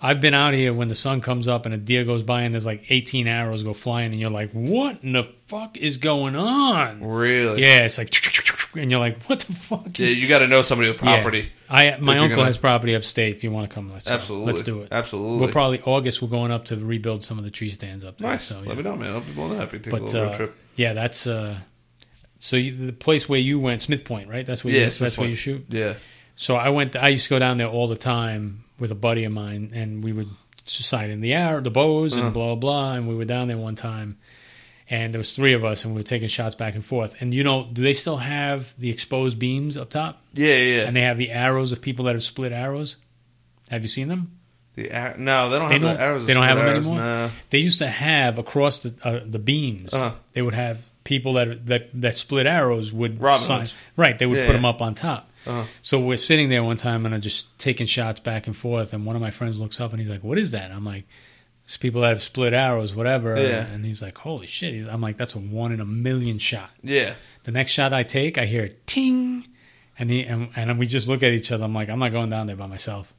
[0.05, 2.53] I've been out here when the sun comes up and a deer goes by and
[2.53, 6.35] there's like 18 arrows go flying and you're like, what in the fuck is going
[6.35, 7.03] on?
[7.03, 7.61] Really?
[7.63, 8.13] Yeah, it's like,
[8.75, 11.15] and you're like, what the fuck Yeah, you got to know somebody with Yeah.
[11.21, 11.51] property.
[11.69, 13.35] I my uncle gonna- has property upstate.
[13.35, 14.13] If you want to come, let's go.
[14.13, 14.51] Absolutely.
[14.51, 14.89] let's do it.
[14.91, 15.39] Absolutely.
[15.39, 16.21] We'll probably August.
[16.21, 18.29] We're going up to rebuild some of the tree stands up there.
[18.29, 18.43] nice.
[18.43, 19.11] So, Let me know, man.
[19.13, 20.55] I'll be more than happy to take a But little road uh, trip.
[20.75, 21.57] yeah, that's uh,
[22.37, 24.45] so you, the place where you went, Smith Point, right?
[24.45, 25.65] That's where Yeah, you, that's where you shoot.
[25.69, 25.95] Yeah.
[26.35, 26.95] So I went.
[26.95, 30.03] I used to go down there all the time with a buddy of mine, and
[30.03, 30.29] we would
[30.65, 32.25] sight in the air, the bows, Uh-huh.
[32.25, 32.93] and blah blah.
[32.93, 34.17] And we were down there one time,
[34.89, 37.15] and there was three of us, and we were taking shots back and forth.
[37.21, 40.21] And you know, do they still have the exposed beams up top?
[40.33, 40.81] Yeah, yeah.
[40.87, 42.97] And they have the arrows of people that have split arrows.
[43.69, 44.31] Have you seen them?
[44.75, 46.25] the ar- no, they don't They have don't- the arrows.
[46.25, 47.31] they don't have them arrows, anymore?
[47.49, 49.93] They used to have across the uh, the beams.
[49.93, 50.11] Uh-huh.
[50.33, 54.19] They would have people that that that split arrows would sign- right.
[54.19, 55.29] They would Yeah, put them up on top.
[55.45, 55.63] Uh-huh.
[55.81, 59.05] So we're sitting there one time and I'm just taking shots back and forth, and
[59.05, 61.05] one of my friends looks up and he's like, "What is that?" I'm like,
[61.65, 63.65] "It's people that have split arrows, whatever." Yeah.
[63.65, 66.71] And he's like, "Holy shit!" He's, I'm like, "That's a one in a million shot."
[66.83, 67.15] Yeah.
[67.43, 69.47] The next shot I take, I hear ting,
[69.99, 71.63] and he and, and we just look at each other.
[71.63, 73.13] I'm like, I'm not going down there by myself.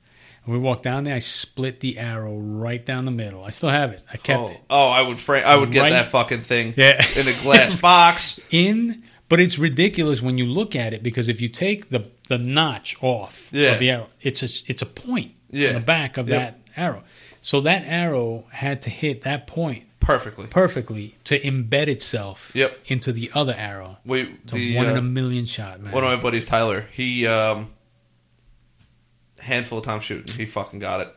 [0.45, 1.15] And we walk down there.
[1.17, 3.45] I split the arrow right down the middle.
[3.45, 4.05] I still have it.
[4.13, 4.47] I kept oh.
[4.53, 5.43] it Oh, I would frame.
[5.45, 7.05] I would get Right- that fucking thing Yeah.
[7.17, 8.39] in a glass box.
[8.51, 9.03] in.
[9.29, 12.97] But it's ridiculous when you look at it because if you take the the notch
[13.03, 13.73] off Yeah.
[13.73, 15.69] of the arrow, it's a it's a point Yeah.
[15.69, 16.39] on the back of Yep.
[16.39, 17.03] that arrow.
[17.43, 20.47] So that arrow had to hit that point Perfectly.
[20.47, 22.79] perfectly to embed itself Yep.
[22.87, 23.99] into the other arrow.
[24.05, 25.93] We It's a the one in uh, a million shot, man.
[25.93, 26.87] one of my buddies, Tyler.
[26.93, 27.71] He um,
[29.39, 30.37] handful of times shooting.
[30.37, 31.15] He fucking got it.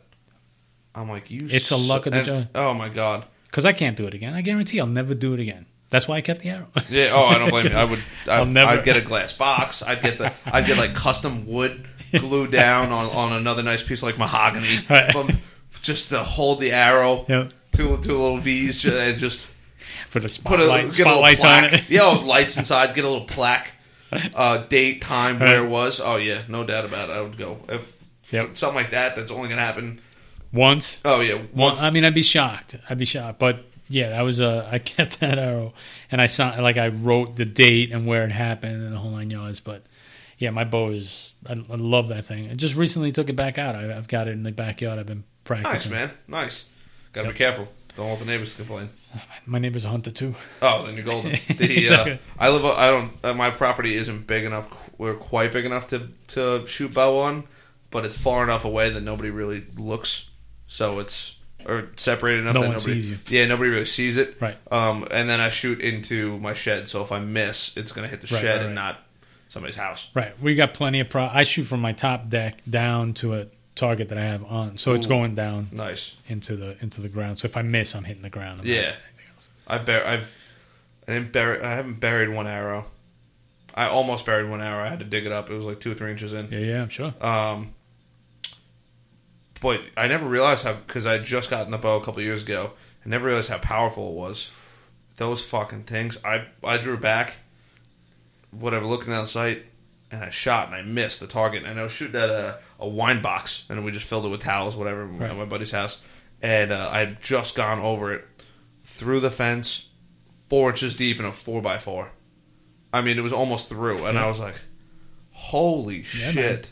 [0.96, 1.48] I'm like, you.
[1.50, 2.46] It's a luck of the draw.
[2.56, 3.26] Oh my god.
[3.46, 4.34] Because I can't do it again.
[4.34, 5.66] I guarantee I'll never do it again.
[5.92, 6.68] That's why I kept the arrow.
[6.90, 7.12] Yeah.
[7.14, 7.74] Oh, I don't blame you.
[7.76, 8.00] I would.
[8.28, 8.72] I'll never.
[8.72, 9.82] I'd get a glass box.
[9.82, 10.32] I'd get the.
[10.46, 14.86] I'd get like custom wood glued down on, on another nice piece of like mahogany,
[14.90, 15.12] Right.
[15.12, 15.30] from,
[15.82, 17.26] just to hold the arrow.
[17.28, 17.54] Yep.
[17.72, 19.48] Two two little V's and just
[20.12, 21.90] Put a put a spotlight, get a little spotlights on it.
[21.90, 22.94] yeah, with lights inside.
[22.96, 23.72] Get a little plaque,
[24.12, 25.50] uh, date, time, Right.
[25.50, 26.00] where it was.
[26.00, 27.14] Oh yeah, no doubt about it.
[27.14, 27.94] I would go if
[28.32, 28.58] Yep.
[28.58, 29.16] something like that.
[29.16, 30.02] That's only gonna happen.
[30.52, 31.00] Once.
[31.06, 31.82] Oh yeah, Well, once.
[31.82, 32.76] I mean, I'd be shocked.
[32.90, 33.38] I'd be shocked.
[33.40, 34.68] But yeah, that was a.
[34.72, 35.74] I kept that arrow,
[36.12, 39.12] and I saw like I wrote the date and where it happened and the whole
[39.12, 39.60] nine yards.
[39.60, 39.84] But
[40.38, 41.34] yeah, my bow is.
[41.48, 42.50] I, I love that thing.
[42.50, 43.76] I just recently took it back out.
[43.76, 45.00] I, I've got it in the backyard.
[45.00, 45.92] I've been practicing.
[45.92, 46.66] nice man, nice.
[47.14, 47.34] Got to Yep.
[47.34, 47.68] be careful.
[47.98, 48.90] Don't want the neighbors to complain.
[49.48, 50.36] My neighbor's a hunter too.
[50.62, 51.32] Oh, then you're golden.
[51.58, 52.64] The, uh, I live.
[52.64, 53.12] I don't.
[53.24, 54.90] Uh, my property isn't big enough.
[55.00, 57.46] We're quite big enough to to shoot bow on,
[57.90, 60.30] but it's far enough away that nobody really looks.
[60.68, 63.18] So it's or separated enough No that one nobody sees you.
[63.28, 64.38] Yeah, nobody really sees it.
[64.40, 64.56] Right.
[64.72, 66.88] Um, and then I shoot into my shed.
[66.88, 69.00] So if I miss, it's gonna hit the Right, shed right, and not
[69.50, 70.08] somebody's house.
[70.14, 70.40] Right.
[70.42, 71.26] We got plenty of pro.
[71.28, 74.94] I shoot from my top deck down to a target that I have on, so
[74.94, 75.10] it's Ooh.
[75.10, 76.16] going down Nice.
[76.28, 77.40] into the into the ground.
[77.40, 78.62] So if I miss, I'm hitting the ground.
[78.62, 78.82] I'm not Yeah.
[78.82, 79.48] hitting anything else.
[79.68, 80.36] I bur- I've
[81.08, 81.62] I didn't bury.
[81.62, 82.86] I haven't buried one arrow.
[83.74, 84.84] I almost buried one arrow.
[84.84, 85.50] I had to dig it up.
[85.50, 86.50] It was like two or three inches in.
[86.52, 87.14] Yeah, yeah, I'm sure.
[87.24, 87.74] Um,
[89.62, 92.42] but I never realized how because I had just gotten the bow a couple years
[92.44, 92.72] ago.
[93.06, 94.50] I never realized how powerful it was.
[95.16, 96.18] Those fucking things.
[96.24, 97.36] I I drew back,
[98.52, 99.66] whatever, looking down the sight,
[100.12, 101.64] and I shot and I missed the target.
[101.64, 104.42] And I was shooting at a, a wine box, and we just filled it with
[104.42, 105.30] towels, whatever, Right.
[105.32, 106.00] at my buddy's house.
[106.42, 108.26] And uh, I had just gone over it
[108.84, 109.88] through the fence,
[110.50, 112.12] four inches deep in a four by four.
[112.94, 114.24] I mean, it was almost through, and Yeah.
[114.24, 114.56] I was like,
[115.32, 116.70] "Holy Yeah, shit!"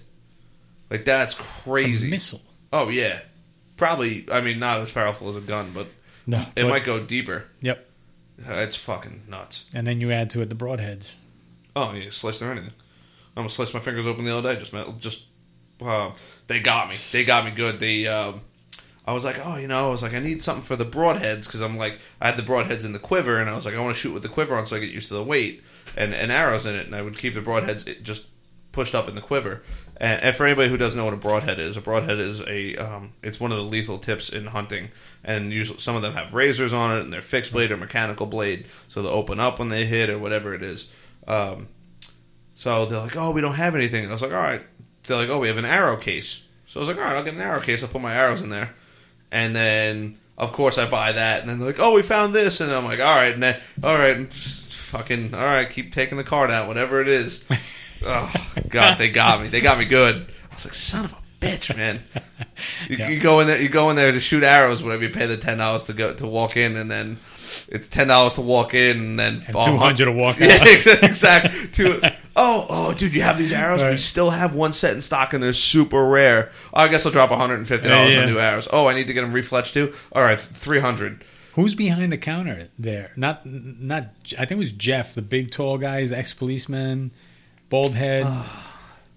[0.90, 2.08] Like that's crazy.
[2.08, 2.42] a missile.
[2.74, 3.22] Oh yeah,
[3.78, 4.26] probably.
[4.32, 5.88] I mean, not as powerful as a gun, but
[6.26, 7.46] No, it but- might go deeper.
[7.62, 7.84] Yep.
[8.48, 9.66] Uh, It's fucking nuts.
[9.74, 11.16] And then you add to it the broadheads.
[11.76, 12.72] Oh, you slice through anything.
[13.36, 14.60] I almost sliced my fingers open the other day.
[14.60, 15.24] Just, just,
[15.82, 16.12] uh,
[16.48, 16.96] they got me.
[17.12, 17.80] They got me good.
[17.80, 18.42] They, um,
[19.06, 21.46] I was like, oh, you know, I was like, I need something for the broadheads
[21.46, 23.80] because I'm like, I had the broadheads in the quiver, and I was like, I
[23.80, 25.64] want to shoot with the quiver on so I get used to the weight
[25.96, 28.26] and, and arrows in it, and I would keep the broadheads it just
[28.78, 29.64] pushed up in the quiver.
[30.00, 32.76] And, and for anybody who doesn't know what a broadhead is, a broadhead is a,
[32.76, 34.90] um, it's one of the lethal tips in hunting,
[35.24, 38.28] and usually some of them have razors on it, and they're fixed blade or mechanical
[38.28, 40.90] blade, so they'll open up when they hit or whatever it is.
[41.28, 41.70] Um,
[42.54, 44.62] so they're like, "Oh, we don't have anything." And I was like, "All right."
[45.08, 47.24] They're like, "Oh, we have an arrow case." So I was like, "All right, I'll
[47.24, 47.82] get an arrow case.
[47.82, 48.76] I'll put my arrows in there."
[49.32, 52.62] And then of course I buy that, and then they're like, "Oh, we found this,"
[52.62, 54.32] and I'm like, "All right, and then, all right,
[54.88, 57.44] fucking, all right, keep taking the card out, whatever it is."
[58.06, 58.32] oh
[58.70, 59.48] God, they got me.
[59.50, 60.28] They got me good.
[60.52, 62.04] I was like, "Son of a bitch, man!"
[62.90, 63.10] You, Yeah.
[63.10, 65.04] you go in there, you go in there to shoot arrows, whatever.
[65.04, 67.20] You pay the ten dollars to go to walk in, and then
[67.68, 70.50] it's ten dollars to walk in, and then And 200 to walk in.
[70.50, 71.04] Yeah, out.
[71.04, 71.68] exactly.
[71.68, 72.02] Two,
[72.36, 73.84] oh, oh, dude, you have these arrows.
[73.84, 76.52] We still have one set in stock, and they're super rare.
[76.74, 78.68] Oh, I guess I'll drop one hundred and fifty dollars Yeah, on new arrows.
[78.72, 79.94] Oh, I need to get them refletched too.
[80.14, 81.24] All right, three hundred.
[81.58, 83.12] Who's behind the counter there?
[83.18, 84.04] Not, not.
[84.34, 87.12] I think it was Jeff, the big tall guy, his ex policeman,
[87.70, 88.26] bald head.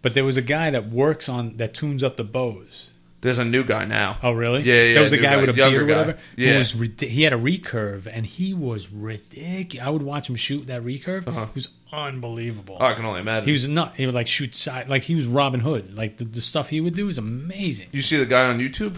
[0.02, 2.88] but there was a guy that works on that tunes up the bows.
[3.20, 4.18] There's a new guy now.
[4.22, 4.62] Oh, really?
[4.62, 5.98] Yeah, yeah, There was a new guy, guy, with a younger beard, or guy.
[6.00, 6.18] whatever.
[6.36, 6.52] Yeah.
[6.54, 9.86] Who was rid- he had a recurve, and he was ridiculous.
[9.86, 11.28] I would watch him shoot that recurve.
[11.28, 11.44] Uh-huh.
[11.44, 12.78] He was unbelievable.
[12.80, 13.44] Oh, I can only imagine.
[13.46, 13.96] He was not.
[13.96, 15.94] He would like shoot side, like he was Robin Hood.
[15.94, 17.88] Like the, the stuff he would do is amazing.
[17.92, 18.96] you see the guy on YouTube?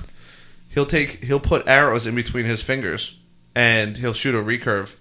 [0.68, 3.16] He'll take he'll put arrows in between his fingers
[3.54, 4.94] and he'll shoot a recurve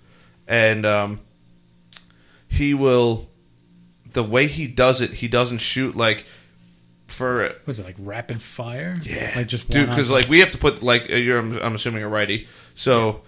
[0.47, 1.19] and um,
[2.47, 3.29] he will
[4.11, 6.25] the way he does it, he doesn't shoot like
[7.07, 8.99] for Was it like rapid fire?
[9.03, 9.89] Yeah, like just dude.
[9.89, 13.21] Because like we have to put like uh, you're, I'm, assuming a righty, so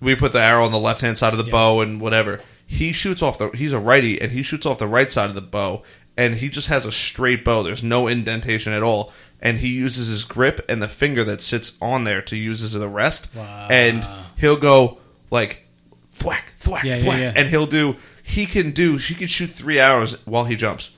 [0.00, 1.52] we put the arrow on the left hand side of the Yeah.
[1.52, 2.40] bow and whatever.
[2.66, 3.50] He shoots off the.
[3.50, 5.82] He's a righty, and he shoots off the right side of the bow,
[6.20, 7.62] and he just has a straight bow.
[7.62, 11.72] There's no indentation at all, and he uses his grip and the finger that sits
[11.80, 13.68] on there to use as the rest, Wow.
[13.70, 14.06] and
[14.36, 14.98] he'll go
[15.30, 15.66] like
[16.12, 17.32] thwack, thwack, Yeah, yeah, thwack, yeah.
[17.36, 17.96] and he'll do.
[18.22, 18.98] He can do.
[18.98, 20.90] She can shoot three arrows while he jumps.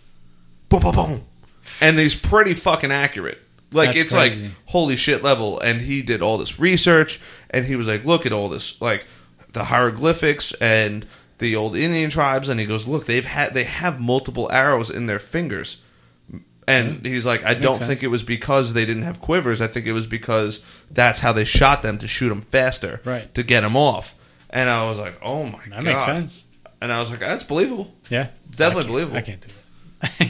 [0.69, 1.27] Boom, boom, boom,
[1.81, 3.39] and he's pretty fucking accurate.
[3.75, 4.43] Like That's it's crazy.
[4.43, 5.59] like holy shit level.
[5.61, 7.21] And he did all this research,
[7.51, 9.07] and he was like, look at all this, like
[9.53, 11.07] the hieroglyphics and
[11.43, 12.49] the old Indian tribes.
[12.49, 15.77] And he goes, look, they've had they have multiple arrows in their fingers.
[16.67, 17.07] And mm-hmm.
[17.07, 17.89] he's like, I don't sense.
[17.89, 19.61] think it was because they didn't have quivers.
[19.61, 23.35] I think it was because that's how they shot them to shoot them faster, Right.
[23.35, 24.15] To get them off.
[24.49, 26.45] And I was like, oh my that god, that makes sense.
[26.81, 27.93] And I was like, that's believable.
[28.09, 29.17] Yeah, Definitely I believable.
[29.19, 29.55] I can't do it.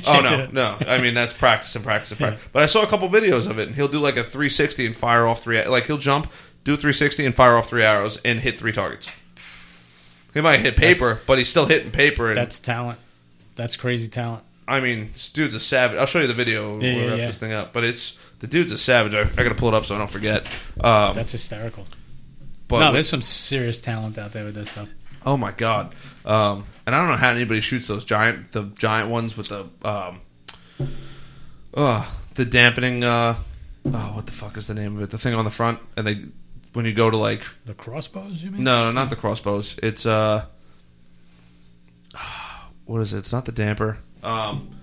[0.07, 0.77] Oh no, no.
[0.87, 2.47] I mean that's practice and practice and practice.
[2.53, 4.97] But I saw a couple videos of it, and he'll do like a 360 and
[4.97, 5.65] fire off three.
[5.65, 6.31] Like he'll jump,
[6.65, 9.09] do 360 and fire off three arrows and hit three targets.
[10.35, 12.29] He might hit paper, but he's still hitting paper.
[12.29, 12.99] And That's talent.
[13.57, 14.45] That's crazy talent.
[14.67, 15.99] I mean, this dude's a savage.
[15.99, 16.81] I'll show you the video.
[16.81, 17.27] Yeah, we'll yeah, wrap yeah.
[17.27, 17.73] this thing up.
[17.73, 19.15] But it's the dude's a savage.
[19.15, 20.47] I, I got to pull it up so I don't forget.
[20.81, 21.87] Um, That's hysterical.
[22.69, 24.89] but no, there's some serious talent out there with this stuff.
[25.25, 25.95] Oh my god!
[26.25, 29.69] Um, and I don't know how anybody shoots those giant, the giant ones with the,
[29.85, 30.21] um,
[31.75, 33.05] uh, the dampening.
[33.05, 33.37] Uh,
[33.87, 35.11] oh, what the fuck is the name of it?
[35.11, 36.25] The thing on the front, and they,
[36.73, 38.65] when you go to like, The crossbows, you mean?
[38.65, 39.79] no, no, not the crossbows.
[39.83, 40.47] It's uh,
[42.85, 43.19] what is it?
[43.19, 43.99] It's not the damper.
[44.23, 44.77] Um,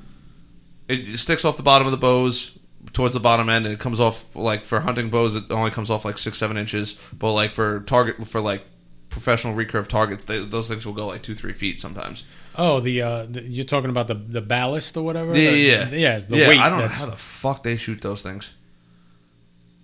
[0.88, 2.58] it sticks off the bottom of the bows
[2.94, 5.36] towards the bottom end, and it comes off like for hunting bows.
[5.36, 6.96] It only comes off like six, seven inches.
[7.14, 8.64] But like for target for like
[9.10, 12.24] professional recurve targets, they, those things will go like two, three feet sometimes.
[12.56, 15.38] Oh, the, uh, the you're talking about the the ballast or whatever.
[15.38, 15.96] Yeah, yeah, yeah.
[15.96, 16.20] yeah.
[16.20, 16.60] The yeah, weight.
[16.60, 18.52] I don't know how the fuck they shoot those things.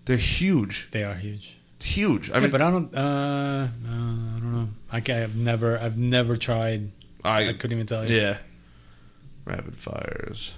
[0.06, 1.56] They're huge, They are huge.
[1.84, 2.30] Huge.
[2.32, 2.96] I yeah, mean, but I don't.
[2.96, 4.70] Uh, uh, I don't know.
[4.92, 5.80] I I've never.
[5.80, 6.92] I've never tried.
[7.24, 8.16] I, I couldn't even tell you.
[8.16, 8.38] yeah,
[9.46, 10.54] rapid fires,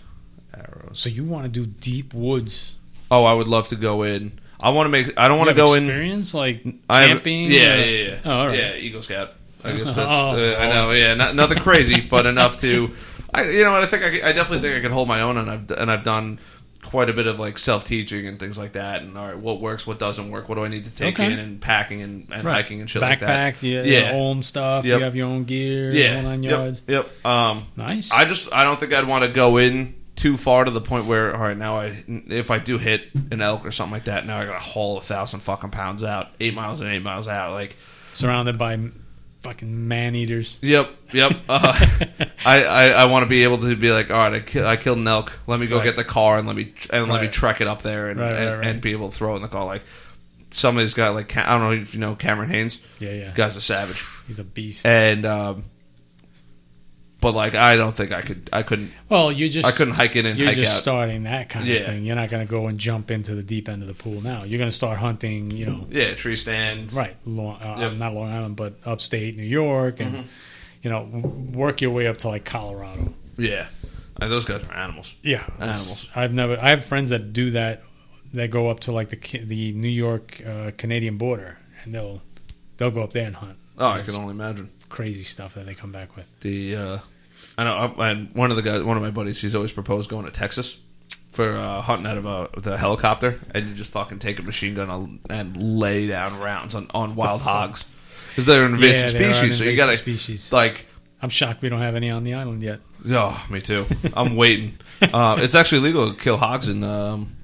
[0.54, 1.00] arrows.
[1.00, 2.76] So you want to do deep woods?
[3.10, 4.40] Oh, I would love to go in.
[4.60, 5.14] I want to make.
[5.18, 5.86] I don't want to go in.
[5.86, 7.52] experience like camping.
[7.52, 8.20] yeah, or- yeah, yeah.
[8.26, 8.58] Oh, all right.
[8.58, 9.34] Yeah, Eagle Scout.
[9.64, 10.12] I guess that's.
[10.12, 10.92] Oh, uh, I know.
[10.92, 12.92] Yeah, not, nothing crazy, but enough to.
[13.34, 13.84] I, you know what?
[13.84, 16.04] I think I, I definitely think I can hold my own, and I've and I've
[16.04, 16.40] done
[16.88, 19.02] quite a bit of like self teaching and things like that.
[19.02, 21.32] And all right, what works, what doesn't work, what do I need to take Okay.
[21.32, 22.54] in, and packing and, and Right.
[22.64, 23.56] hiking and shit like that.
[23.56, 24.00] Backpack, yeah, Yeah.
[24.12, 24.86] your own stuff.
[24.86, 24.98] Yep.
[25.00, 25.92] You have your own gear.
[25.92, 26.82] Yeah, whole nine yep, yards.
[26.88, 27.26] Yep.
[27.26, 28.12] Um, Nice.
[28.12, 31.06] I just I don't think I'd want to go in too far to the point
[31.06, 34.26] where all right now I if I do hit an elk or something like that
[34.26, 37.52] now I gotta haul a thousand fucking pounds out eight miles and eight miles out
[37.54, 37.76] like
[38.16, 38.80] Surrounded by
[39.44, 40.58] fucking man eaters.
[40.62, 41.32] Yep, yep.
[41.50, 41.80] Uh,
[42.46, 44.78] I, I, I want to be able to be like, all right, I, ki- I
[44.78, 45.32] killed an elk.
[45.48, 45.84] Let me go Right.
[45.86, 47.32] get the car and let me and let me Right.
[47.34, 48.68] trek it up there and, Right, right, and, right.
[48.68, 49.66] and be able to throw it in the car.
[49.66, 49.84] Like
[50.52, 52.80] somebody's got like Ca- I don't know if you know Cameron Hanes.
[53.00, 53.32] Yeah, yeah.
[53.36, 54.86] Guy's a savage, He's a beast.
[54.86, 55.64] and um,
[57.20, 58.50] but like I don't think I could.
[58.54, 58.92] I couldn't.
[59.10, 60.82] well, you just I couldn't hike in and You're hike just out.
[60.82, 61.76] starting that kind Yeah.
[61.80, 62.06] of thing.
[62.06, 64.44] You're not going to go and jump into the deep end of the pool now.
[64.44, 65.52] You're going to start hunting.
[65.52, 66.94] You know, yeah, tree stand.
[66.94, 67.16] right?
[67.26, 67.90] Long, uh, Yep.
[67.92, 68.00] Mm-hmm.
[68.00, 70.28] Not Long Island, but upstate New York, and
[70.84, 71.28] you know, w-
[71.58, 73.14] work your way up to like Colorado.
[73.38, 73.68] Yeah,
[74.22, 75.14] And those guys are animals.
[75.24, 76.10] Yeah, Animals.
[76.16, 76.58] I've never.
[76.60, 77.84] I have friends that do that.
[78.34, 82.22] That go up to like the Ca- the New York uh, Canadian border, and they'll
[82.76, 83.58] they'll go up there and hunt.
[83.78, 84.70] Oh, I can only imagine.
[84.90, 86.26] Crazy stuff that they come back with.
[86.42, 86.98] The uh,
[87.58, 90.10] I know, I- and one of the guys, one of my buddies, he's always proposed
[90.10, 90.78] going to Texas.
[91.30, 94.42] for uh, hunting out of a with a helicopter, and you just fucking take a
[94.44, 97.86] machine gun and, lay down rounds on, on wild hogs
[98.30, 99.58] because they're an invasive Yeah, they are an species.
[99.58, 100.52] so you invasive gotta species.
[100.52, 100.86] like.
[101.20, 102.80] I'm shocked we don't have any on the island yet.
[103.10, 103.86] Oh, me too.
[104.14, 104.78] I'm waiting.
[105.02, 107.36] Uh, it's actually legal to kill hogs in um,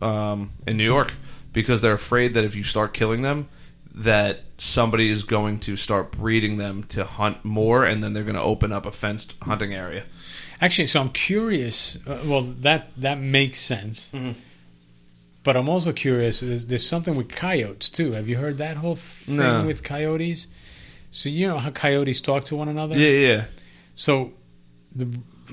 [0.00, 1.12] um, in New York
[1.52, 3.48] because they're afraid that if you start killing them,
[3.94, 8.36] that somebody is going to start breeding them to hunt more, and then they're going
[8.36, 10.04] to open up a fenced hunting area.
[10.60, 11.96] Actually, so I'm curious.
[12.06, 14.10] Uh, well, that that makes sense.
[14.12, 14.34] Mhm.
[15.42, 16.40] But I'm also curious.
[16.40, 18.12] There's, there's something with coyotes too.
[18.12, 19.64] Have you heard that whole thing No.
[19.64, 20.46] with coyotes?
[21.10, 22.96] So you know how coyotes talk to one another.
[22.96, 23.44] Yeah, yeah,
[23.96, 24.32] So
[24.94, 25.08] the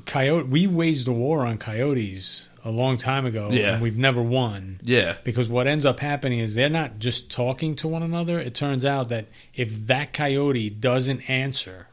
[0.06, 3.50] coyote we waged a war on coyotes a long time ago.
[3.52, 3.74] Yeah.
[3.74, 4.80] and we've never won.
[4.84, 5.18] yeah.
[5.24, 8.40] Because what ends up happening is they're not just talking to one another.
[8.40, 11.88] It turns out that if that coyote doesn't answer,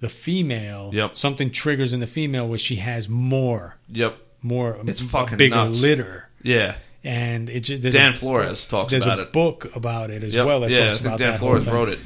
[0.00, 1.16] the female, Yep.
[1.16, 4.16] something triggers in the female where she has more, Yep.
[4.42, 5.80] more, It's a fucking bigger nuts.
[5.80, 6.28] litter.
[6.42, 6.74] Yeah.
[7.02, 9.16] And it just, Dan a, Flores talks about it.
[9.16, 10.46] there's a book about it as Yep.
[10.46, 10.60] well.
[10.60, 11.98] That yeah, I think Dan that Flores wrote it,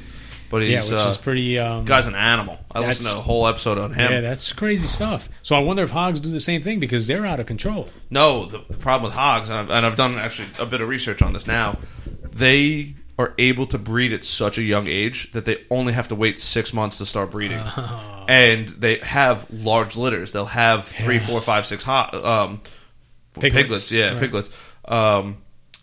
[0.49, 1.57] but he's Yeah, which uh, is pretty.
[1.59, 2.57] Um, guy's an animal.
[2.71, 4.11] I listened to a whole episode on him.
[4.11, 5.29] yeah, that's crazy stuff.
[5.43, 7.89] So I wonder if hogs do the same thing because they're out of control.
[8.09, 10.87] No, the, the problem with hogs, and I've, and I've done actually a bit of
[10.89, 11.77] research on this now,
[12.31, 16.15] they are able to breed at such a young age that they only have to
[16.15, 17.59] wait six months to start breeding.
[17.59, 18.25] Oh.
[18.29, 20.31] And they have large litters.
[20.31, 21.25] They'll have three, Yeah.
[21.27, 22.61] four, five, six ho- um,
[23.33, 23.53] Piglets.
[23.55, 23.91] piglets.
[23.91, 24.19] yeah, Right.
[24.21, 24.49] piglets,
[24.85, 25.37] um,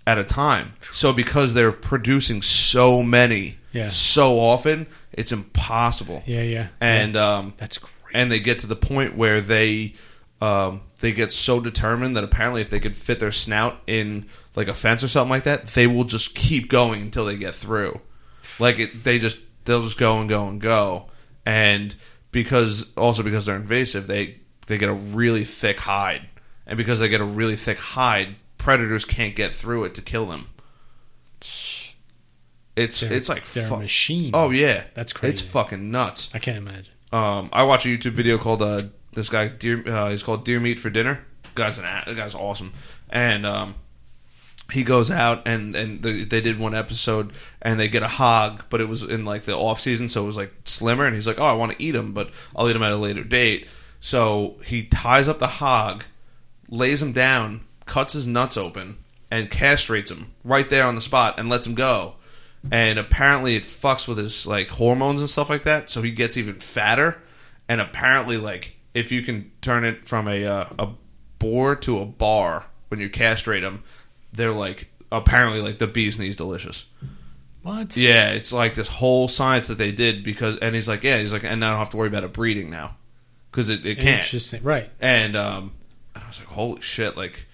[0.06, 0.72] at a time.
[0.92, 3.88] So because they're producing so many Yeah.
[3.88, 6.22] so often, it's impossible.
[6.26, 6.68] Yeah, yeah.
[6.80, 7.36] And Yeah.
[7.36, 7.92] um, that's crazy.
[8.14, 9.94] and they get to the point where they
[10.40, 14.68] um, they get so determined that apparently if they could fit their snout in like
[14.68, 18.00] a fence or something like that, they will just keep going until they get through.
[18.58, 21.06] Like it, they just they'll just go and go and go,
[21.46, 21.94] and
[22.32, 24.36] because also because they're invasive, they
[24.66, 26.26] they get a really thick hide,
[26.66, 30.26] and because they get a really thick hide, predators can't get through it to kill
[30.26, 30.48] them.
[32.76, 34.30] It's They're- it's like they're fu- a machine.
[34.34, 35.32] Oh yeah, That's crazy.
[35.32, 36.30] It's fucking nuts.
[36.34, 36.92] I can't imagine.
[37.12, 38.82] Um, I watch a YouTube video called uh,
[39.14, 39.82] this guy deer.
[39.88, 41.24] Uh, he's called Deer Meat for Dinner.
[41.54, 42.74] Guy's an a- the guy's awesome,
[43.08, 43.76] and um,
[44.70, 47.32] he goes out and and they, they did one episode
[47.62, 50.26] and they get a hog, but it was in like the off season, so it
[50.26, 51.06] was like slimmer.
[51.06, 52.96] And he's like, "Oh, I want to eat him, but I'll eat him at a
[52.96, 53.66] later date."
[54.00, 56.04] So he ties up the hog,
[56.68, 58.98] lays him down, cuts his nuts open,
[59.30, 62.16] and castrates him right there on the spot and lets him go.
[62.70, 66.36] And apparently, it fucks with his like hormones and stuff like that, so he gets
[66.36, 67.22] even fatter.
[67.68, 70.88] And apparently, like if you can turn it from a uh, a
[71.38, 73.82] boar to a bar when you castrate them,
[74.32, 76.86] they're like apparently like the bee's knees delicious.
[77.62, 77.96] What?
[77.96, 81.32] Yeah, it's like this whole science that they did because, and he's like, yeah, he's
[81.32, 82.96] like, and I don't have to worry about it breeding now
[83.50, 84.22] because it, it can't.
[84.22, 84.62] Interesting.
[84.62, 84.88] Right.
[85.00, 85.72] And um,
[86.14, 87.46] and I was like, holy shit, like,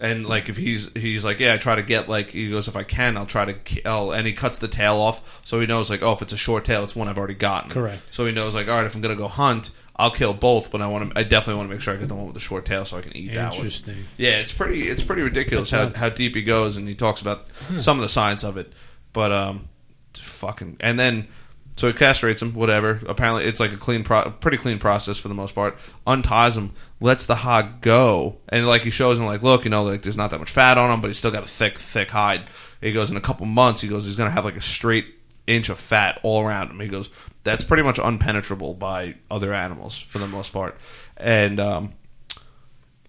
[0.00, 2.76] and like if he's he's like, yeah, I try to get like he goes, if
[2.76, 5.90] I can, I'll try to kill, and he cuts the tail off, so he knows
[5.90, 7.70] like, oh, if it's a short tail, it's one I've already gotten.
[7.70, 8.02] Correct.
[8.10, 10.82] So he knows like, all right, if I'm gonna go hunt, I'll kill both, but
[10.82, 12.40] I want to, I definitely want to make sure I get the one with the
[12.40, 13.58] short tail so I can eat that one.
[13.58, 14.04] Interesting.
[14.16, 16.00] Yeah, it's pretty it's pretty ridiculous That's how, nuts.
[16.00, 17.46] how deep he goes, and he talks about
[17.76, 18.72] some of the science of it.
[19.12, 19.68] But um,
[20.14, 21.28] fucking, and then
[21.76, 23.00] so he castrates him, whatever.
[23.06, 25.76] Apparently, it's like a clean, pro- pretty clean process for the most part.
[26.06, 29.82] Unties him, lets the hog go, and like he shows him, like, look, you know,
[29.82, 32.10] like there's not that much fat on him, but he's still got a thick, thick
[32.10, 32.44] hide.
[32.80, 35.06] He goes in a couple months, he goes, he's gonna have like a straight
[35.46, 36.80] inch of fat all around him.
[36.80, 37.10] He goes,
[37.42, 40.76] that's pretty much unpenetrable by other animals for the most part,
[41.16, 41.92] and um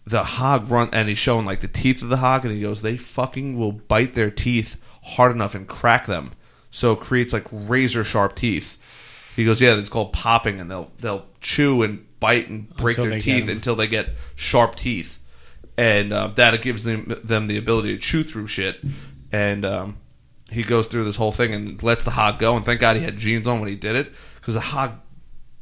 [0.08, 2.82] the hog run and he's showing like the teeth of the hog and he goes
[2.82, 6.32] they fucking will bite their teeth hard enough and crack them
[6.76, 8.78] so it creates like razor sharp teeth.
[9.36, 13.10] He goes yeah it's called popping and they'll they'll chew and bite and break Until
[13.10, 13.50] their they get teeth 'em.
[13.58, 15.20] until they get sharp teeth.
[15.78, 18.80] And uh, that gives them them the ability to chew through shit.
[19.32, 19.98] And um,
[20.50, 22.56] he goes through this whole thing and lets the hog go.
[22.56, 24.92] And thank god he had jeans on when he did it because the hog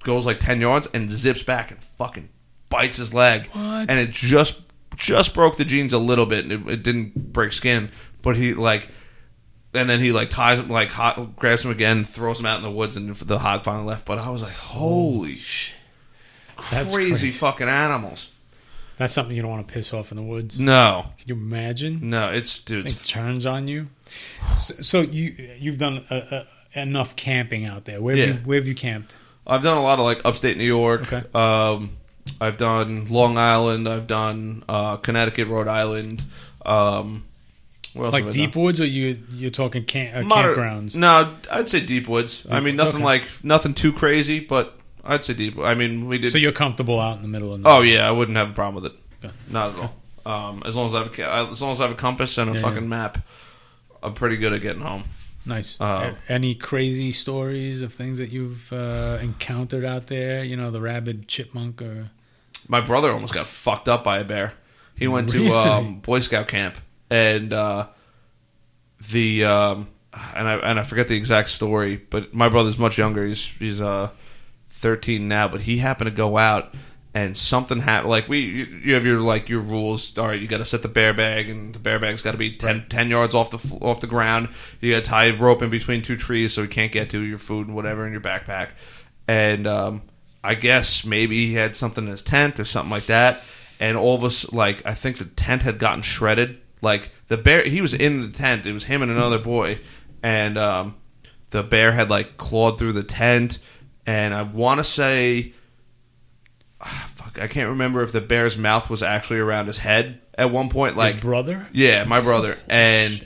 [0.04, 2.30] goes like 10 yards and zips back and fucking
[2.70, 3.48] bites his leg.
[3.54, 3.90] What?
[3.90, 4.62] and it just
[4.96, 7.90] just broke the jeans a little bit and it, it didn't break skin.
[8.22, 8.90] But he like
[9.74, 12.64] and then he like ties him like hot, grabs him again throws him out in
[12.64, 15.76] the woods and the hog finally left but i was like holy shit
[16.72, 17.32] That's crazy, crazy.
[17.32, 18.30] fucking animals
[18.98, 20.60] That's something you don't want to piss off in the woods.
[20.60, 22.10] no Can you imagine?
[22.10, 23.88] no it's dude It it's, turns on you.
[24.56, 26.44] So, so you you've done uh uh
[26.76, 28.02] enough camping out there.
[28.02, 28.34] Where have Yeah.
[28.36, 29.16] you where have you camped?
[29.46, 31.24] i've done a lot of like upstate new york Okay.
[31.36, 31.90] um
[32.40, 36.24] i've done long island i've done uh connecticut rhode island
[36.66, 37.26] um
[37.96, 40.96] Like deep woods, or you you're talking camp, uh, Moder- campgrounds?
[40.96, 42.46] No, I'd say deep woods.
[42.50, 43.04] I mean, nothing okay.
[43.04, 45.60] like nothing too crazy, but I'd say deep.
[45.60, 46.32] I mean, we did.
[46.32, 48.54] So you're comfortable out in the middle of the oh yeah, I wouldn't have a
[48.54, 49.00] problem with it.
[49.24, 49.34] Okay.
[49.50, 49.94] Not at all.
[50.26, 52.50] Um, as long as I have a, as long as I have a compass and
[52.50, 52.62] a Yeah.
[52.62, 53.20] fucking map,
[54.02, 55.04] I'm pretty good at getting home.
[55.46, 55.76] Nice.
[55.80, 60.42] Uh, Any crazy stories of things that you've uh, encountered out there?
[60.44, 62.10] You know, the rabid chipmunk or
[62.70, 64.54] My brother almost got fucked up by a bear.
[64.96, 66.76] He went to um, Boy Scout camp,
[67.14, 67.88] and uh,
[69.12, 69.88] the um,
[70.36, 73.26] and I and I forget the exact story, but my brother's much younger.
[73.26, 74.10] He's he's uh,
[74.70, 76.74] 13 now, but he happened to go out.
[77.16, 78.10] And something happened.
[78.10, 80.18] Like we, you, you have your like your rules.
[80.18, 82.40] All right, you got to set the bear bag, and the bear bag's got to
[82.40, 84.50] be 10, 10 yards off the off the ground.
[84.82, 87.22] You got to tie a rope in between two trees so he can't get to
[87.22, 88.70] your food and whatever in your backpack.
[89.28, 90.02] And um,
[90.44, 93.44] I guess maybe he had something in his tent or something like that.
[93.80, 96.60] And all of us, like, I think the tent had gotten shredded.
[96.84, 98.66] Like the bear, he was in the tent.
[98.68, 99.80] It was him and another boy,
[100.22, 100.96] and um,
[101.50, 103.58] the bear had like clawed through the tent.
[104.06, 105.54] And I want to say,
[106.82, 110.52] ah, fuck, I can't remember if the bear's mouth was actually around his head at
[110.52, 110.96] one point.
[110.96, 111.68] Your Like, brother?
[111.72, 112.58] yeah, my brother.
[112.68, 113.26] And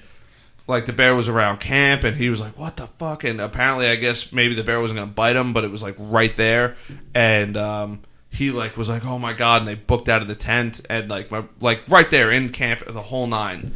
[0.68, 3.24] like the bear was around camp and he was like, What the fuck?
[3.24, 5.96] And apparently I guess maybe the bear wasn't gonna bite him, but it was like
[5.98, 6.76] right there.
[7.16, 10.36] And um he like was like, Oh my god, and they booked out of the
[10.36, 13.74] tent and like my like right there in camp the whole nine.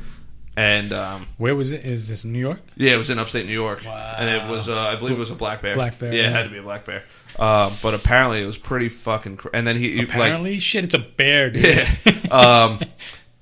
[0.57, 1.85] And um Where was it?
[1.85, 2.59] Is this New York?
[2.75, 3.83] yeah, it was in upstate New York.
[3.85, 4.15] Wow.
[4.17, 5.75] And it was uh, I believe it was a black bear.
[5.75, 7.03] Black bear, Yeah, it had to be a black bear.
[7.39, 10.93] Uh, but apparently it was pretty fucking cr- and then he like Apparently, shit, it's
[10.93, 11.63] a bear, dude.
[11.63, 11.89] yeah.
[12.31, 12.79] um,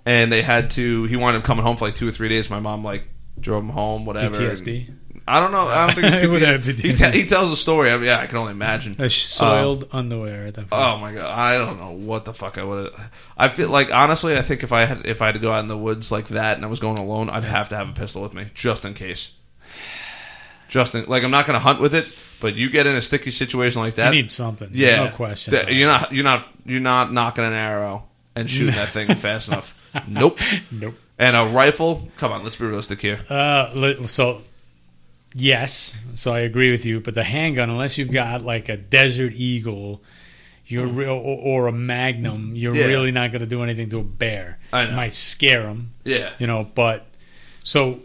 [0.06, 1.06] and they had to.
[1.06, 2.50] He wanted him coming home for like two or three days.
[2.52, 3.08] My mom like
[3.40, 4.38] drove him home, whatever.
[4.40, 4.88] PTSD.
[4.88, 4.99] and-
[5.30, 5.68] I don't know.
[5.68, 7.92] I don't think would have he, he tells a story.
[7.92, 8.96] I mean, yeah, I can only imagine.
[9.00, 10.82] A soiled underwear at that point.
[10.82, 12.92] Oh my god, I don't know what the fuck I would.
[12.92, 13.12] Have.
[13.38, 15.60] I feel like honestly, I think if I had if I had to go out
[15.60, 17.94] in the woods like that and I was going alone, I'd have to have a
[17.94, 19.32] pistol with me just in case.
[20.68, 22.08] Just in, like I'm not going to hunt with it,
[22.42, 24.70] but you get in a sticky situation like that, you need something.
[24.74, 25.52] yeah, No question.
[25.52, 28.04] Th- You're not you're not you're not knocking an arrow
[28.36, 29.76] and shooting that thing fast enough.
[30.08, 30.40] Nope.
[30.72, 30.96] Nope.
[31.18, 32.08] And a rifle.
[32.18, 33.20] Come on, let's be realistic here.
[33.30, 34.42] Uh, so
[35.36, 37.00] yes, so I agree with you.
[37.00, 40.02] But the handgun, unless you've got like a Desert Eagle,
[40.66, 42.86] you're real, or, or a Magnum, you're Yeah.
[42.86, 44.60] really not going to do anything to a bear.
[44.72, 44.92] I know.
[44.92, 46.30] It might scare them, Yeah.
[46.40, 46.64] you know.
[46.76, 47.08] But
[47.64, 48.00] so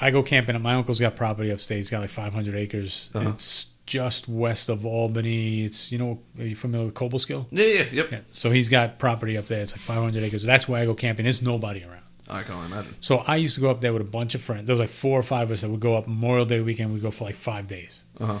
[0.00, 0.54] I go camping.
[0.54, 1.76] and My uncle's got property upstate.
[1.78, 3.08] He's got like 500 acres.
[3.14, 3.30] Uh-huh.
[3.30, 5.64] It's just west of Albany.
[5.64, 7.46] It's you know, are you familiar with Cobleskill?
[7.50, 7.64] Yeah.
[7.66, 7.84] Yeah.
[7.92, 8.12] Yep.
[8.12, 8.18] Yeah.
[8.32, 9.60] So he's got property up there.
[9.62, 10.42] It's like 500 acres.
[10.42, 11.24] That's where I go camping.
[11.24, 12.01] There's nobody around.
[12.32, 12.96] I can only imagine.
[13.00, 14.66] So I used to go up there with a bunch of friends.
[14.66, 16.92] There was like four or five of us that would go up Memorial Day weekend.
[16.92, 18.02] We'd go for like five days.
[18.18, 18.38] Uh huh.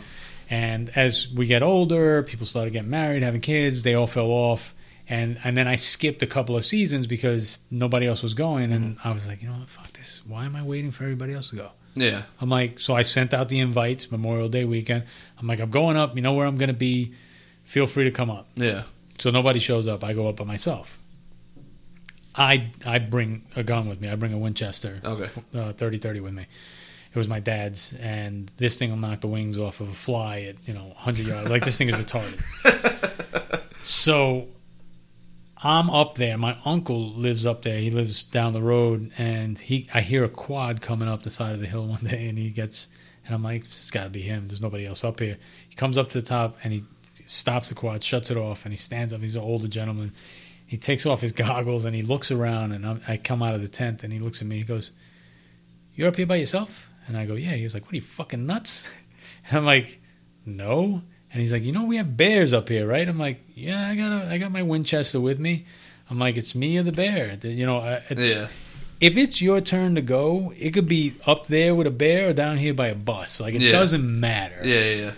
[0.50, 3.82] And as we get older, people started getting married, having kids.
[3.82, 4.74] They all fell off.
[5.08, 8.72] And and then I skipped a couple of seasons because nobody else was going.
[8.72, 10.22] And I was like, you know what, fuck this.
[10.26, 11.70] Why am I waiting for everybody else to go?
[11.94, 12.22] Yeah.
[12.40, 15.04] I'm like, so I sent out the invites Memorial Day weekend.
[15.38, 16.16] I'm like, I'm going up.
[16.16, 17.14] You know where I'm going to be.
[17.64, 18.48] Feel free to come up.
[18.54, 18.84] Yeah.
[19.18, 20.02] So nobody shows up.
[20.02, 20.98] I go up by myself.
[22.34, 24.08] I I bring a gun with me.
[24.08, 25.30] I bring a Winchester Okay.
[25.54, 26.46] uh, 30-30 with me.
[27.14, 30.40] It was my dad's, and this thing will knock the wings off of a fly
[30.42, 31.50] at you know 100 yards.
[31.50, 32.40] Like this thing is retarded.
[33.82, 34.48] so
[35.62, 36.38] I'm up there.
[36.38, 37.78] My uncle lives up there.
[37.78, 41.52] He lives down the road, and he I hear a quad coming up the side
[41.52, 42.88] of the hill one day, and he gets,
[43.26, 44.48] and I'm like, it's got to be him.
[44.48, 45.36] There's nobody else up here.
[45.68, 46.82] He comes up to the top, and he
[47.26, 49.20] stops the quad, shuts it off, and he stands up.
[49.20, 50.12] He's an older gentleman.
[50.72, 53.60] He takes off his goggles and he looks around, and I'm, I come out of
[53.60, 54.56] the tent, and he looks at me.
[54.56, 54.90] He goes,
[55.94, 58.02] "You're up here by yourself?" And I go, "Yeah." He was like, "What are you
[58.02, 58.88] fucking nuts?"
[59.48, 60.00] And I'm like,
[60.46, 63.86] "No." And he's like, "You know, we have bears up here, right?" I'm like, "Yeah,
[63.86, 65.66] I got a, I got my Winchester with me."
[66.08, 68.46] I'm like, "It's me or the bear." You know, I, I- Yeah.
[69.00, 72.32] if it's your turn to go, it could be up there with a bear or
[72.32, 73.40] down here by a bus.
[73.40, 73.72] Like it Yeah.
[73.72, 74.60] doesn't matter.
[74.64, 74.80] Yeah.
[74.84, 74.94] Yeah.
[75.04, 75.12] Yeah.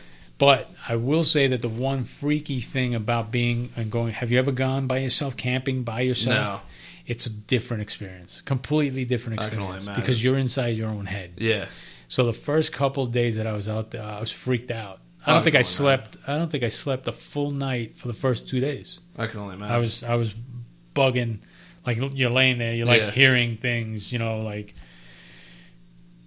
[0.44, 4.38] But I will say that the one freaky thing about being and going have you
[4.38, 6.60] ever gone by yourself camping by yourself?
[6.62, 6.68] No.
[7.06, 8.42] It's a different experience.
[8.44, 10.02] Completely different I can only experience imagine.
[10.02, 11.34] because you're inside your own head.
[11.38, 11.66] Yeah.
[12.08, 15.00] So the first couple of days that I was out there, I was freaked out.
[15.26, 17.50] I don't think I I can only slept I don't think I slept a full
[17.50, 19.00] night for the first 2 days.
[19.16, 19.74] I can only imagine.
[19.74, 20.34] I was I was
[20.94, 21.38] bugging,
[21.86, 23.10] like you're laying there, you're like Yeah.
[23.10, 24.74] hearing things, you know, like.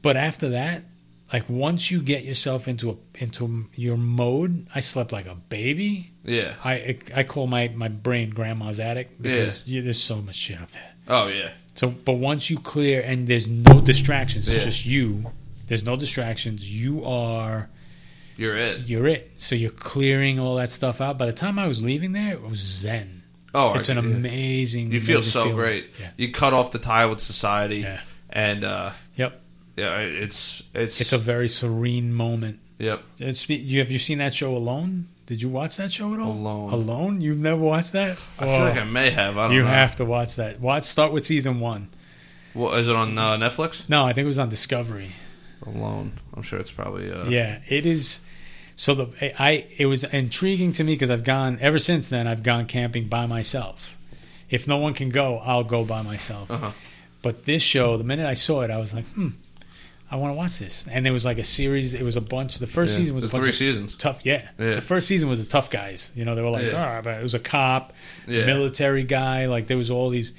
[0.01, 0.83] But after that,
[1.33, 6.11] like once you get yourself into a into your mode, I slept like a baby.
[6.23, 6.55] Yeah.
[6.63, 10.71] I I call my my brain grandma's attic because you, there's so much shit up
[10.71, 10.91] there.
[11.07, 11.51] Oh yeah.
[11.75, 14.63] So, but once you clear and there's no distractions, it's Yeah.
[14.63, 15.31] just you.
[15.67, 16.69] There's no distractions.
[16.69, 17.69] You are
[18.37, 18.87] You're it.
[18.87, 19.31] you're it.
[19.37, 21.17] So you're clearing all that stuff out.
[21.17, 23.23] By the time I was leaving there, it was zen.
[23.53, 24.91] Oh, It's an amazing.
[24.91, 25.55] You feel amazing so feeling.
[25.57, 25.89] great.
[25.99, 26.09] Yeah.
[26.17, 28.01] You cut off the tie with society, Yeah.
[28.29, 28.91] and uh.
[29.77, 32.59] Yeah, it's it's It's a very serene moment.
[32.79, 33.03] yep.
[33.19, 35.07] It's, you have you seen that show Alone?
[35.27, 36.31] Did you watch that show at all?
[36.31, 36.73] Alone.
[36.73, 37.21] Alone?
[37.21, 38.11] You've never watched that?
[38.39, 39.37] I feel Oh, like I may have.
[39.37, 39.57] I don't know.
[39.57, 39.67] you know.
[39.69, 40.59] have to watch that.
[40.61, 40.83] Watch.
[40.83, 41.89] Start with season one.
[42.53, 43.87] What, is it on uh, Netflix?
[43.89, 45.11] No, I think it was on Discovery.
[45.65, 46.13] Alone.
[46.33, 47.11] I'm sure it's probably.
[47.11, 48.19] Uh, yeah, it is.
[48.77, 52.25] So the I it was intriguing to me because I've gone ever since then.
[52.27, 53.97] I've gone camping by myself.
[54.49, 56.49] If no one can go, I'll go by myself.
[56.49, 56.71] Uh-huh.
[57.21, 59.29] But this show, the minute I saw it, I was like, hmm,
[60.09, 60.85] I want to watch this.
[60.89, 61.93] And there was like a series.
[61.93, 62.59] It was a bunch.
[62.59, 62.99] The first Yeah.
[62.99, 63.93] season was a bunch three of seasons.
[63.95, 64.21] tough.
[64.23, 64.47] Yeah.
[64.57, 64.75] Yeah.
[64.75, 66.11] the first season was the tough guys.
[66.15, 66.97] You know, they were like, Yeah.
[66.97, 67.93] ah, but it was a cop,
[68.27, 68.45] Yeah.
[68.45, 69.47] military guy.
[69.47, 70.33] Like there was all these.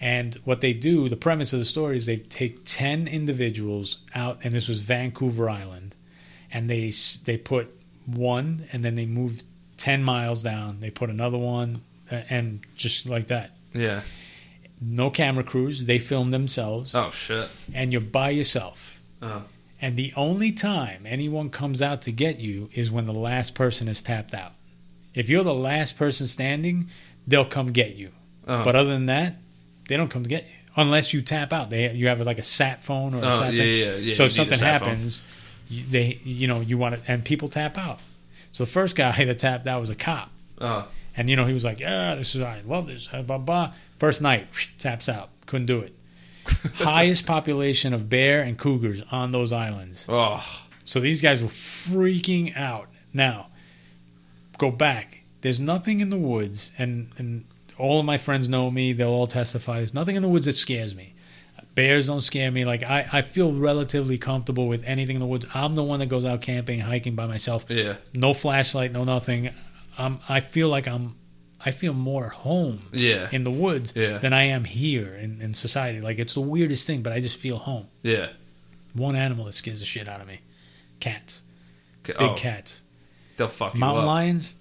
[0.00, 4.40] And what they do, the premise of the story is they take ten individuals out,
[4.42, 5.94] and this was Vancouver Island,
[6.50, 6.90] and they
[7.24, 7.68] they put
[8.06, 9.42] one, and then they move
[9.76, 10.78] ten miles down.
[10.80, 13.52] They put another one, and just like that.
[13.74, 14.00] Yeah.
[14.80, 15.84] No camera crews.
[15.84, 17.48] They film themselves, Oh shit.
[17.72, 18.91] and you're by yourself.
[19.22, 19.40] Uh,
[19.80, 23.88] And the only time anyone comes out to get you is when the last person
[23.88, 24.52] is tapped out.
[25.14, 26.88] If you're the last person standing,
[27.26, 28.10] they'll come get you.
[28.46, 29.36] uh, But other than that,
[29.88, 31.70] they don't come to get you unless you tap out.
[31.70, 34.14] They you have like a sat phone or a oh, sat yeah, yeah, yeah.
[34.14, 34.88] so if something a sat phone.
[34.90, 35.22] happens,
[35.68, 37.98] you, they you know you want it, and people tap out.
[38.52, 40.84] So the first guy that tapped out was a cop, Uh,
[41.16, 43.38] and you know he was like, "Yeah, this is I love this." Blah.
[43.38, 43.72] blah.
[43.98, 44.46] First night
[44.78, 45.94] taps out, couldn't do it.
[46.74, 50.06] Highest population of bear and cougars on those islands.
[50.08, 50.44] oh,
[50.84, 52.88] So these guys were freaking out.
[53.12, 53.48] Now,
[54.58, 55.20] go back.
[55.42, 57.44] There's nothing in the woods, and, and
[57.78, 58.92] all of my friends know me.
[58.92, 59.76] They'll all testify.
[59.78, 61.14] There's nothing in the woods that scares me.
[61.74, 62.64] Bears don't scare me.
[62.64, 65.46] Like I, I feel relatively comfortable with anything in the woods.
[65.54, 67.64] I'm the one that goes out camping, hiking by myself.
[67.68, 69.50] yeah, No flashlight, no nothing.
[69.96, 71.16] Um, I feel like I'm,
[71.64, 74.18] I feel more home yeah, in the woods Yeah.
[74.18, 76.00] than I am here in, in society.
[76.00, 77.86] Like it's the weirdest thing, but I just feel home.
[78.02, 78.28] yeah.
[78.94, 80.40] One animal that scares the shit out of me:
[81.00, 81.40] cats,
[82.02, 82.82] big oh, cats.
[83.38, 84.52] They'll fuck you Mountain lions,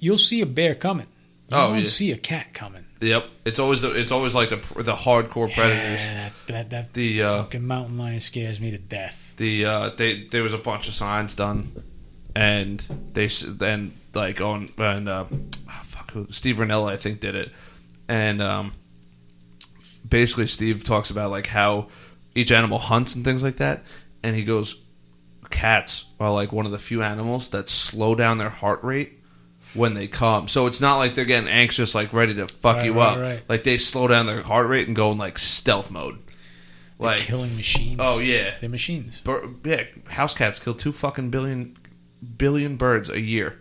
[0.00, 1.06] you'll see a bear coming.
[1.50, 1.88] You Oh, won't yeah.
[1.88, 2.84] see a cat coming.
[3.00, 3.24] Yep.
[3.46, 3.90] It's always the.
[3.98, 6.00] It's always like the the hardcore predators.
[6.04, 9.32] Yeah, that that, that The uh, fucking mountain lion scares me to death.
[9.38, 11.82] the uh, they there was a bunch of signs done,
[12.36, 12.80] and
[13.14, 15.24] they then like on and uh,
[16.14, 17.52] who Steve Rinella I think did it,
[18.08, 18.72] and um,
[20.08, 21.88] basically Steve talks about like how
[22.34, 23.82] each animal hunts and things like that,
[24.22, 24.76] and he goes,
[25.50, 29.20] cats are like one of the few animals that slow down their heart rate
[29.74, 30.48] when they come.
[30.48, 33.18] So it's not like they're getting anxious, like ready to fuck Right, you right, up.
[33.18, 33.42] right.
[33.48, 36.18] Like they slow down their heart rate and go in like stealth mode.
[36.98, 37.96] They're Like killing machines.
[38.00, 39.20] oh yeah, they're machines.
[39.20, 41.76] Bir- yeah, house cats kill two fucking billion
[42.36, 43.58] billion birds a year.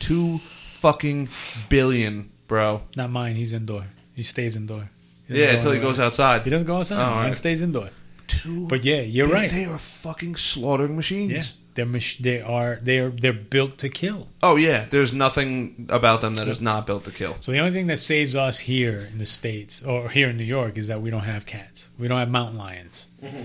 [0.00, 0.40] Two
[0.82, 1.28] fucking
[1.68, 2.82] billion, bro.
[2.96, 3.36] Not mine.
[3.36, 3.86] He's indoor.
[4.14, 4.90] He stays indoor.
[5.28, 6.42] He Yeah, go until he goes outside.
[6.42, 6.96] He doesn't go outside.
[7.02, 7.36] Oh, he alright.
[7.36, 7.88] stays indoor.
[8.26, 9.50] Two, But yeah, you're they, right.
[9.50, 11.32] They are fucking slaughtering machines.
[11.32, 11.42] Yeah,
[11.74, 14.28] they're mach- they are they are they're built to kill.
[14.42, 17.36] Oh yeah, there's nothing about them that is not built to kill.
[17.40, 20.44] So the only thing that saves us here in the states or here in New
[20.58, 21.88] York is that we don't have cats.
[21.98, 23.06] We don't have mountain lions.
[23.22, 23.42] Mm-hmm.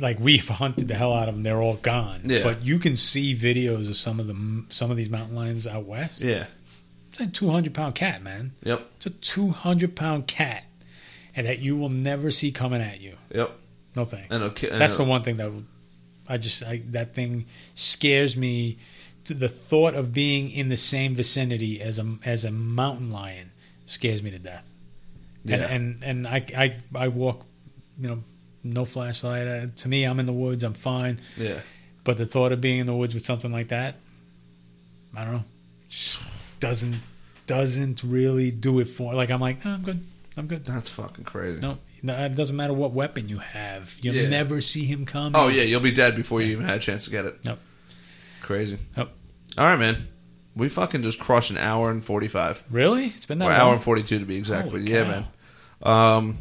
[0.00, 2.22] Like we've hunted the hell out of them, they're all gone.
[2.24, 2.42] Yeah.
[2.42, 5.84] But you can see videos of some of the some of these mountain lions out
[5.84, 6.20] west.
[6.20, 6.46] Yeah.
[7.10, 8.52] It's a two hundred pound cat, man.
[8.62, 8.86] Yep.
[8.96, 10.64] It's a two hundred pound cat,
[11.34, 13.16] and that you will never see coming at you.
[13.34, 13.52] Yep.
[13.96, 14.28] No thanks.
[14.30, 15.50] And, okay, and That's the one thing that
[16.28, 18.78] I just I, that thing scares me.
[19.24, 23.50] To the thought of being in the same vicinity as a as a mountain lion
[23.84, 24.66] scares me to death.
[25.44, 25.56] Yeah.
[25.56, 27.44] And and and I I I walk,
[27.98, 28.22] you know,
[28.72, 29.46] no flashlight.
[29.48, 30.62] Uh, to me, I'm in the woods.
[30.64, 31.20] I'm fine.
[31.36, 31.60] yeah.
[32.04, 33.96] But the thought of being in the woods with something like that,
[35.16, 35.44] I don't know,
[36.60, 36.96] doesn't
[37.46, 39.14] doesn't really do it for.
[39.14, 40.04] Like I'm like, "Oh, I'm good.
[40.36, 40.64] I'm good.
[40.64, 41.60] That's fucking crazy.
[41.60, 43.94] No, no, it doesn't matter what weapon you have.
[44.00, 44.28] You'll Yeah.
[44.28, 45.34] never see him come.
[45.34, 47.38] Oh yeah, you'll be dead before you even had a chance to get it.
[47.42, 47.58] Yep.
[48.42, 48.78] Crazy.
[48.96, 49.10] Yep.
[49.58, 49.96] All right, man.
[50.54, 52.64] We fucking just crushed an hour and forty five.
[52.70, 53.06] Really?
[53.06, 53.60] It's been that Or long.
[53.60, 54.68] hour and forty two to be exact.
[54.68, 55.10] Holy but yeah, cow.
[55.10, 55.24] man.
[56.16, 56.38] Um,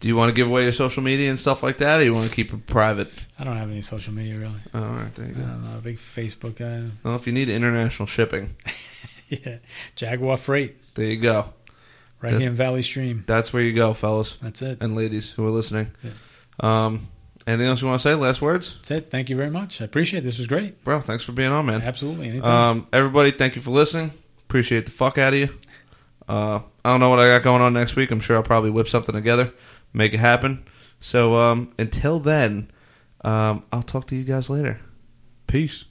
[0.00, 2.12] do you want to give away your social media and stuff like that, or you
[2.12, 3.10] want to keep it private?
[3.38, 4.60] I don't have any social media really.
[4.74, 5.42] All right, there you go.
[5.42, 6.90] I'm not a big Facebook guy.
[7.02, 8.56] Well, if you need international shipping,
[9.28, 9.58] yeah,
[9.94, 11.52] Jaguar Freight there you go.
[12.20, 13.24] right That- here in Valley Stream.
[13.26, 14.78] That's where you go, fellas That's it.
[14.80, 15.92] and ladies who are listening.
[16.02, 16.10] Yeah.
[16.60, 17.08] Um,
[17.46, 18.14] anything else you want to say?
[18.14, 19.10] Last words, That's it.
[19.10, 19.80] Thank you very much.
[19.80, 20.24] I appreciate it.
[20.24, 20.82] This was great.
[20.84, 21.00] bro.
[21.00, 21.82] Thanks for being on, man.
[21.82, 22.28] Absolutely.
[22.28, 22.50] Anytime.
[22.78, 24.12] Um, everybody, thank you for listening.
[24.48, 25.48] Appreciate the fuck out of you.
[26.28, 28.10] Uh, I don't know what I got going on next week.
[28.10, 29.52] I'm sure I'll probably whip something together,
[29.92, 30.64] make it happen.
[31.00, 32.70] So um, until then,
[33.22, 34.80] um, I'll talk to you guys later.
[35.46, 35.84] Peace.